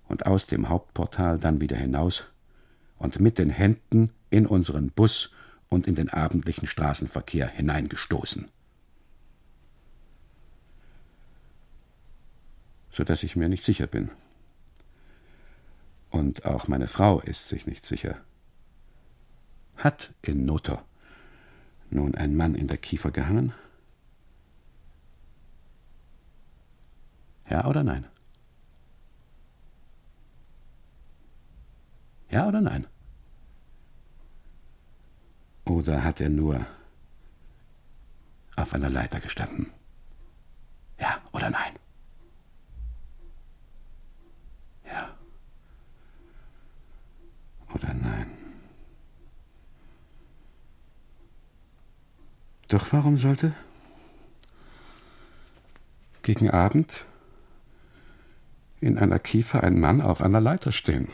und 0.07 0.25
aus 0.25 0.45
dem 0.47 0.69
Hauptportal 0.69 1.39
dann 1.39 1.61
wieder 1.61 1.77
hinaus 1.77 2.25
und 2.97 3.19
mit 3.19 3.37
den 3.37 3.49
Händen 3.49 4.11
in 4.29 4.45
unseren 4.45 4.89
Bus 4.91 5.31
und 5.69 5.87
in 5.87 5.95
den 5.95 6.09
abendlichen 6.09 6.67
Straßenverkehr 6.67 7.47
hineingestoßen. 7.47 8.49
So 12.91 13.03
dass 13.03 13.23
ich 13.23 13.35
mir 13.35 13.49
nicht 13.49 13.65
sicher 13.65 13.87
bin. 13.87 14.09
Und 16.11 16.45
auch 16.45 16.67
meine 16.67 16.87
Frau 16.87 17.19
ist 17.19 17.49
sich 17.49 17.67
nicht 17.67 17.85
sicher. 17.85 18.21
Hat 19.75 20.13
in 20.21 20.45
Notter 20.45 20.85
nun 21.95 22.15
ein 22.15 22.35
Mann 22.35 22.55
in 22.55 22.67
der 22.67 22.77
Kiefer 22.77 23.11
gehangen? 23.11 23.53
Ja 27.49 27.65
oder 27.65 27.83
nein? 27.83 28.05
Ja 32.29 32.47
oder 32.47 32.61
nein? 32.61 32.85
Oder 35.65 36.03
hat 36.03 36.21
er 36.21 36.29
nur 36.29 36.65
auf 38.55 38.73
einer 38.73 38.89
Leiter 38.89 39.19
gestanden? 39.19 39.71
Ja 40.99 41.21
oder 41.31 41.49
nein? 41.49 41.73
Ja 44.85 45.15
oder 47.73 47.93
nein? 47.93 48.34
Doch 52.67 52.91
warum 52.91 53.17
sollte 53.17 53.53
gegen 56.23 56.49
Abend 56.49 57.05
in 58.81 58.97
einer 58.97 59.19
Kiefer 59.19 59.63
ein 59.63 59.79
Mann 59.79 60.01
auf 60.01 60.21
einer 60.21 60.41
Leiter 60.41 60.71
stehen? 60.71 61.07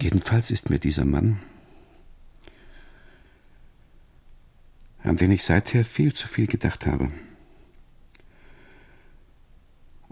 Jedenfalls 0.00 0.50
ist 0.50 0.70
mir 0.70 0.78
dieser 0.78 1.04
Mann, 1.04 1.40
an 5.02 5.16
den 5.16 5.30
ich 5.32 5.44
seither 5.44 5.84
viel 5.84 6.12
zu 6.12 6.28
viel 6.28 6.46
gedacht 6.46 6.86
habe 6.86 7.10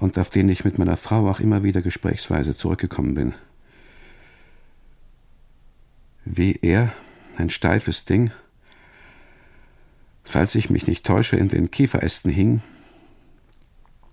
und 0.00 0.18
auf 0.18 0.30
den 0.30 0.48
ich 0.48 0.64
mit 0.64 0.78
meiner 0.78 0.96
Frau 0.96 1.28
auch 1.28 1.40
immer 1.40 1.62
wieder 1.62 1.82
gesprächsweise 1.82 2.56
zurückgekommen 2.56 3.14
bin. 3.14 3.34
Wie 6.24 6.58
er, 6.62 6.92
ein 7.36 7.50
steifes 7.50 8.04
Ding, 8.04 8.30
falls 10.24 10.54
ich 10.54 10.70
mich 10.70 10.86
nicht 10.86 11.06
täusche, 11.06 11.36
in 11.36 11.48
den 11.48 11.70
Kieferästen 11.70 12.30
hing, 12.30 12.62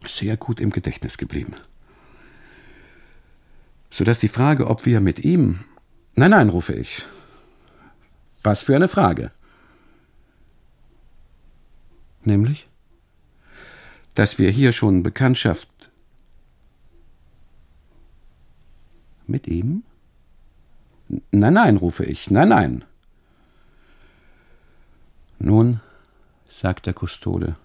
sehr 0.06 0.38
gut 0.38 0.60
im 0.60 0.70
Gedächtnis 0.70 1.18
geblieben. 1.18 1.56
So 3.90 4.04
dass 4.04 4.20
die 4.20 4.28
Frage, 4.28 4.68
ob 4.68 4.86
wir 4.86 5.02
mit 5.02 5.20
ihm 5.20 5.66
Nein, 6.20 6.32
nein, 6.32 6.50
rufe 6.50 6.74
ich. 6.74 7.06
Was 8.42 8.64
für 8.64 8.76
eine 8.76 8.88
Frage. 8.88 9.30
Nämlich, 12.24 12.68
dass 14.16 14.40
wir 14.40 14.50
hier 14.50 14.74
schon 14.74 15.04
Bekanntschaft 15.04 15.70
mit 19.30 19.48
ihm? 19.48 19.84
Nein, 21.32 21.54
nein, 21.54 21.78
rufe 21.78 22.06
ich, 22.06 22.30
nein, 22.32 22.50
nein. 22.50 22.86
Nun, 25.40 25.80
sagt 26.48 26.86
der 26.86 26.94
Kustode, 26.94 27.56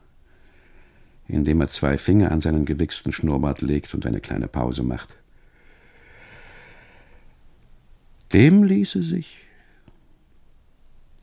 indem 1.26 1.60
er 1.60 1.68
zwei 1.68 1.98
Finger 1.98 2.30
an 2.30 2.40
seinen 2.40 2.64
gewichsten 2.64 3.12
Schnurrbart 3.12 3.62
legt 3.62 3.94
und 3.94 4.06
eine 4.06 4.20
kleine 4.20 4.48
Pause 4.48 4.82
macht. 4.82 5.16
Dem 8.32 8.62
ließe 8.62 9.02
sich. 9.02 9.38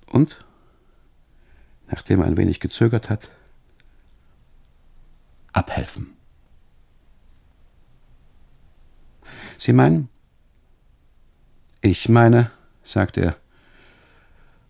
Und, 0.07 0.43
nachdem 1.87 2.21
er 2.21 2.27
ein 2.27 2.37
wenig 2.37 2.59
gezögert 2.59 3.09
hat, 3.09 3.31
abhelfen. 5.53 6.15
Sie 9.57 9.73
meinen? 9.73 10.09
Ich 11.81 12.09
meine, 12.09 12.51
sagt 12.83 13.17
er 13.17 13.37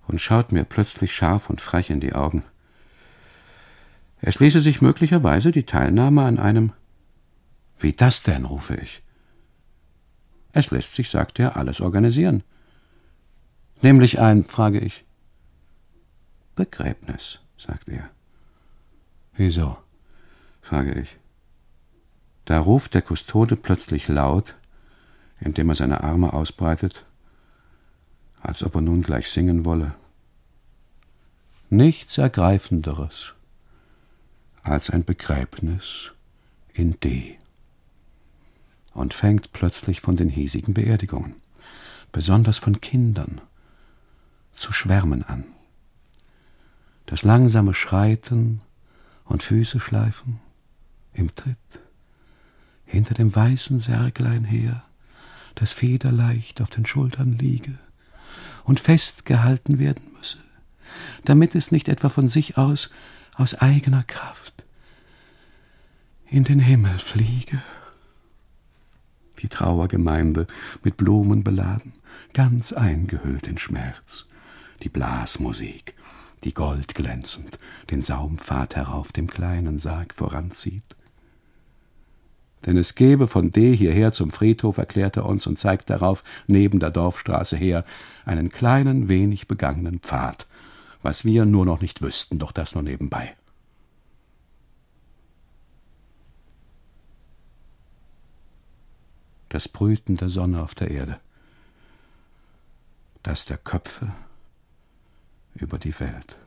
und 0.07 0.20
schaut 0.20 0.51
mir 0.51 0.64
plötzlich 0.64 1.14
scharf 1.14 1.49
und 1.49 1.62
frech 1.62 1.89
in 1.89 1.99
die 1.99 2.14
Augen. 2.14 2.43
Es 4.22 4.39
ließe 4.39 4.60
sich 4.60 4.82
möglicherweise 4.82 5.51
die 5.51 5.66
Teilnahme 5.66 6.24
an 6.24 6.39
einem 6.39 6.74
Wie 7.80 7.93
das 7.93 8.24
denn? 8.24 8.45
rufe 8.45 8.76
ich. 8.76 9.01
Es 10.51 10.72
lässt 10.72 10.95
sich, 10.95 11.10
sagt 11.10 11.39
er, 11.39 11.55
alles 11.55 11.80
organisieren. 11.80 12.43
Nämlich 13.82 14.20
ein, 14.20 14.43
frage 14.43 14.80
ich. 14.80 15.05
Begräbnis, 16.55 17.39
sagt 17.57 17.88
er. 17.88 18.10
Wieso? 19.34 19.78
frage 20.62 20.99
ich. 20.99 21.18
Da 22.45 22.60
ruft 22.60 22.93
der 22.95 23.03
Kustode 23.03 23.55
plötzlich 23.55 24.07
laut, 24.07 24.55
indem 25.41 25.69
er 25.69 25.75
seine 25.75 26.03
Arme 26.03 26.33
ausbreitet, 26.33 27.05
als 28.41 28.63
ob 28.63 28.75
er 28.75 28.81
nun 28.81 29.01
gleich 29.01 29.29
singen 29.29 29.65
wolle. 29.65 29.93
Nichts 31.69 32.17
Ergreifenderes 32.17 33.33
als 34.63 34.89
ein 34.89 35.03
Begräbnis 35.03 36.11
in 36.73 36.99
D. 36.99 37.37
Und 38.93 39.13
fängt 39.13 39.53
plötzlich 39.53 40.01
von 40.01 40.15
den 40.15 40.29
hiesigen 40.29 40.73
Beerdigungen, 40.73 41.35
besonders 42.11 42.57
von 42.57 42.81
Kindern, 42.81 43.39
zu 44.53 44.73
schwärmen 44.73 45.23
an. 45.23 45.45
Das 47.05 47.23
langsame 47.23 47.73
Schreiten 47.73 48.61
und 49.25 49.43
Füße 49.43 49.79
schleifen 49.79 50.39
im 51.13 51.33
Tritt, 51.33 51.81
hinter 52.85 53.13
dem 53.13 53.33
weißen 53.33 53.79
Särglein 53.79 54.43
her, 54.43 54.83
das 55.60 55.74
federleicht 55.74 56.62
auf 56.62 56.70
den 56.70 56.86
Schultern 56.86 57.34
liege 57.34 57.78
und 58.64 58.80
festgehalten 58.80 59.78
werden 59.78 60.14
müsse, 60.18 60.38
damit 61.26 61.53
es 61.53 61.72
nicht 61.72 61.89
etwa 61.89 62.10
von 62.10 62.30
sich 62.30 62.57
aus, 62.57 62.89
aus 63.36 63.55
eigener 63.55 64.03
Kraft, 64.03 64.53
in 66.30 66.43
den 66.45 66.60
Himmel 66.60 66.97
fliege. 66.97 67.62
Die 69.39 69.49
Trauergemeinde 69.49 70.47
mit 70.84 70.95
Blumen 70.95 71.43
beladen, 71.43 71.93
ganz 72.34 72.72
eingehüllt 72.72 73.47
in 73.47 73.57
Schmerz, 73.57 74.26
die 74.84 74.89
Blasmusik, 74.89 75.95
die 76.43 76.53
goldglänzend 76.53 77.60
den 77.89 78.01
Saumpfad 78.01 78.78
herauf 78.78 79.12
dem 79.12 79.28
kleinen 79.28 79.80
Sarg 79.80 80.14
voranzieht. 80.14 80.95
Denn 82.66 82.78
es 82.78 82.95
gebe 82.95 83.28
von 83.28 83.51
D 83.51 83.76
hierher 83.76 84.12
zum 84.12 84.32
Friedhof, 84.32 84.78
erklärt 84.78 85.16
er 85.18 85.26
uns 85.26 85.47
und 85.47 85.57
zeigt 85.57 85.89
darauf, 85.89 86.24
neben 86.47 86.80
der 86.80 86.91
Dorfstraße 86.91 87.55
her, 87.55 87.86
einen 88.26 88.49
kleinen, 88.49 89.07
wenig 89.07 89.47
begangenen 89.47 89.99
Pfad, 89.99 90.47
was 91.01 91.24
wir 91.24 91.45
nur 91.45 91.66
noch 91.66 91.82
nicht 91.82 92.01
wüssten, 92.01 92.38
doch 92.38 92.51
das 92.51 92.76
nur 92.76 92.84
nebenbei. 92.84 93.36
Das 99.47 99.68
Brüten 99.68 100.18
der 100.18 100.30
Sonne 100.30 100.62
auf 100.62 100.76
der 100.76 100.91
Erde, 100.91 101.20
das 103.24 103.45
der 103.45 103.57
Köpfe 103.57 104.12
über 105.55 105.80
die 105.80 105.97
Welt, 105.99 106.38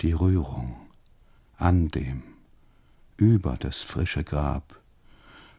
die 0.00 0.12
Rührung 0.12 0.74
an 1.58 1.88
dem, 1.88 2.29
über 3.20 3.56
das 3.58 3.82
frische 3.82 4.24
Grab, 4.24 4.80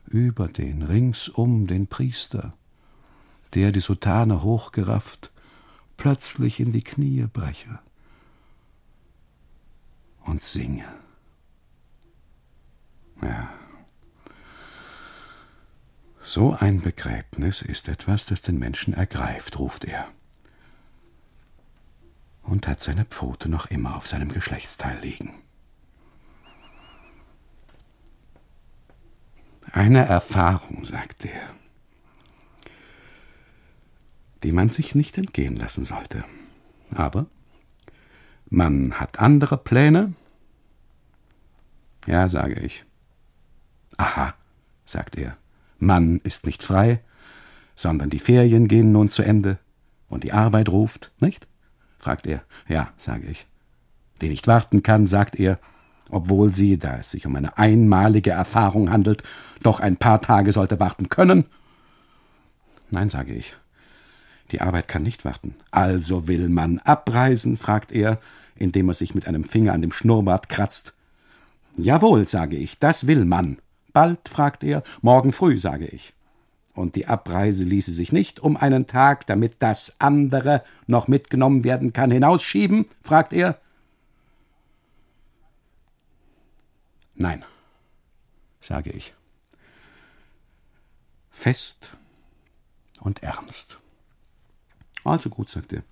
über 0.07 0.47
den 0.47 0.81
ringsum 0.81 1.67
den 1.67 1.85
Priester, 1.85 2.53
der 3.53 3.71
die 3.71 3.79
Soutane 3.79 4.41
hochgerafft 4.41 5.31
plötzlich 5.95 6.59
in 6.59 6.71
die 6.71 6.83
Knie 6.83 7.27
breche 7.31 7.79
und 10.25 10.41
singe. 10.41 10.87
Ja. 13.21 13.53
So 16.19 16.53
ein 16.53 16.81
Begräbnis 16.81 17.61
ist 17.61 17.87
etwas, 17.87 18.25
das 18.25 18.41
den 18.41 18.57
Menschen 18.57 18.95
ergreift, 18.95 19.59
ruft 19.59 19.85
er. 19.85 20.07
Und 22.41 22.67
hat 22.67 22.79
seine 22.79 23.05
Pfote 23.05 23.49
noch 23.49 23.67
immer 23.67 23.95
auf 23.95 24.07
seinem 24.07 24.29
Geschlechtsteil 24.29 24.99
liegen. 24.99 25.33
Eine 29.71 30.05
Erfahrung, 30.05 30.85
sagt 30.85 31.25
er, 31.25 31.41
die 34.43 34.51
man 34.51 34.69
sich 34.69 34.95
nicht 34.95 35.17
entgehen 35.17 35.55
lassen 35.55 35.85
sollte. 35.85 36.23
Aber 36.93 37.27
man 38.49 38.99
hat 38.99 39.19
andere 39.19 39.57
Pläne? 39.57 40.13
Ja, 42.07 42.27
sage 42.27 42.59
ich. 42.59 42.85
Aha, 43.97 44.33
sagt 44.85 45.15
er, 45.15 45.37
Mann 45.77 46.19
ist 46.23 46.45
nicht 46.45 46.63
frei, 46.63 47.01
sondern 47.75 48.09
die 48.09 48.19
Ferien 48.19 48.67
gehen 48.67 48.91
nun 48.91 49.09
zu 49.09 49.21
Ende 49.23 49.59
und 50.09 50.23
die 50.23 50.33
Arbeit 50.33 50.69
ruft, 50.69 51.11
nicht? 51.19 51.47
fragt 51.97 52.25
er. 52.25 52.43
Ja, 52.67 52.91
sage 52.97 53.27
ich. 53.27 53.47
Die 54.21 54.29
nicht 54.29 54.47
warten 54.47 54.83
kann, 54.83 55.07
sagt 55.07 55.35
er, 55.39 55.59
obwohl 56.11 56.49
sie, 56.49 56.77
da 56.77 56.97
es 56.97 57.11
sich 57.11 57.25
um 57.25 57.35
eine 57.35 57.57
einmalige 57.57 58.31
Erfahrung 58.31 58.91
handelt, 58.91 59.23
doch 59.63 59.79
ein 59.79 59.97
paar 59.97 60.21
Tage 60.21 60.51
sollte 60.51 60.79
warten 60.79 61.09
können? 61.09 61.45
Nein, 62.89 63.09
sage 63.09 63.33
ich. 63.33 63.53
Die 64.51 64.61
Arbeit 64.61 64.87
kann 64.87 65.03
nicht 65.03 65.23
warten. 65.23 65.55
Also 65.71 66.27
will 66.27 66.49
man 66.49 66.79
abreisen? 66.79 67.57
fragt 67.57 67.91
er, 67.91 68.19
indem 68.55 68.89
er 68.89 68.93
sich 68.93 69.15
mit 69.15 69.27
einem 69.27 69.45
Finger 69.45 69.73
an 69.73 69.81
dem 69.81 69.91
Schnurrbart 69.91 70.49
kratzt. 70.49 70.93
Jawohl, 71.77 72.27
sage 72.27 72.57
ich, 72.57 72.77
das 72.77 73.07
will 73.07 73.25
man. 73.25 73.57
Bald? 73.93 74.27
fragt 74.27 74.63
er. 74.63 74.83
Morgen 75.01 75.31
früh, 75.31 75.57
sage 75.57 75.85
ich. 75.85 76.13
Und 76.73 76.95
die 76.95 77.07
Abreise 77.07 77.63
ließe 77.63 77.91
sich 77.91 78.11
nicht 78.11 78.39
um 78.39 78.57
einen 78.57 78.87
Tag, 78.87 79.25
damit 79.27 79.55
das 79.59 79.95
andere 79.99 80.63
noch 80.87 81.07
mitgenommen 81.07 81.63
werden 81.63 81.93
kann, 81.93 82.11
hinausschieben? 82.11 82.85
fragt 83.01 83.33
er. 83.33 83.57
Nein, 87.21 87.45
sage 88.61 88.89
ich. 88.89 89.13
Fest 91.29 91.95
und 92.99 93.21
ernst. 93.21 93.77
Also 95.03 95.29
gut, 95.29 95.49
sagt 95.51 95.71
er. 95.71 95.83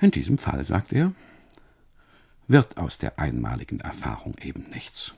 In 0.00 0.10
diesem 0.10 0.38
Fall, 0.38 0.64
sagt 0.64 0.92
er, 0.92 1.12
wird 2.48 2.76
aus 2.76 2.98
der 2.98 3.20
einmaligen 3.20 3.78
Erfahrung 3.78 4.36
eben 4.38 4.68
nichts. 4.70 5.14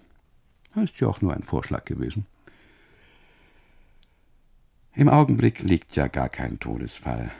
Ist 0.75 1.01
ja 1.01 1.09
auch 1.09 1.23
nur 1.23 1.33
ein 1.33 1.43
Vorschlag 1.43 1.87
gewesen. 1.87 2.27
Im 4.93 5.09
Augenblick 5.09 5.63
liegt 5.63 5.97
ja 5.97 6.09
gar 6.09 6.29
kein 6.29 6.61
Todesfall, 6.61 7.33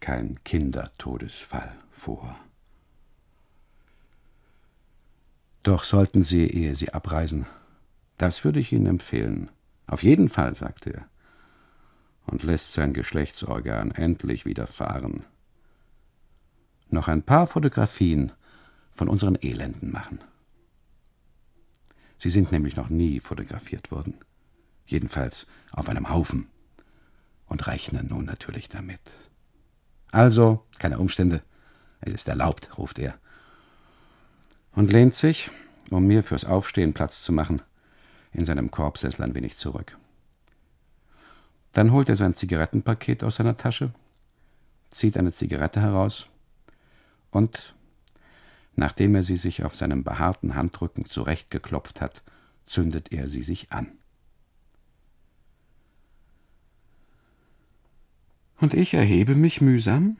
kein 0.00 0.42
Kindertodesfall 0.42 1.76
vor. 1.90 2.34
Doch 5.64 5.82
sollten 5.82 6.22
Sie, 6.22 6.46
ehe 6.46 6.76
Sie 6.76 6.92
abreisen, 6.92 7.46
das 8.18 8.44
würde 8.44 8.60
ich 8.60 8.70
Ihnen 8.72 8.86
empfehlen. 8.86 9.50
Auf 9.86 10.02
jeden 10.04 10.28
Fall, 10.28 10.54
sagte 10.54 10.94
er 10.94 11.08
und 12.26 12.42
lässt 12.42 12.72
sein 12.72 12.92
Geschlechtsorgan 12.92 13.90
endlich 13.90 14.44
wieder 14.44 14.66
fahren. 14.66 15.24
Noch 16.88 17.08
ein 17.08 17.22
paar 17.22 17.46
Fotografien 17.46 18.32
von 18.90 19.08
unseren 19.08 19.36
Elenden 19.36 19.90
machen. 19.90 20.20
Sie 22.18 22.30
sind 22.30 22.52
nämlich 22.52 22.76
noch 22.76 22.88
nie 22.88 23.20
fotografiert 23.20 23.90
worden. 23.90 24.14
Jedenfalls 24.86 25.46
auf 25.72 25.88
einem 25.88 26.10
Haufen. 26.10 26.48
und 27.46 27.66
rechne 27.66 28.02
nun 28.02 28.24
natürlich 28.24 28.70
damit. 28.70 29.02
Also, 30.10 30.64
keine 30.78 30.98
Umstände, 30.98 31.42
es 32.00 32.14
ist 32.14 32.28
erlaubt, 32.28 32.78
ruft 32.78 32.98
er. 32.98 33.18
Und 34.74 34.92
lehnt 34.92 35.14
sich, 35.14 35.50
um 35.90 36.06
mir 36.06 36.22
fürs 36.22 36.44
Aufstehen 36.44 36.94
Platz 36.94 37.22
zu 37.22 37.32
machen, 37.32 37.62
in 38.32 38.44
seinem 38.44 38.70
Korbsessel 38.70 39.24
ein 39.24 39.34
wenig 39.34 39.56
zurück. 39.56 39.96
Dann 41.72 41.92
holt 41.92 42.08
er 42.08 42.16
sein 42.16 42.34
Zigarettenpaket 42.34 43.24
aus 43.24 43.36
seiner 43.36 43.56
Tasche, 43.56 43.92
zieht 44.90 45.16
eine 45.16 45.32
Zigarette 45.32 45.80
heraus 45.80 46.26
und, 47.30 47.74
nachdem 48.76 49.14
er 49.14 49.22
sie 49.22 49.36
sich 49.36 49.64
auf 49.64 49.74
seinem 49.74 50.04
behaarten 50.04 50.54
Handrücken 50.54 51.08
zurechtgeklopft 51.08 52.00
hat, 52.00 52.22
zündet 52.66 53.12
er 53.12 53.26
sie 53.26 53.42
sich 53.42 53.72
an. 53.72 53.88
Und 58.60 58.72
ich 58.74 58.94
erhebe 58.94 59.34
mich 59.34 59.60
mühsam, 59.60 60.16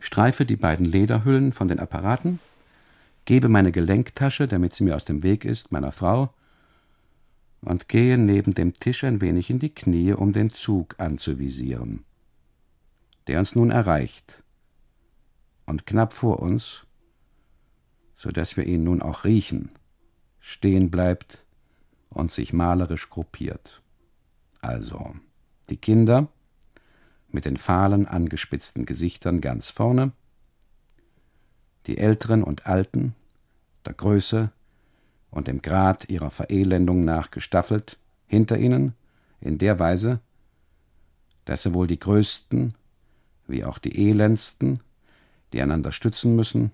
streife 0.00 0.44
die 0.44 0.56
beiden 0.56 0.84
Lederhüllen 0.84 1.52
von 1.52 1.68
den 1.68 1.78
Apparaten, 1.78 2.40
gebe 3.24 3.48
meine 3.48 3.72
Gelenktasche, 3.72 4.46
damit 4.46 4.74
sie 4.74 4.84
mir 4.84 4.94
aus 4.94 5.04
dem 5.04 5.22
Weg 5.22 5.44
ist, 5.44 5.72
meiner 5.72 5.92
Frau, 5.92 6.32
und 7.60 7.88
gehe 7.88 8.18
neben 8.18 8.52
dem 8.52 8.74
Tisch 8.74 9.04
ein 9.04 9.20
wenig 9.20 9.50
in 9.50 9.58
die 9.58 9.74
Knie, 9.74 10.12
um 10.12 10.32
den 10.32 10.50
Zug 10.50 10.96
anzuvisieren, 10.98 12.04
der 13.26 13.38
uns 13.38 13.54
nun 13.54 13.70
erreicht 13.70 14.42
und 15.64 15.86
knapp 15.86 16.12
vor 16.12 16.40
uns, 16.40 16.86
so 18.14 18.30
dass 18.30 18.56
wir 18.56 18.66
ihn 18.66 18.84
nun 18.84 19.00
auch 19.02 19.24
riechen, 19.24 19.70
stehen 20.40 20.90
bleibt 20.90 21.44
und 22.10 22.30
sich 22.30 22.52
malerisch 22.52 23.08
gruppiert. 23.08 23.82
Also 24.60 25.14
die 25.70 25.78
Kinder 25.78 26.28
mit 27.28 27.46
den 27.46 27.56
fahlen, 27.56 28.06
angespitzten 28.06 28.84
Gesichtern 28.84 29.40
ganz 29.40 29.70
vorne, 29.70 30.12
die 31.86 31.98
Älteren 31.98 32.42
und 32.42 32.66
Alten, 32.66 33.14
der 33.84 33.94
Größe 33.94 34.50
und 35.30 35.48
dem 35.48 35.62
Grad 35.62 36.08
ihrer 36.08 36.30
Verelendung 36.30 37.04
nach 37.04 37.30
gestaffelt, 37.30 37.98
hinter 38.26 38.58
ihnen, 38.58 38.94
in 39.40 39.58
der 39.58 39.78
Weise, 39.78 40.20
dass 41.44 41.62
sowohl 41.62 41.86
die 41.86 41.98
Größten 41.98 42.74
wie 43.46 43.64
auch 43.64 43.78
die 43.78 44.08
Elendsten, 44.08 44.80
die 45.52 45.60
einander 45.60 45.92
stützen 45.92 46.34
müssen, 46.34 46.70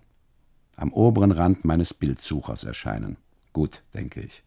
am 0.76 0.92
oberen 0.92 1.32
Rand 1.32 1.64
meines 1.64 1.92
Bildsuchers 1.92 2.64
erscheinen. 2.64 3.16
Gut, 3.52 3.82
denke 3.92 4.20
ich. 4.20 4.42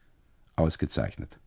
Ausgezeichnet. 0.56 1.38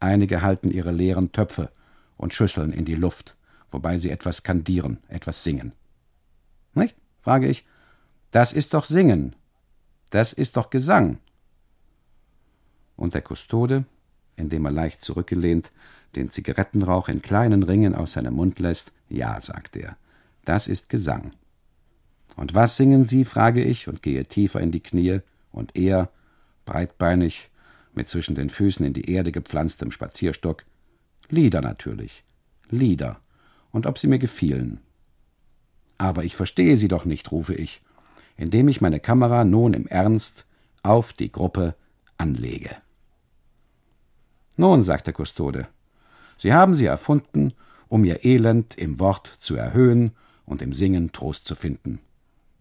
Einige 0.00 0.42
halten 0.42 0.70
ihre 0.70 0.92
leeren 0.92 1.32
Töpfe 1.32 1.70
und 2.16 2.32
Schüsseln 2.32 2.72
in 2.72 2.84
die 2.84 2.94
Luft, 2.94 3.36
wobei 3.70 3.96
sie 3.96 4.10
etwas 4.10 4.42
kandieren, 4.42 4.98
etwas 5.08 5.42
singen. 5.42 5.72
Nicht? 6.74 6.96
Frage 7.24 7.48
ich. 7.48 7.64
Das 8.32 8.52
ist 8.52 8.74
doch 8.74 8.84
Singen. 8.84 9.34
Das 10.10 10.32
ist 10.34 10.56
doch 10.58 10.68
Gesang. 10.68 11.18
Und 12.96 13.14
der 13.14 13.22
Kustode, 13.22 13.84
indem 14.36 14.66
er 14.66 14.70
leicht 14.70 15.02
zurückgelehnt 15.02 15.72
den 16.16 16.28
Zigarettenrauch 16.28 17.08
in 17.08 17.22
kleinen 17.22 17.62
Ringen 17.62 17.94
aus 17.94 18.12
seinem 18.12 18.34
Mund 18.34 18.58
lässt, 18.58 18.92
ja, 19.08 19.40
sagt 19.40 19.74
er, 19.74 19.96
das 20.44 20.68
ist 20.68 20.90
Gesang. 20.90 21.32
Und 22.36 22.54
was 22.54 22.76
singen 22.76 23.06
Sie, 23.06 23.24
frage 23.24 23.64
ich 23.64 23.88
und 23.88 24.02
gehe 24.02 24.26
tiefer 24.26 24.60
in 24.60 24.70
die 24.70 24.82
Knie, 24.82 25.20
und 25.50 25.74
er, 25.76 26.10
breitbeinig, 26.66 27.50
mit 27.94 28.08
zwischen 28.08 28.34
den 28.34 28.50
Füßen 28.50 28.84
in 28.84 28.92
die 28.92 29.10
Erde 29.10 29.32
gepflanztem 29.32 29.90
Spazierstock, 29.90 30.64
Lieder 31.30 31.62
natürlich, 31.62 32.22
Lieder, 32.68 33.20
und 33.70 33.86
ob 33.86 33.98
sie 33.98 34.08
mir 34.08 34.18
gefielen. 34.18 34.80
Aber 35.98 36.24
ich 36.24 36.36
verstehe 36.36 36.76
sie 36.76 36.88
doch 36.88 37.04
nicht, 37.04 37.30
rufe 37.32 37.54
ich, 37.54 37.80
indem 38.36 38.68
ich 38.68 38.80
meine 38.80 39.00
Kamera 39.00 39.44
nun 39.44 39.74
im 39.74 39.86
Ernst 39.86 40.46
auf 40.82 41.12
die 41.12 41.30
Gruppe 41.30 41.74
anlege. 42.18 42.76
Nun, 44.56 44.82
sagt 44.82 45.06
der 45.06 45.14
Kustode, 45.14 45.68
Sie 46.36 46.52
haben 46.52 46.74
sie 46.74 46.86
erfunden, 46.86 47.54
um 47.88 48.04
ihr 48.04 48.24
Elend 48.24 48.76
im 48.76 48.98
Wort 48.98 49.26
zu 49.26 49.56
erhöhen 49.56 50.12
und 50.44 50.62
im 50.62 50.72
Singen 50.72 51.12
Trost 51.12 51.46
zu 51.46 51.54
finden, 51.54 52.00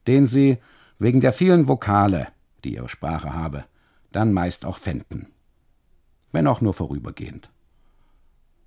den 0.07 0.27
sie, 0.27 0.57
wegen 0.99 1.21
der 1.21 1.33
vielen 1.33 1.67
Vokale, 1.67 2.27
die 2.63 2.75
ihre 2.75 2.89
Sprache 2.89 3.33
habe, 3.33 3.65
dann 4.11 4.31
meist 4.31 4.65
auch 4.65 4.77
fänden, 4.77 5.27
wenn 6.31 6.47
auch 6.47 6.61
nur 6.61 6.73
vorübergehend. 6.73 7.49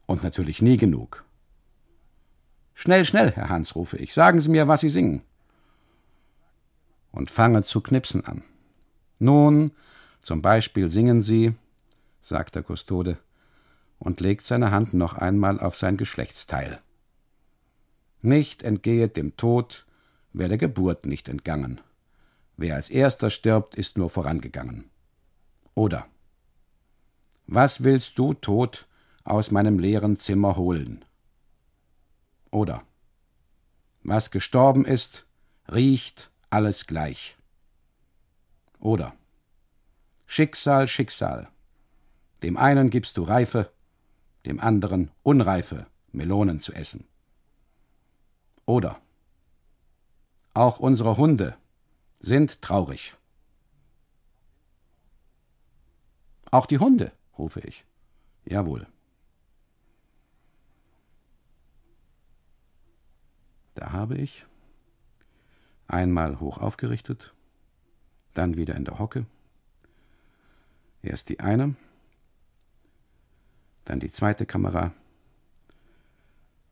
Und 0.07 0.23
natürlich 0.23 0.63
nie 0.63 0.77
genug. 0.77 1.25
Schnell, 2.79 3.07
schnell, 3.07 3.33
Herr 3.33 3.49
Hans, 3.49 3.75
rufe 3.75 3.97
ich, 3.97 4.13
sagen 4.13 4.39
Sie 4.39 4.51
mir, 4.51 4.69
was 4.69 4.83
Sie 4.83 4.91
singen. 4.91 5.23
Und 7.11 7.31
fange 7.31 7.65
zu 7.65 7.81
knipsen 7.81 8.23
an. 8.27 8.45
Nun, 9.19 9.73
zum 10.21 10.43
Beispiel 10.43 10.91
singen 10.91 11.23
Sie, 11.23 11.55
sagt 12.21 12.55
der 12.55 12.63
Kustode 12.63 13.17
und 13.99 14.21
legt 14.21 14.47
seine 14.47 14.73
Hand 14.73 14.93
noch 14.93 15.15
einmal 15.15 15.59
auf 15.59 15.75
sein 15.75 15.97
Geschlechtsteil. 15.97 16.79
Nicht 18.21 18.63
entgehet 18.63 19.17
dem 19.17 19.39
Tod, 19.39 19.87
wer 20.35 20.49
der 20.49 20.59
Geburt 20.59 21.07
nicht 21.07 21.31
entgangen. 21.31 21.81
Wer 22.59 22.75
als 22.75 22.91
erster 22.91 23.31
stirbt, 23.31 23.75
ist 23.75 23.97
nur 23.97 24.11
vorangegangen. 24.11 24.91
Oder 25.75 26.07
Was 27.47 27.85
willst 27.85 28.19
du, 28.19 28.35
Tod, 28.35 28.87
aus 29.25 29.51
meinem 29.51 29.79
leeren 29.79 30.17
Zimmer 30.17 30.57
holen? 30.57 31.06
Oder 32.57 32.87
Was 34.03 34.31
gestorben 34.31 34.87
ist, 34.87 35.27
riecht 35.71 36.31
alles 36.49 36.87
gleich. 36.87 37.37
Oder 38.81 39.15
Schicksal, 40.25 40.89
Schicksal. 40.89 41.51
Dem 42.43 42.57
einen 42.57 42.89
gibst 42.89 43.19
du 43.19 43.25
Reife, 43.25 43.71
dem 44.47 44.59
anderen 44.59 45.11
unreife 45.23 45.87
Melonen 46.13 46.61
zu 46.61 46.73
essen. 46.73 47.07
Oder 48.65 49.03
auch 50.55 50.81
unsere 50.81 51.19
Hunde 51.19 51.59
sind 52.21 52.63
traurig. 52.63 53.15
Auch 56.51 56.65
die 56.65 56.79
Hunde, 56.79 57.13
rufe 57.37 57.61
ich. 57.61 57.85
Jawohl. 58.47 58.87
Da 63.77 63.93
habe 63.93 64.17
ich 64.17 64.47
einmal 65.87 66.41
hoch 66.41 66.57
aufgerichtet, 66.59 67.35
dann 68.33 68.57
wieder 68.57 68.75
in 68.75 68.87
der 68.87 68.99
Hocke. 68.99 69.27
Erst 71.03 71.29
die 71.29 71.41
eine, 71.41 71.77
dann 73.85 74.01
die 74.01 74.11
zweite 74.11 74.47
Kamera, 74.47 74.95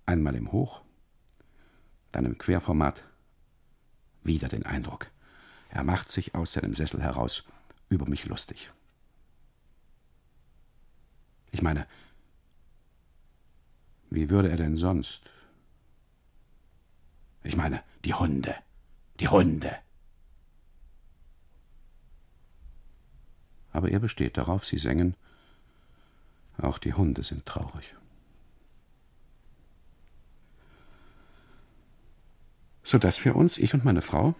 einmal 0.06 0.34
im 0.34 0.50
Hoch, 0.50 0.82
dann 2.10 2.24
im 2.24 2.38
Querformat, 2.38 3.04
wieder 4.22 4.48
den 4.48 4.64
Eindruck, 4.64 5.10
er 5.68 5.84
macht 5.84 6.10
sich 6.10 6.34
aus 6.34 6.54
seinem 6.54 6.72
Sessel 6.72 7.02
heraus 7.02 7.44
über 7.90 8.08
mich 8.08 8.24
lustig. 8.24 8.72
Ich 11.52 11.60
meine, 11.60 11.86
wie 14.08 14.30
würde 14.30 14.48
er 14.48 14.56
denn 14.56 14.78
sonst? 14.78 15.20
Ich 17.44 17.56
meine, 17.56 17.82
die 18.04 18.14
Hunde, 18.14 18.54
die 19.20 19.28
Hunde. 19.28 19.76
Aber 23.70 23.90
er 23.90 24.00
besteht 24.00 24.36
darauf, 24.36 24.64
sie 24.64 24.78
sängen 24.78 25.16
auch 26.58 26.78
die 26.78 26.94
Hunde 26.94 27.22
sind 27.22 27.46
traurig. 27.46 27.94
So 32.82 32.98
dass 32.98 33.24
wir 33.24 33.34
uns, 33.34 33.58
ich 33.58 33.74
und 33.74 33.84
meine 33.84 34.02
Frau, 34.02 34.34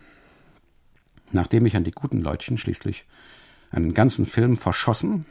nachdem 1.33 1.67
ich 1.67 1.77
an 1.77 1.85
die 1.85 1.91
guten 1.91 2.21
Leutchen 2.21 2.59
schließlich 2.59 3.07
einen 3.71 3.95
ganzen 3.95 4.27
Film 4.27 4.57
verschossen 4.57 5.27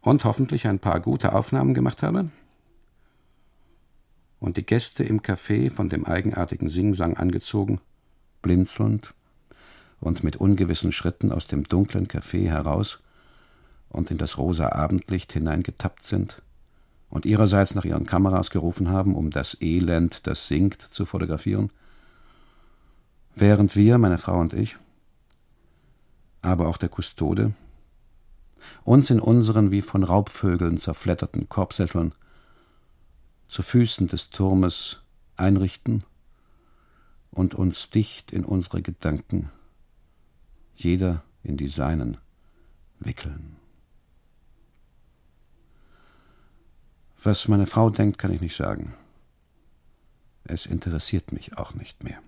und 0.00 0.24
hoffentlich 0.24 0.66
ein 0.66 0.78
paar 0.78 1.00
gute 1.00 1.34
Aufnahmen 1.34 1.74
gemacht 1.74 2.02
habe, 2.02 2.30
und 4.40 4.56
die 4.56 4.66
Gäste 4.66 5.04
im 5.04 5.20
Café 5.20 5.70
von 5.70 5.88
dem 5.88 6.04
eigenartigen 6.06 6.68
Singsang 6.68 7.16
angezogen, 7.16 7.80
blinzelnd 8.42 9.14
und 10.00 10.24
mit 10.24 10.36
ungewissen 10.36 10.92
Schritten 10.92 11.30
aus 11.30 11.46
dem 11.46 11.64
dunklen 11.64 12.08
Café 12.08 12.48
heraus 12.48 13.00
und 13.90 14.10
in 14.10 14.18
das 14.18 14.38
rosa 14.38 14.72
Abendlicht 14.72 15.32
hineingetappt 15.32 16.02
sind 16.02 16.42
und 17.10 17.26
ihrerseits 17.26 17.74
nach 17.74 17.84
ihren 17.84 18.06
Kameras 18.06 18.50
gerufen 18.50 18.88
haben, 18.88 19.14
um 19.14 19.30
das 19.30 19.56
Elend, 19.60 20.26
das 20.26 20.46
sinkt, 20.48 20.80
zu 20.80 21.04
fotografieren, 21.04 21.70
während 23.34 23.76
wir, 23.76 23.98
meine 23.98 24.18
Frau 24.18 24.40
und 24.40 24.54
ich, 24.54 24.76
aber 26.40 26.68
auch 26.68 26.78
der 26.78 26.88
Kustode, 26.88 27.52
uns 28.84 29.10
in 29.10 29.20
unseren 29.20 29.70
wie 29.70 29.82
von 29.82 30.02
Raubvögeln 30.02 30.78
zerfledderten 30.78 31.48
Korbsesseln 31.48 32.12
zu 33.50 33.62
Füßen 33.62 34.06
des 34.06 34.30
Turmes 34.30 35.02
einrichten 35.36 36.04
und 37.32 37.54
uns 37.54 37.90
dicht 37.90 38.30
in 38.30 38.44
unsere 38.44 38.80
Gedanken, 38.80 39.50
jeder 40.76 41.24
in 41.42 41.56
die 41.56 41.66
seinen, 41.66 42.16
wickeln. 43.00 43.56
Was 47.22 47.48
meine 47.48 47.66
Frau 47.66 47.90
denkt, 47.90 48.18
kann 48.18 48.32
ich 48.32 48.40
nicht 48.40 48.56
sagen. 48.56 48.94
Es 50.44 50.64
interessiert 50.64 51.32
mich 51.32 51.58
auch 51.58 51.74
nicht 51.74 52.04
mehr. 52.04 52.22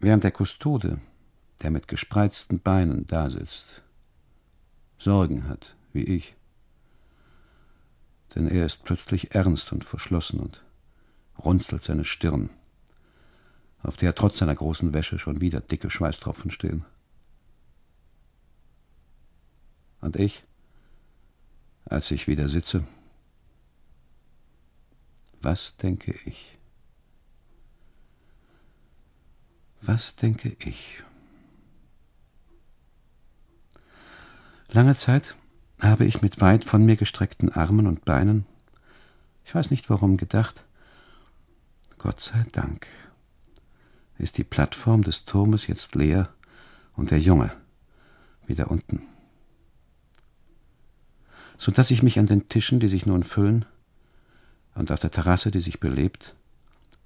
Während 0.00 0.24
der 0.24 0.32
Kustode, 0.32 0.98
der 1.62 1.70
mit 1.70 1.88
gespreizten 1.88 2.60
Beinen 2.60 3.06
dasitzt, 3.06 3.82
Sorgen 4.98 5.46
hat, 5.46 5.76
wie 5.92 6.04
ich, 6.04 6.36
denn 8.34 8.48
er 8.48 8.66
ist 8.66 8.84
plötzlich 8.84 9.34
ernst 9.34 9.72
und 9.72 9.84
verschlossen 9.84 10.40
und 10.40 10.62
runzelt 11.38 11.82
seine 11.84 12.04
Stirn, 12.04 12.50
auf 13.82 13.96
der 13.96 14.14
trotz 14.14 14.38
seiner 14.38 14.54
großen 14.54 14.92
Wäsche 14.94 15.18
schon 15.18 15.40
wieder 15.40 15.60
dicke 15.60 15.90
Schweißtropfen 15.90 16.50
stehen. 16.50 16.84
Und 20.00 20.16
ich, 20.16 20.44
als 21.84 22.10
ich 22.10 22.26
wieder 22.26 22.48
sitze. 22.48 22.84
Was 25.40 25.76
denke 25.76 26.14
ich? 26.24 26.58
Was 29.80 30.16
denke 30.16 30.56
ich? 30.60 31.02
Lange 34.68 34.96
Zeit 34.96 35.36
habe 35.84 36.04
ich 36.04 36.22
mit 36.22 36.40
weit 36.40 36.64
von 36.64 36.84
mir 36.84 36.96
gestreckten 36.96 37.52
Armen 37.52 37.86
und 37.86 38.04
Beinen, 38.04 38.46
ich 39.44 39.54
weiß 39.54 39.70
nicht 39.70 39.90
warum, 39.90 40.16
gedacht, 40.16 40.64
Gott 41.98 42.20
sei 42.20 42.44
Dank 42.52 42.86
ist 44.18 44.38
die 44.38 44.44
Plattform 44.44 45.02
des 45.02 45.24
Turmes 45.24 45.66
jetzt 45.66 45.94
leer 45.94 46.28
und 46.94 47.10
der 47.10 47.20
Junge 47.20 47.52
wieder 48.46 48.70
unten 48.70 49.02
so 51.56 51.72
dass 51.72 51.90
ich 51.90 52.02
mich 52.02 52.18
an 52.18 52.26
den 52.26 52.48
Tischen, 52.48 52.80
die 52.80 52.88
sich 52.88 53.06
nun 53.06 53.24
füllen, 53.24 53.64
und 54.74 54.90
auf 54.90 55.00
der 55.00 55.10
Terrasse, 55.10 55.50
die 55.50 55.60
sich 55.60 55.78
belebt, 55.78 56.34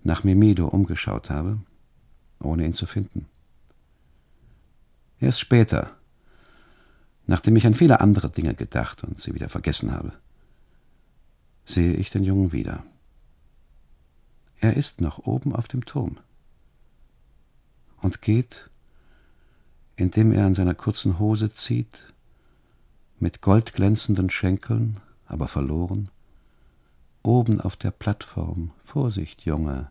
nach 0.02 0.24
Mimido 0.24 0.66
umgeschaut 0.68 1.28
habe, 1.28 1.58
ohne 2.40 2.64
ihn 2.64 2.72
zu 2.72 2.86
finden. 2.86 3.26
Erst 5.20 5.40
später, 5.40 5.97
nachdem 7.28 7.54
ich 7.56 7.66
an 7.66 7.74
viele 7.74 8.00
andere 8.00 8.30
Dinge 8.30 8.54
gedacht 8.54 9.04
und 9.04 9.20
sie 9.20 9.34
wieder 9.34 9.48
vergessen 9.48 9.92
habe, 9.92 10.12
sehe 11.64 11.92
ich 11.92 12.10
den 12.10 12.24
Jungen 12.24 12.52
wieder. 12.52 12.82
Er 14.60 14.76
ist 14.76 15.00
noch 15.00 15.18
oben 15.18 15.54
auf 15.54 15.68
dem 15.68 15.84
Turm 15.84 16.16
und 18.00 18.22
geht, 18.22 18.70
indem 19.94 20.32
er 20.32 20.46
an 20.46 20.54
seiner 20.54 20.74
kurzen 20.74 21.18
Hose 21.18 21.52
zieht, 21.52 22.14
mit 23.20 23.42
goldglänzenden 23.42 24.30
Schenkeln, 24.30 25.00
aber 25.26 25.48
verloren, 25.48 26.08
oben 27.22 27.60
auf 27.60 27.76
der 27.76 27.90
Plattform, 27.90 28.70
Vorsicht, 28.82 29.44
Junge, 29.44 29.90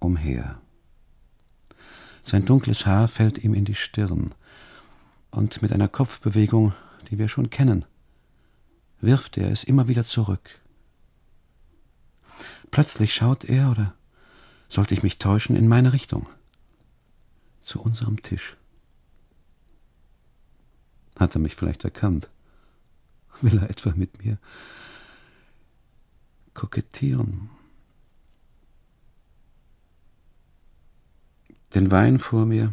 umher. 0.00 0.60
Sein 2.22 2.44
dunkles 2.44 2.86
Haar 2.86 3.06
fällt 3.06 3.38
ihm 3.38 3.54
in 3.54 3.64
die 3.64 3.74
Stirn, 3.74 4.34
und 5.30 5.62
mit 5.62 5.72
einer 5.72 5.88
Kopfbewegung, 5.88 6.74
die 7.10 7.18
wir 7.18 7.28
schon 7.28 7.50
kennen, 7.50 7.84
wirft 9.00 9.38
er 9.38 9.50
es 9.50 9.64
immer 9.64 9.88
wieder 9.88 10.06
zurück. 10.06 10.60
Plötzlich 12.70 13.14
schaut 13.14 13.44
er, 13.44 13.70
oder 13.70 13.94
sollte 14.68 14.94
ich 14.94 15.02
mich 15.02 15.18
täuschen, 15.18 15.56
in 15.56 15.68
meine 15.68 15.92
Richtung, 15.92 16.28
zu 17.62 17.80
unserem 17.80 18.22
Tisch. 18.22 18.56
Hat 21.18 21.34
er 21.34 21.40
mich 21.40 21.54
vielleicht 21.56 21.84
erkannt? 21.84 22.30
Will 23.40 23.58
er 23.58 23.70
etwa 23.70 23.92
mit 23.94 24.24
mir 24.24 24.38
kokettieren? 26.54 27.50
Den 31.74 31.90
Wein 31.90 32.18
vor 32.18 32.46
mir, 32.46 32.72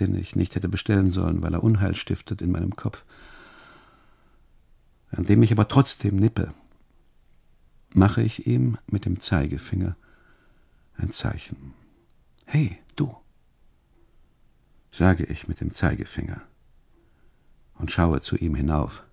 den 0.00 0.14
ich 0.14 0.36
nicht 0.36 0.54
hätte 0.54 0.68
bestellen 0.68 1.10
sollen, 1.10 1.42
weil 1.42 1.54
er 1.54 1.62
Unheil 1.62 1.94
stiftet 1.94 2.42
in 2.42 2.50
meinem 2.50 2.76
Kopf, 2.76 3.04
an 5.10 5.24
dem 5.24 5.42
ich 5.42 5.52
aber 5.52 5.68
trotzdem 5.68 6.16
nippe, 6.16 6.52
mache 7.90 8.22
ich 8.22 8.46
ihm 8.46 8.78
mit 8.86 9.04
dem 9.04 9.20
Zeigefinger 9.20 9.96
ein 10.96 11.10
Zeichen. 11.10 11.74
Hey, 12.46 12.78
du, 12.96 13.16
sage 14.90 15.24
ich 15.24 15.48
mit 15.48 15.60
dem 15.60 15.72
Zeigefinger 15.72 16.42
und 17.74 17.90
schaue 17.90 18.20
zu 18.20 18.36
ihm 18.36 18.54
hinauf. 18.54 19.04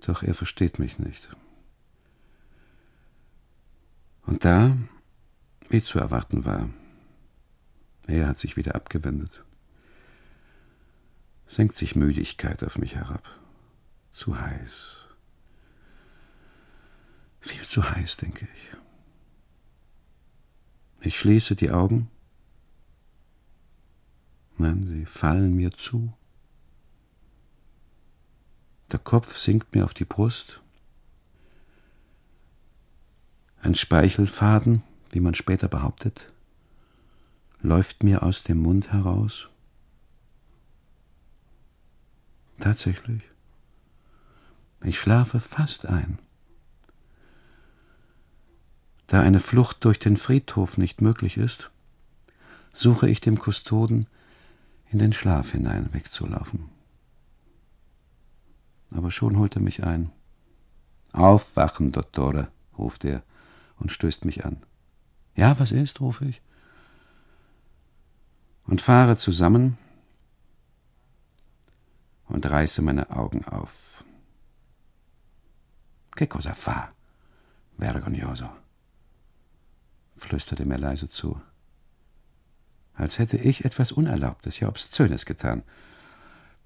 Doch 0.00 0.22
er 0.22 0.34
versteht 0.34 0.78
mich 0.78 0.98
nicht. 0.98 1.28
Und 4.22 4.44
da, 4.44 4.76
wie 5.68 5.82
zu 5.82 5.98
erwarten 5.98 6.44
war, 6.44 6.70
er 8.10 8.28
hat 8.28 8.38
sich 8.38 8.56
wieder 8.56 8.74
abgewendet, 8.74 9.44
senkt 11.46 11.76
sich 11.76 11.96
Müdigkeit 11.96 12.64
auf 12.64 12.78
mich 12.78 12.94
herab. 12.94 13.28
Zu 14.12 14.40
heiß. 14.40 14.96
Viel 17.40 17.62
zu 17.62 17.88
heiß, 17.88 18.16
denke 18.16 18.48
ich. 18.54 18.76
Ich 21.06 21.18
schließe 21.18 21.56
die 21.56 21.70
Augen 21.70 22.10
Nein, 24.60 24.86
sie 24.86 25.06
fallen 25.06 25.56
mir 25.56 25.72
zu. 25.72 26.12
Der 28.92 28.98
Kopf 28.98 29.38
sinkt 29.38 29.74
mir 29.74 29.84
auf 29.84 29.94
die 29.94 30.04
Brust. 30.04 30.60
Ein 33.62 33.74
Speichelfaden, 33.74 34.82
wie 35.12 35.20
man 35.20 35.34
später 35.34 35.66
behauptet, 35.66 36.30
läuft 37.62 38.02
mir 38.02 38.22
aus 38.22 38.42
dem 38.42 38.58
Mund 38.58 38.92
heraus. 38.92 39.48
Tatsächlich. 42.58 43.22
Ich 44.84 44.98
schlafe 44.98 45.40
fast 45.40 45.86
ein. 45.86 46.18
Da 49.06 49.20
eine 49.20 49.40
Flucht 49.40 49.84
durch 49.84 49.98
den 49.98 50.16
Friedhof 50.16 50.78
nicht 50.78 51.00
möglich 51.00 51.36
ist, 51.36 51.70
suche 52.72 53.08
ich 53.08 53.20
dem 53.20 53.38
Kustoden 53.38 54.06
in 54.90 54.98
den 54.98 55.12
Schlaf 55.12 55.52
hinein 55.52 55.92
wegzulaufen. 55.92 56.68
Aber 58.92 59.10
schon 59.10 59.36
holt 59.36 59.56
er 59.56 59.62
mich 59.62 59.84
ein. 59.84 60.10
Aufwachen, 61.12 61.92
Dottore, 61.92 62.48
ruft 62.78 63.04
er 63.04 63.22
und 63.78 63.92
stößt 63.92 64.24
mich 64.24 64.44
an. 64.44 64.62
Ja, 65.34 65.58
was 65.58 65.72
ist? 65.72 66.00
rufe 66.00 66.24
ich. 66.26 66.40
Und 68.70 68.80
fahre 68.80 69.18
zusammen 69.18 69.76
und 72.28 72.50
reiße 72.50 72.80
meine 72.80 73.10
Augen 73.10 73.44
auf. 73.44 74.04
Che 76.16 76.26
cosa 76.26 76.54
fa? 76.54 76.92
Vergognoso, 77.78 78.48
flüsterte 80.16 80.64
mir 80.64 80.78
leise 80.78 81.08
zu 81.08 81.40
als 83.00 83.18
hätte 83.18 83.38
ich 83.38 83.64
etwas 83.64 83.92
Unerlaubtes, 83.92 84.60
ja 84.60 84.68
Obszönes 84.68 85.24
getan, 85.24 85.62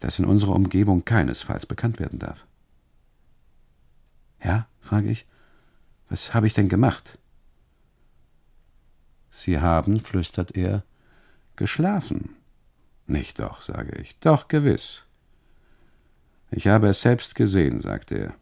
das 0.00 0.18
in 0.18 0.24
unserer 0.24 0.54
Umgebung 0.54 1.04
keinesfalls 1.04 1.64
bekannt 1.64 2.00
werden 2.00 2.18
darf. 2.18 2.44
Ja, 4.42 4.66
frage 4.80 5.10
ich, 5.10 5.26
was 6.08 6.34
habe 6.34 6.46
ich 6.46 6.54
denn 6.54 6.68
gemacht? 6.68 7.18
Sie 9.30 9.60
haben, 9.60 10.00
flüstert 10.00 10.56
er, 10.56 10.82
geschlafen. 11.56 12.36
Nicht 13.06 13.38
doch, 13.38 13.60
sage 13.62 14.00
ich, 14.00 14.18
doch 14.20 14.48
gewiss. 14.48 15.04
Ich 16.50 16.66
habe 16.66 16.88
es 16.88 17.00
selbst 17.00 17.34
gesehen, 17.34 17.80
sagt 17.80 18.12
er, 18.12 18.34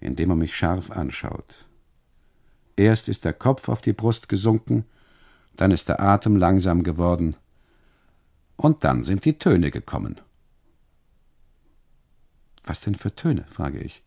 indem 0.00 0.30
er 0.30 0.36
mich 0.36 0.56
scharf 0.56 0.90
anschaut. 0.90 1.66
Erst 2.76 3.08
ist 3.08 3.24
der 3.24 3.34
Kopf 3.34 3.68
auf 3.68 3.80
die 3.80 3.92
Brust 3.92 4.28
gesunken, 4.28 4.84
dann 5.56 5.70
ist 5.70 5.88
der 5.88 6.00
Atem 6.00 6.36
langsam 6.36 6.82
geworden, 6.82 7.36
und 8.56 8.84
dann 8.84 9.02
sind 9.02 9.24
die 9.24 9.38
Töne 9.38 9.70
gekommen. 9.70 10.20
Was 12.64 12.80
denn 12.80 12.94
für 12.94 13.14
Töne? 13.14 13.44
frage 13.48 13.80
ich. 13.80 14.02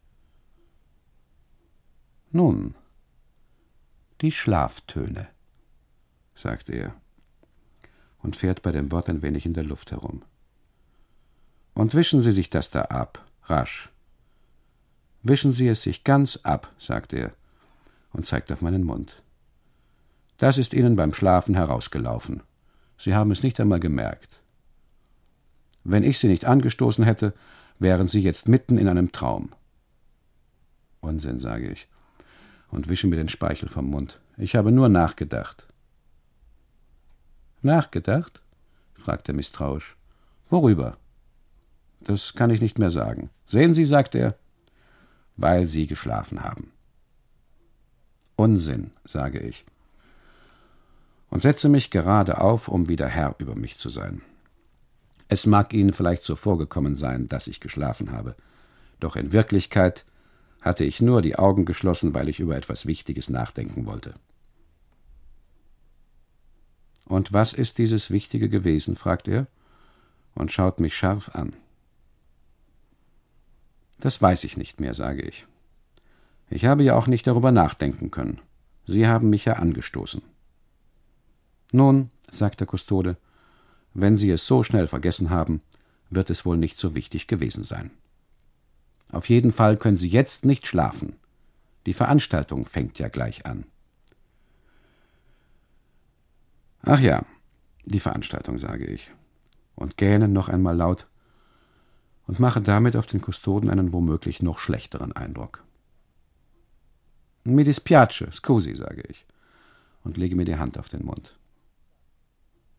Nun, 2.32 2.76
die 4.22 4.32
Schlaftöne, 4.32 5.28
sagt 6.34 6.70
er 6.70 6.96
und 8.26 8.36
fährt 8.36 8.64
bei 8.64 8.72
dem 8.72 8.92
Wort 8.92 9.08
ein 9.08 9.22
wenig 9.22 9.46
in 9.46 9.54
der 9.54 9.64
Luft 9.64 9.92
herum. 9.92 10.24
Und 11.76 11.94
wischen 11.94 12.22
Sie 12.22 12.32
sich 12.32 12.50
das 12.50 12.72
da 12.72 12.82
ab, 12.82 13.24
rasch. 13.44 13.92
Wischen 15.22 15.52
Sie 15.52 15.68
es 15.68 15.84
sich 15.84 16.04
ganz 16.04 16.40
ab, 16.42 16.74
sagt 16.80 17.14
er 17.14 17.34
und 18.14 18.26
zeigt 18.26 18.52
auf 18.52 18.62
meinen 18.62 18.84
Mund. 18.84 19.22
Das 20.38 20.58
ist 20.58 20.74
Ihnen 20.74 20.96
beim 20.96 21.14
Schlafen 21.14 21.54
herausgelaufen. 21.54 22.42
Sie 22.98 23.14
haben 23.14 23.30
es 23.30 23.44
nicht 23.44 23.60
einmal 23.60 23.80
gemerkt. 23.80 24.42
Wenn 25.84 26.04
ich 26.04 26.18
Sie 26.18 26.28
nicht 26.28 26.46
angestoßen 26.46 27.04
hätte, 27.04 27.34
wären 27.78 28.08
Sie 28.08 28.22
jetzt 28.22 28.48
mitten 28.48 28.80
in 28.80 28.88
einem 28.88 29.12
Traum. 29.12 29.50
Unsinn, 31.00 31.40
sage 31.40 31.70
ich, 31.70 31.88
und 32.72 32.90
wische 32.90 33.06
mir 33.06 33.18
den 33.18 33.30
Speichel 33.30 33.70
vom 33.70 33.86
Mund. 33.86 34.20
Ich 34.38 34.56
habe 34.56 34.72
nur 34.72 34.90
nachgedacht. 34.90 35.65
Nachgedacht? 37.66 38.42
fragt 38.94 39.28
er 39.28 39.34
misstrauisch. 39.36 39.98
Worüber? 40.50 40.98
Das 42.02 42.34
kann 42.34 42.50
ich 42.50 42.62
nicht 42.62 42.80
mehr 42.80 42.92
sagen. 42.92 43.30
Sehen 43.46 43.74
Sie, 43.74 43.86
sagt 43.86 44.16
er, 44.16 44.38
weil 45.36 45.66
Sie 45.66 45.88
geschlafen 45.88 46.44
haben. 46.44 46.72
Unsinn, 48.36 48.92
sage 49.04 49.40
ich, 49.40 49.66
und 51.30 51.42
setze 51.42 51.68
mich 51.68 51.90
gerade 51.90 52.40
auf, 52.40 52.68
um 52.68 52.88
wieder 52.88 53.08
Herr 53.08 53.36
über 53.40 53.56
mich 53.56 53.78
zu 53.78 53.90
sein. 53.90 54.22
Es 55.28 55.48
mag 55.48 55.74
Ihnen 55.74 55.94
vielleicht 55.94 56.24
so 56.24 56.36
vorgekommen 56.36 56.96
sein, 56.96 57.28
dass 57.28 57.48
ich 57.48 57.60
geschlafen 57.60 58.12
habe, 58.12 58.36
doch 59.00 59.16
in 59.16 59.32
Wirklichkeit 59.32 60.06
hatte 60.62 60.84
ich 60.84 61.02
nur 61.02 61.22
die 61.22 61.38
Augen 61.38 61.66
geschlossen, 61.66 62.14
weil 62.14 62.30
ich 62.30 62.40
über 62.40 62.56
etwas 62.56 62.86
Wichtiges 62.86 63.30
nachdenken 63.30 63.86
wollte. 63.86 64.14
Und 67.06 67.34
was 67.34 67.54
ist 67.54 67.78
dieses 67.78 68.12
Wichtige 68.12 68.50
gewesen? 68.50 68.96
fragt 68.96 69.28
er 69.28 69.48
und 70.34 70.52
schaut 70.52 70.80
mich 70.80 70.96
scharf 70.96 71.30
an. 71.30 71.54
Das 74.00 74.22
weiß 74.22 74.44
ich 74.44 74.58
nicht 74.58 74.80
mehr, 74.80 74.94
sage 74.94 75.22
ich. 75.22 75.48
Ich 76.50 76.66
habe 76.66 76.84
ja 76.84 76.96
auch 76.96 77.08
nicht 77.08 77.26
darüber 77.28 77.52
nachdenken 77.52 78.12
können. 78.12 78.42
Sie 78.86 79.08
haben 79.08 79.30
mich 79.30 79.46
ja 79.46 79.54
angestoßen. 79.54 80.22
Nun, 81.72 82.12
sagt 82.30 82.60
der 82.60 82.68
Kustode, 82.68 83.18
wenn 83.94 84.18
Sie 84.18 84.30
es 84.30 84.46
so 84.46 84.62
schnell 84.64 84.88
vergessen 84.88 85.30
haben, 85.30 85.62
wird 86.10 86.30
es 86.30 86.46
wohl 86.46 86.58
nicht 86.58 86.80
so 86.80 86.96
wichtig 86.96 87.28
gewesen 87.28 87.64
sein. 87.64 87.92
Auf 89.12 89.30
jeden 89.30 89.52
Fall 89.52 89.78
können 89.78 89.98
Sie 89.98 90.10
jetzt 90.10 90.46
nicht 90.46 90.68
schlafen. 90.68 91.16
Die 91.86 91.94
Veranstaltung 91.94 92.66
fängt 92.66 93.00
ja 93.00 93.08
gleich 93.08 93.46
an. 93.46 93.66
Ach 96.86 97.00
ja, 97.00 97.26
die 97.86 98.00
Veranstaltung, 98.00 98.58
sage 98.60 98.86
ich, 98.86 99.12
und 99.76 99.98
gähne 99.98 100.28
noch 100.28 100.50
einmal 100.50 100.76
laut 100.76 101.08
und 102.28 102.40
mache 102.40 102.62
damit 102.62 102.96
auf 102.96 103.08
den 103.08 103.22
Kustoden 103.22 103.70
einen 103.72 103.92
womöglich 103.92 104.44
noch 104.44 104.60
schlechteren 104.60 105.12
Eindruck. 105.12 105.64
Mi 107.44 107.64
dispiace, 107.64 108.28
scusi, 108.32 108.76
sage 108.76 109.04
ich 109.08 109.26
und 110.04 110.18
lege 110.18 110.36
mir 110.36 110.46
die 110.46 110.58
Hand 110.58 110.78
auf 110.78 110.88
den 110.88 111.04
Mund. 111.04 111.38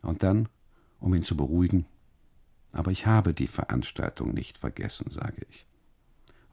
Und 0.03 0.23
dann, 0.23 0.49
um 1.01 1.13
ihn 1.13 1.25
zu 1.25 1.37
beruhigen, 1.37 1.87
aber 2.73 2.93
ich 2.93 3.07
habe 3.07 3.35
die 3.35 3.49
Veranstaltung 3.49 4.33
nicht 4.33 4.57
vergessen, 4.57 5.11
sage 5.11 5.43
ich. 5.51 5.67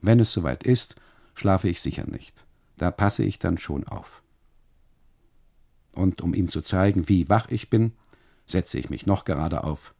Wenn 0.02 0.20
es 0.20 0.32
soweit 0.32 0.64
ist, 0.64 0.96
schlafe 1.36 1.70
ich 1.70 1.82
sicher 1.82 2.06
nicht. 2.06 2.48
Da 2.78 2.90
passe 2.90 3.24
ich 3.24 3.38
dann 3.38 3.60
schon 3.60 3.88
auf. 3.88 4.23
Und 5.94 6.22
um 6.22 6.34
ihm 6.34 6.50
zu 6.50 6.62
zeigen, 6.62 7.08
wie 7.08 7.30
wach 7.30 7.50
ich 7.50 7.70
bin, 7.70 7.94
setze 8.46 8.80
ich 8.80 8.90
mich 8.90 9.06
noch 9.06 9.26
gerade 9.26 9.64
auf 9.64 9.94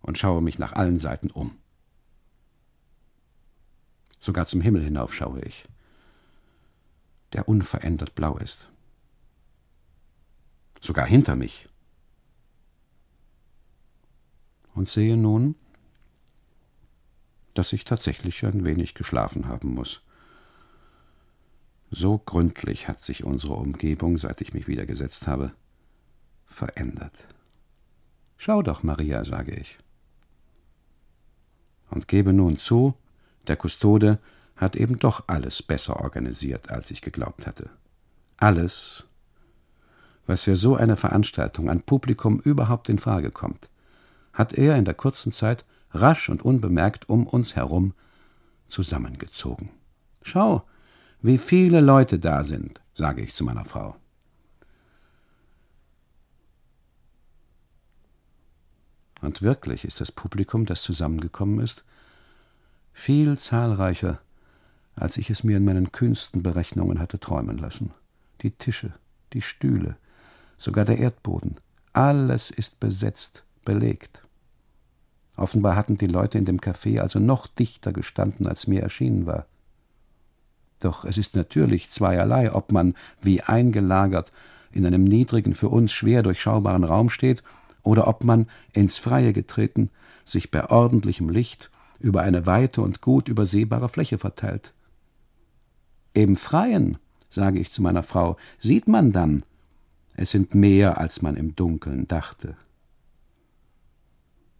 und 0.00 0.18
schaue 0.18 0.42
mich 0.42 0.58
nach 0.58 0.72
allen 0.72 0.98
Seiten 0.98 1.30
um. 1.30 1.56
Sogar 4.18 4.46
zum 4.46 4.60
Himmel 4.60 4.82
hinauf 4.82 5.14
schaue 5.14 5.40
ich 5.42 5.64
der 7.32 7.48
unverändert 7.48 8.14
blau 8.14 8.38
ist. 8.38 8.70
Sogar 10.80 11.06
hinter 11.06 11.36
mich. 11.36 11.68
Und 14.74 14.88
sehe 14.88 15.16
nun, 15.16 15.56
dass 17.54 17.72
ich 17.72 17.84
tatsächlich 17.84 18.44
ein 18.44 18.64
wenig 18.64 18.94
geschlafen 18.94 19.48
haben 19.48 19.74
muss. 19.74 20.02
So 21.90 22.18
gründlich 22.18 22.88
hat 22.88 23.00
sich 23.00 23.24
unsere 23.24 23.54
Umgebung, 23.54 24.18
seit 24.18 24.40
ich 24.40 24.52
mich 24.52 24.68
wieder 24.68 24.84
gesetzt 24.84 25.26
habe, 25.26 25.52
verändert. 26.44 27.26
Schau 28.36 28.62
doch, 28.62 28.82
Maria, 28.82 29.24
sage 29.24 29.54
ich. 29.54 29.78
Und 31.90 32.06
gebe 32.06 32.32
nun 32.32 32.58
zu, 32.58 32.94
der 33.46 33.56
Kustode 33.56 34.18
hat 34.56 34.76
eben 34.76 34.98
doch 34.98 35.24
alles 35.28 35.62
besser 35.62 36.00
organisiert, 36.00 36.70
als 36.70 36.90
ich 36.90 37.00
geglaubt 37.00 37.46
hatte. 37.46 37.70
Alles, 38.36 39.04
was 40.26 40.42
für 40.42 40.56
so 40.56 40.76
eine 40.76 40.96
Veranstaltung 40.96 41.70
an 41.70 41.82
Publikum 41.82 42.38
überhaupt 42.40 42.88
in 42.88 42.98
Frage 42.98 43.30
kommt, 43.30 43.70
hat 44.32 44.52
er 44.52 44.76
in 44.76 44.84
der 44.84 44.94
kurzen 44.94 45.32
Zeit 45.32 45.64
rasch 45.92 46.28
und 46.28 46.42
unbemerkt 46.42 47.08
um 47.08 47.26
uns 47.26 47.56
herum 47.56 47.94
zusammengezogen. 48.68 49.70
Schau, 50.22 50.64
wie 51.22 51.38
viele 51.38 51.80
Leute 51.80 52.18
da 52.18 52.44
sind, 52.44 52.80
sage 52.94 53.22
ich 53.22 53.34
zu 53.34 53.44
meiner 53.44 53.64
Frau. 53.64 53.96
Und 59.20 59.42
wirklich 59.42 59.84
ist 59.84 60.00
das 60.00 60.12
Publikum, 60.12 60.64
das 60.64 60.82
zusammengekommen 60.82 61.60
ist, 61.60 61.82
viel 62.92 63.36
zahlreicher 63.36 64.20
als 65.00 65.16
ich 65.16 65.30
es 65.30 65.44
mir 65.44 65.56
in 65.56 65.64
meinen 65.64 65.92
kühnsten 65.92 66.42
Berechnungen 66.42 66.98
hatte 66.98 67.20
träumen 67.20 67.58
lassen. 67.58 67.92
Die 68.42 68.50
Tische, 68.50 68.92
die 69.32 69.42
Stühle, 69.42 69.96
sogar 70.56 70.84
der 70.84 70.98
Erdboden, 70.98 71.56
alles 71.92 72.50
ist 72.50 72.80
besetzt, 72.80 73.44
belegt. 73.64 74.26
Offenbar 75.36 75.76
hatten 75.76 75.98
die 75.98 76.06
Leute 76.06 76.38
in 76.38 76.44
dem 76.44 76.60
Café 76.60 77.00
also 77.00 77.20
noch 77.20 77.46
dichter 77.46 77.92
gestanden, 77.92 78.46
als 78.46 78.66
mir 78.66 78.82
erschienen 78.82 79.26
war. 79.26 79.46
Doch 80.80 81.04
es 81.04 81.18
ist 81.18 81.34
natürlich 81.34 81.90
zweierlei, 81.90 82.52
ob 82.52 82.72
man, 82.72 82.94
wie 83.20 83.42
eingelagert, 83.42 84.32
in 84.70 84.86
einem 84.86 85.04
niedrigen, 85.04 85.54
für 85.54 85.68
uns 85.68 85.92
schwer 85.92 86.22
durchschaubaren 86.22 86.84
Raum 86.84 87.10
steht, 87.10 87.42
oder 87.82 88.06
ob 88.06 88.24
man, 88.24 88.48
ins 88.72 88.98
Freie 88.98 89.32
getreten, 89.32 89.90
sich 90.24 90.50
bei 90.50 90.68
ordentlichem 90.68 91.28
Licht 91.28 91.70
über 91.98 92.22
eine 92.22 92.46
weite 92.46 92.82
und 92.82 93.00
gut 93.00 93.28
übersehbare 93.28 93.88
Fläche 93.88 94.18
verteilt. 94.18 94.72
Im 96.14 96.36
Freien, 96.36 96.98
sage 97.30 97.58
ich 97.58 97.72
zu 97.72 97.82
meiner 97.82 98.02
Frau, 98.02 98.36
sieht 98.58 98.88
man 98.88 99.12
dann, 99.12 99.42
es 100.14 100.30
sind 100.30 100.54
mehr, 100.54 100.98
als 100.98 101.22
man 101.22 101.36
im 101.36 101.54
Dunkeln 101.54 102.08
dachte. 102.08 102.56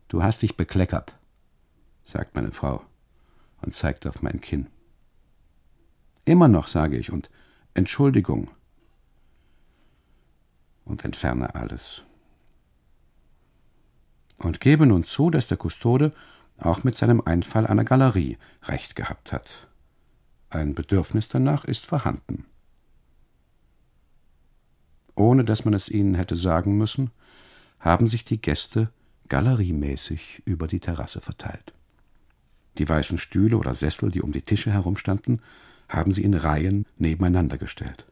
Du 0.08 0.22
hast 0.22 0.42
dich 0.42 0.56
bekleckert, 0.56 1.16
sagt 2.06 2.34
meine 2.34 2.50
Frau 2.50 2.82
und 3.60 3.74
zeigt 3.74 4.06
auf 4.06 4.22
mein 4.22 4.40
Kinn. 4.40 4.68
Immer 6.28 6.48
noch, 6.48 6.68
sage 6.68 6.98
ich, 6.98 7.10
und 7.10 7.30
Entschuldigung. 7.72 8.50
Und 10.84 11.02
entferne 11.02 11.54
alles. 11.54 12.04
Und 14.36 14.60
gebe 14.60 14.84
nun 14.84 15.04
zu, 15.04 15.30
dass 15.30 15.46
der 15.46 15.56
Kustode 15.56 16.12
auch 16.58 16.84
mit 16.84 16.98
seinem 16.98 17.22
Einfall 17.22 17.66
einer 17.66 17.84
Galerie 17.84 18.36
recht 18.64 18.94
gehabt 18.94 19.32
hat. 19.32 19.68
Ein 20.50 20.74
Bedürfnis 20.74 21.28
danach 21.28 21.64
ist 21.64 21.86
vorhanden. 21.86 22.44
Ohne 25.14 25.44
dass 25.44 25.64
man 25.64 25.72
es 25.72 25.88
ihnen 25.88 26.14
hätte 26.14 26.36
sagen 26.36 26.76
müssen, 26.76 27.10
haben 27.80 28.06
sich 28.06 28.26
die 28.26 28.42
Gäste 28.42 28.92
galeriemäßig 29.28 30.42
über 30.44 30.66
die 30.66 30.80
Terrasse 30.80 31.22
verteilt. 31.22 31.72
Die 32.76 32.86
weißen 32.86 33.16
Stühle 33.16 33.56
oder 33.56 33.72
Sessel, 33.72 34.10
die 34.10 34.20
um 34.20 34.32
die 34.32 34.42
Tische 34.42 34.70
herumstanden, 34.70 35.40
haben 35.88 36.12
sie 36.12 36.22
in 36.22 36.34
Reihen 36.34 36.86
nebeneinander 36.96 37.58
gestellt. 37.58 38.06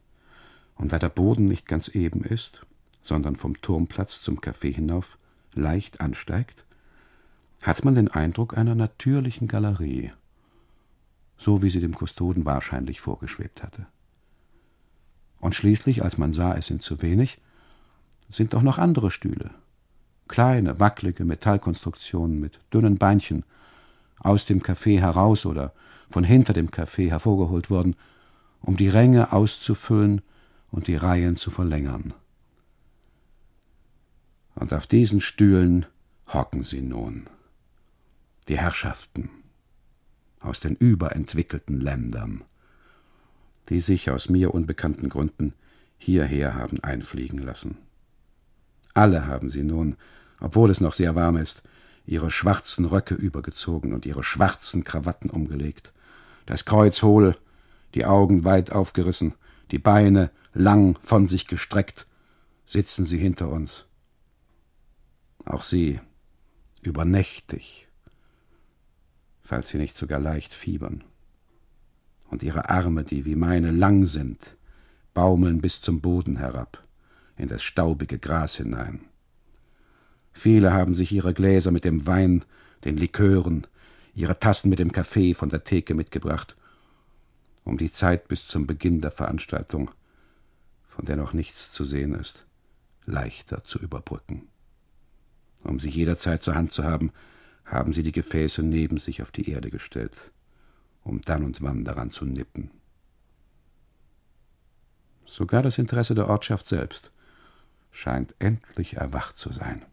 Und 0.76 0.92
da 0.92 0.98
der 0.98 1.08
Boden 1.08 1.44
nicht 1.44 1.66
ganz 1.66 1.88
eben 1.88 2.22
ist, 2.24 2.66
sondern 3.02 3.36
vom 3.36 3.60
Turmplatz 3.60 4.22
zum 4.22 4.40
Café 4.40 4.74
hinauf 4.74 5.18
leicht 5.52 6.00
ansteigt, 6.00 6.64
hat 7.62 7.84
man 7.84 7.94
den 7.94 8.10
Eindruck 8.10 8.56
einer 8.56 8.74
natürlichen 8.74 9.48
Galerie, 9.48 10.12
so 11.38 11.62
wie 11.62 11.70
sie 11.70 11.80
dem 11.80 11.94
Kustoden 11.94 12.44
wahrscheinlich 12.44 13.00
vorgeschwebt 13.00 13.62
hatte. 13.62 13.86
Und 15.38 15.54
schließlich, 15.54 16.02
als 16.02 16.18
man 16.18 16.32
sah, 16.32 16.54
es 16.54 16.66
sind 16.66 16.82
zu 16.82 17.02
wenig, 17.02 17.38
sind 18.28 18.54
doch 18.54 18.62
noch 18.62 18.78
andere 18.78 19.10
Stühle. 19.10 19.50
Kleine, 20.28 20.80
wackelige 20.80 21.24
Metallkonstruktionen 21.24 22.40
mit 22.40 22.58
dünnen 22.72 22.98
Beinchen, 22.98 23.44
aus 24.20 24.46
dem 24.46 24.60
Café 24.60 24.98
heraus 24.98 25.46
oder 25.46 25.72
von 26.08 26.24
hinter 26.24 26.52
dem 26.52 26.70
Café 26.70 27.10
hervorgeholt 27.10 27.70
worden, 27.70 27.96
um 28.60 28.76
die 28.76 28.88
Ränge 28.88 29.32
auszufüllen 29.32 30.22
und 30.70 30.86
die 30.86 30.96
Reihen 30.96 31.36
zu 31.36 31.50
verlängern. 31.50 32.14
Und 34.54 34.72
auf 34.72 34.86
diesen 34.86 35.20
Stühlen 35.20 35.86
hocken 36.26 36.62
sie 36.62 36.82
nun. 36.82 37.28
die 38.48 38.58
Herrschaften 38.58 39.30
aus 40.40 40.60
den 40.60 40.76
überentwickelten 40.76 41.80
Ländern, 41.80 42.44
die 43.68 43.80
sich 43.80 44.10
aus 44.10 44.28
mir 44.28 44.54
unbekannten 44.54 45.08
Gründen 45.08 45.54
hierher 45.98 46.54
haben 46.54 46.82
einfliegen 46.84 47.38
lassen. 47.38 47.78
Alle 48.94 49.26
haben 49.26 49.50
sie 49.50 49.62
nun, 49.62 49.96
obwohl 50.40 50.70
es 50.70 50.80
noch 50.80 50.92
sehr 50.92 51.14
warm 51.14 51.36
ist, 51.36 51.62
ihre 52.06 52.30
schwarzen 52.30 52.84
Röcke 52.84 53.14
übergezogen 53.14 53.92
und 53.92 54.06
ihre 54.06 54.22
schwarzen 54.22 54.84
Krawatten 54.84 55.30
umgelegt, 55.30 55.92
das 56.46 56.64
Kreuz 56.64 57.02
hohl, 57.02 57.36
die 57.94 58.06
Augen 58.06 58.44
weit 58.44 58.72
aufgerissen, 58.72 59.34
die 59.70 59.78
Beine 59.78 60.30
lang 60.54 60.98
von 61.00 61.28
sich 61.28 61.46
gestreckt, 61.46 62.06
sitzen 62.64 63.04
sie 63.04 63.18
hinter 63.18 63.48
uns. 63.48 63.86
Auch 65.44 65.62
sie, 65.62 66.00
übernächtig, 66.82 67.88
falls 69.42 69.68
sie 69.68 69.78
nicht 69.78 69.96
sogar 69.96 70.18
leicht 70.18 70.52
fiebern. 70.52 71.04
Und 72.28 72.42
ihre 72.42 72.70
Arme, 72.70 73.04
die 73.04 73.24
wie 73.24 73.36
meine 73.36 73.70
lang 73.70 74.06
sind, 74.06 74.56
baumeln 75.14 75.60
bis 75.60 75.80
zum 75.80 76.00
Boden 76.00 76.36
herab, 76.36 76.82
in 77.36 77.48
das 77.48 77.62
staubige 77.62 78.18
Gras 78.18 78.56
hinein. 78.56 79.00
Viele 80.32 80.72
haben 80.72 80.94
sich 80.94 81.12
ihre 81.12 81.32
Gläser 81.32 81.70
mit 81.70 81.84
dem 81.84 82.06
Wein, 82.06 82.44
den 82.84 82.96
Likören, 82.96 83.66
ihre 84.16 84.40
Tassen 84.40 84.70
mit 84.70 84.78
dem 84.78 84.92
Kaffee 84.92 85.34
von 85.34 85.50
der 85.50 85.62
Theke 85.62 85.94
mitgebracht, 85.94 86.56
um 87.64 87.76
die 87.76 87.92
Zeit 87.92 88.28
bis 88.28 88.48
zum 88.48 88.66
Beginn 88.66 89.02
der 89.02 89.10
Veranstaltung, 89.10 89.90
von 90.88 91.04
der 91.04 91.16
noch 91.16 91.34
nichts 91.34 91.70
zu 91.70 91.84
sehen 91.84 92.14
ist, 92.14 92.46
leichter 93.04 93.62
zu 93.62 93.78
überbrücken. 93.78 94.48
Um 95.62 95.78
sie 95.78 95.90
jederzeit 95.90 96.42
zur 96.42 96.54
Hand 96.54 96.72
zu 96.72 96.82
haben, 96.82 97.12
haben 97.66 97.92
sie 97.92 98.02
die 98.02 98.12
Gefäße 98.12 98.62
neben 98.62 98.98
sich 98.98 99.20
auf 99.20 99.32
die 99.32 99.50
Erde 99.50 99.70
gestellt, 99.70 100.32
um 101.04 101.20
dann 101.20 101.44
und 101.44 101.60
wann 101.60 101.84
daran 101.84 102.10
zu 102.10 102.24
nippen. 102.24 102.70
Sogar 105.26 105.62
das 105.62 105.76
Interesse 105.76 106.14
der 106.14 106.28
Ortschaft 106.28 106.68
selbst 106.68 107.12
scheint 107.90 108.34
endlich 108.38 108.94
erwacht 108.94 109.36
zu 109.36 109.52
sein. 109.52 109.84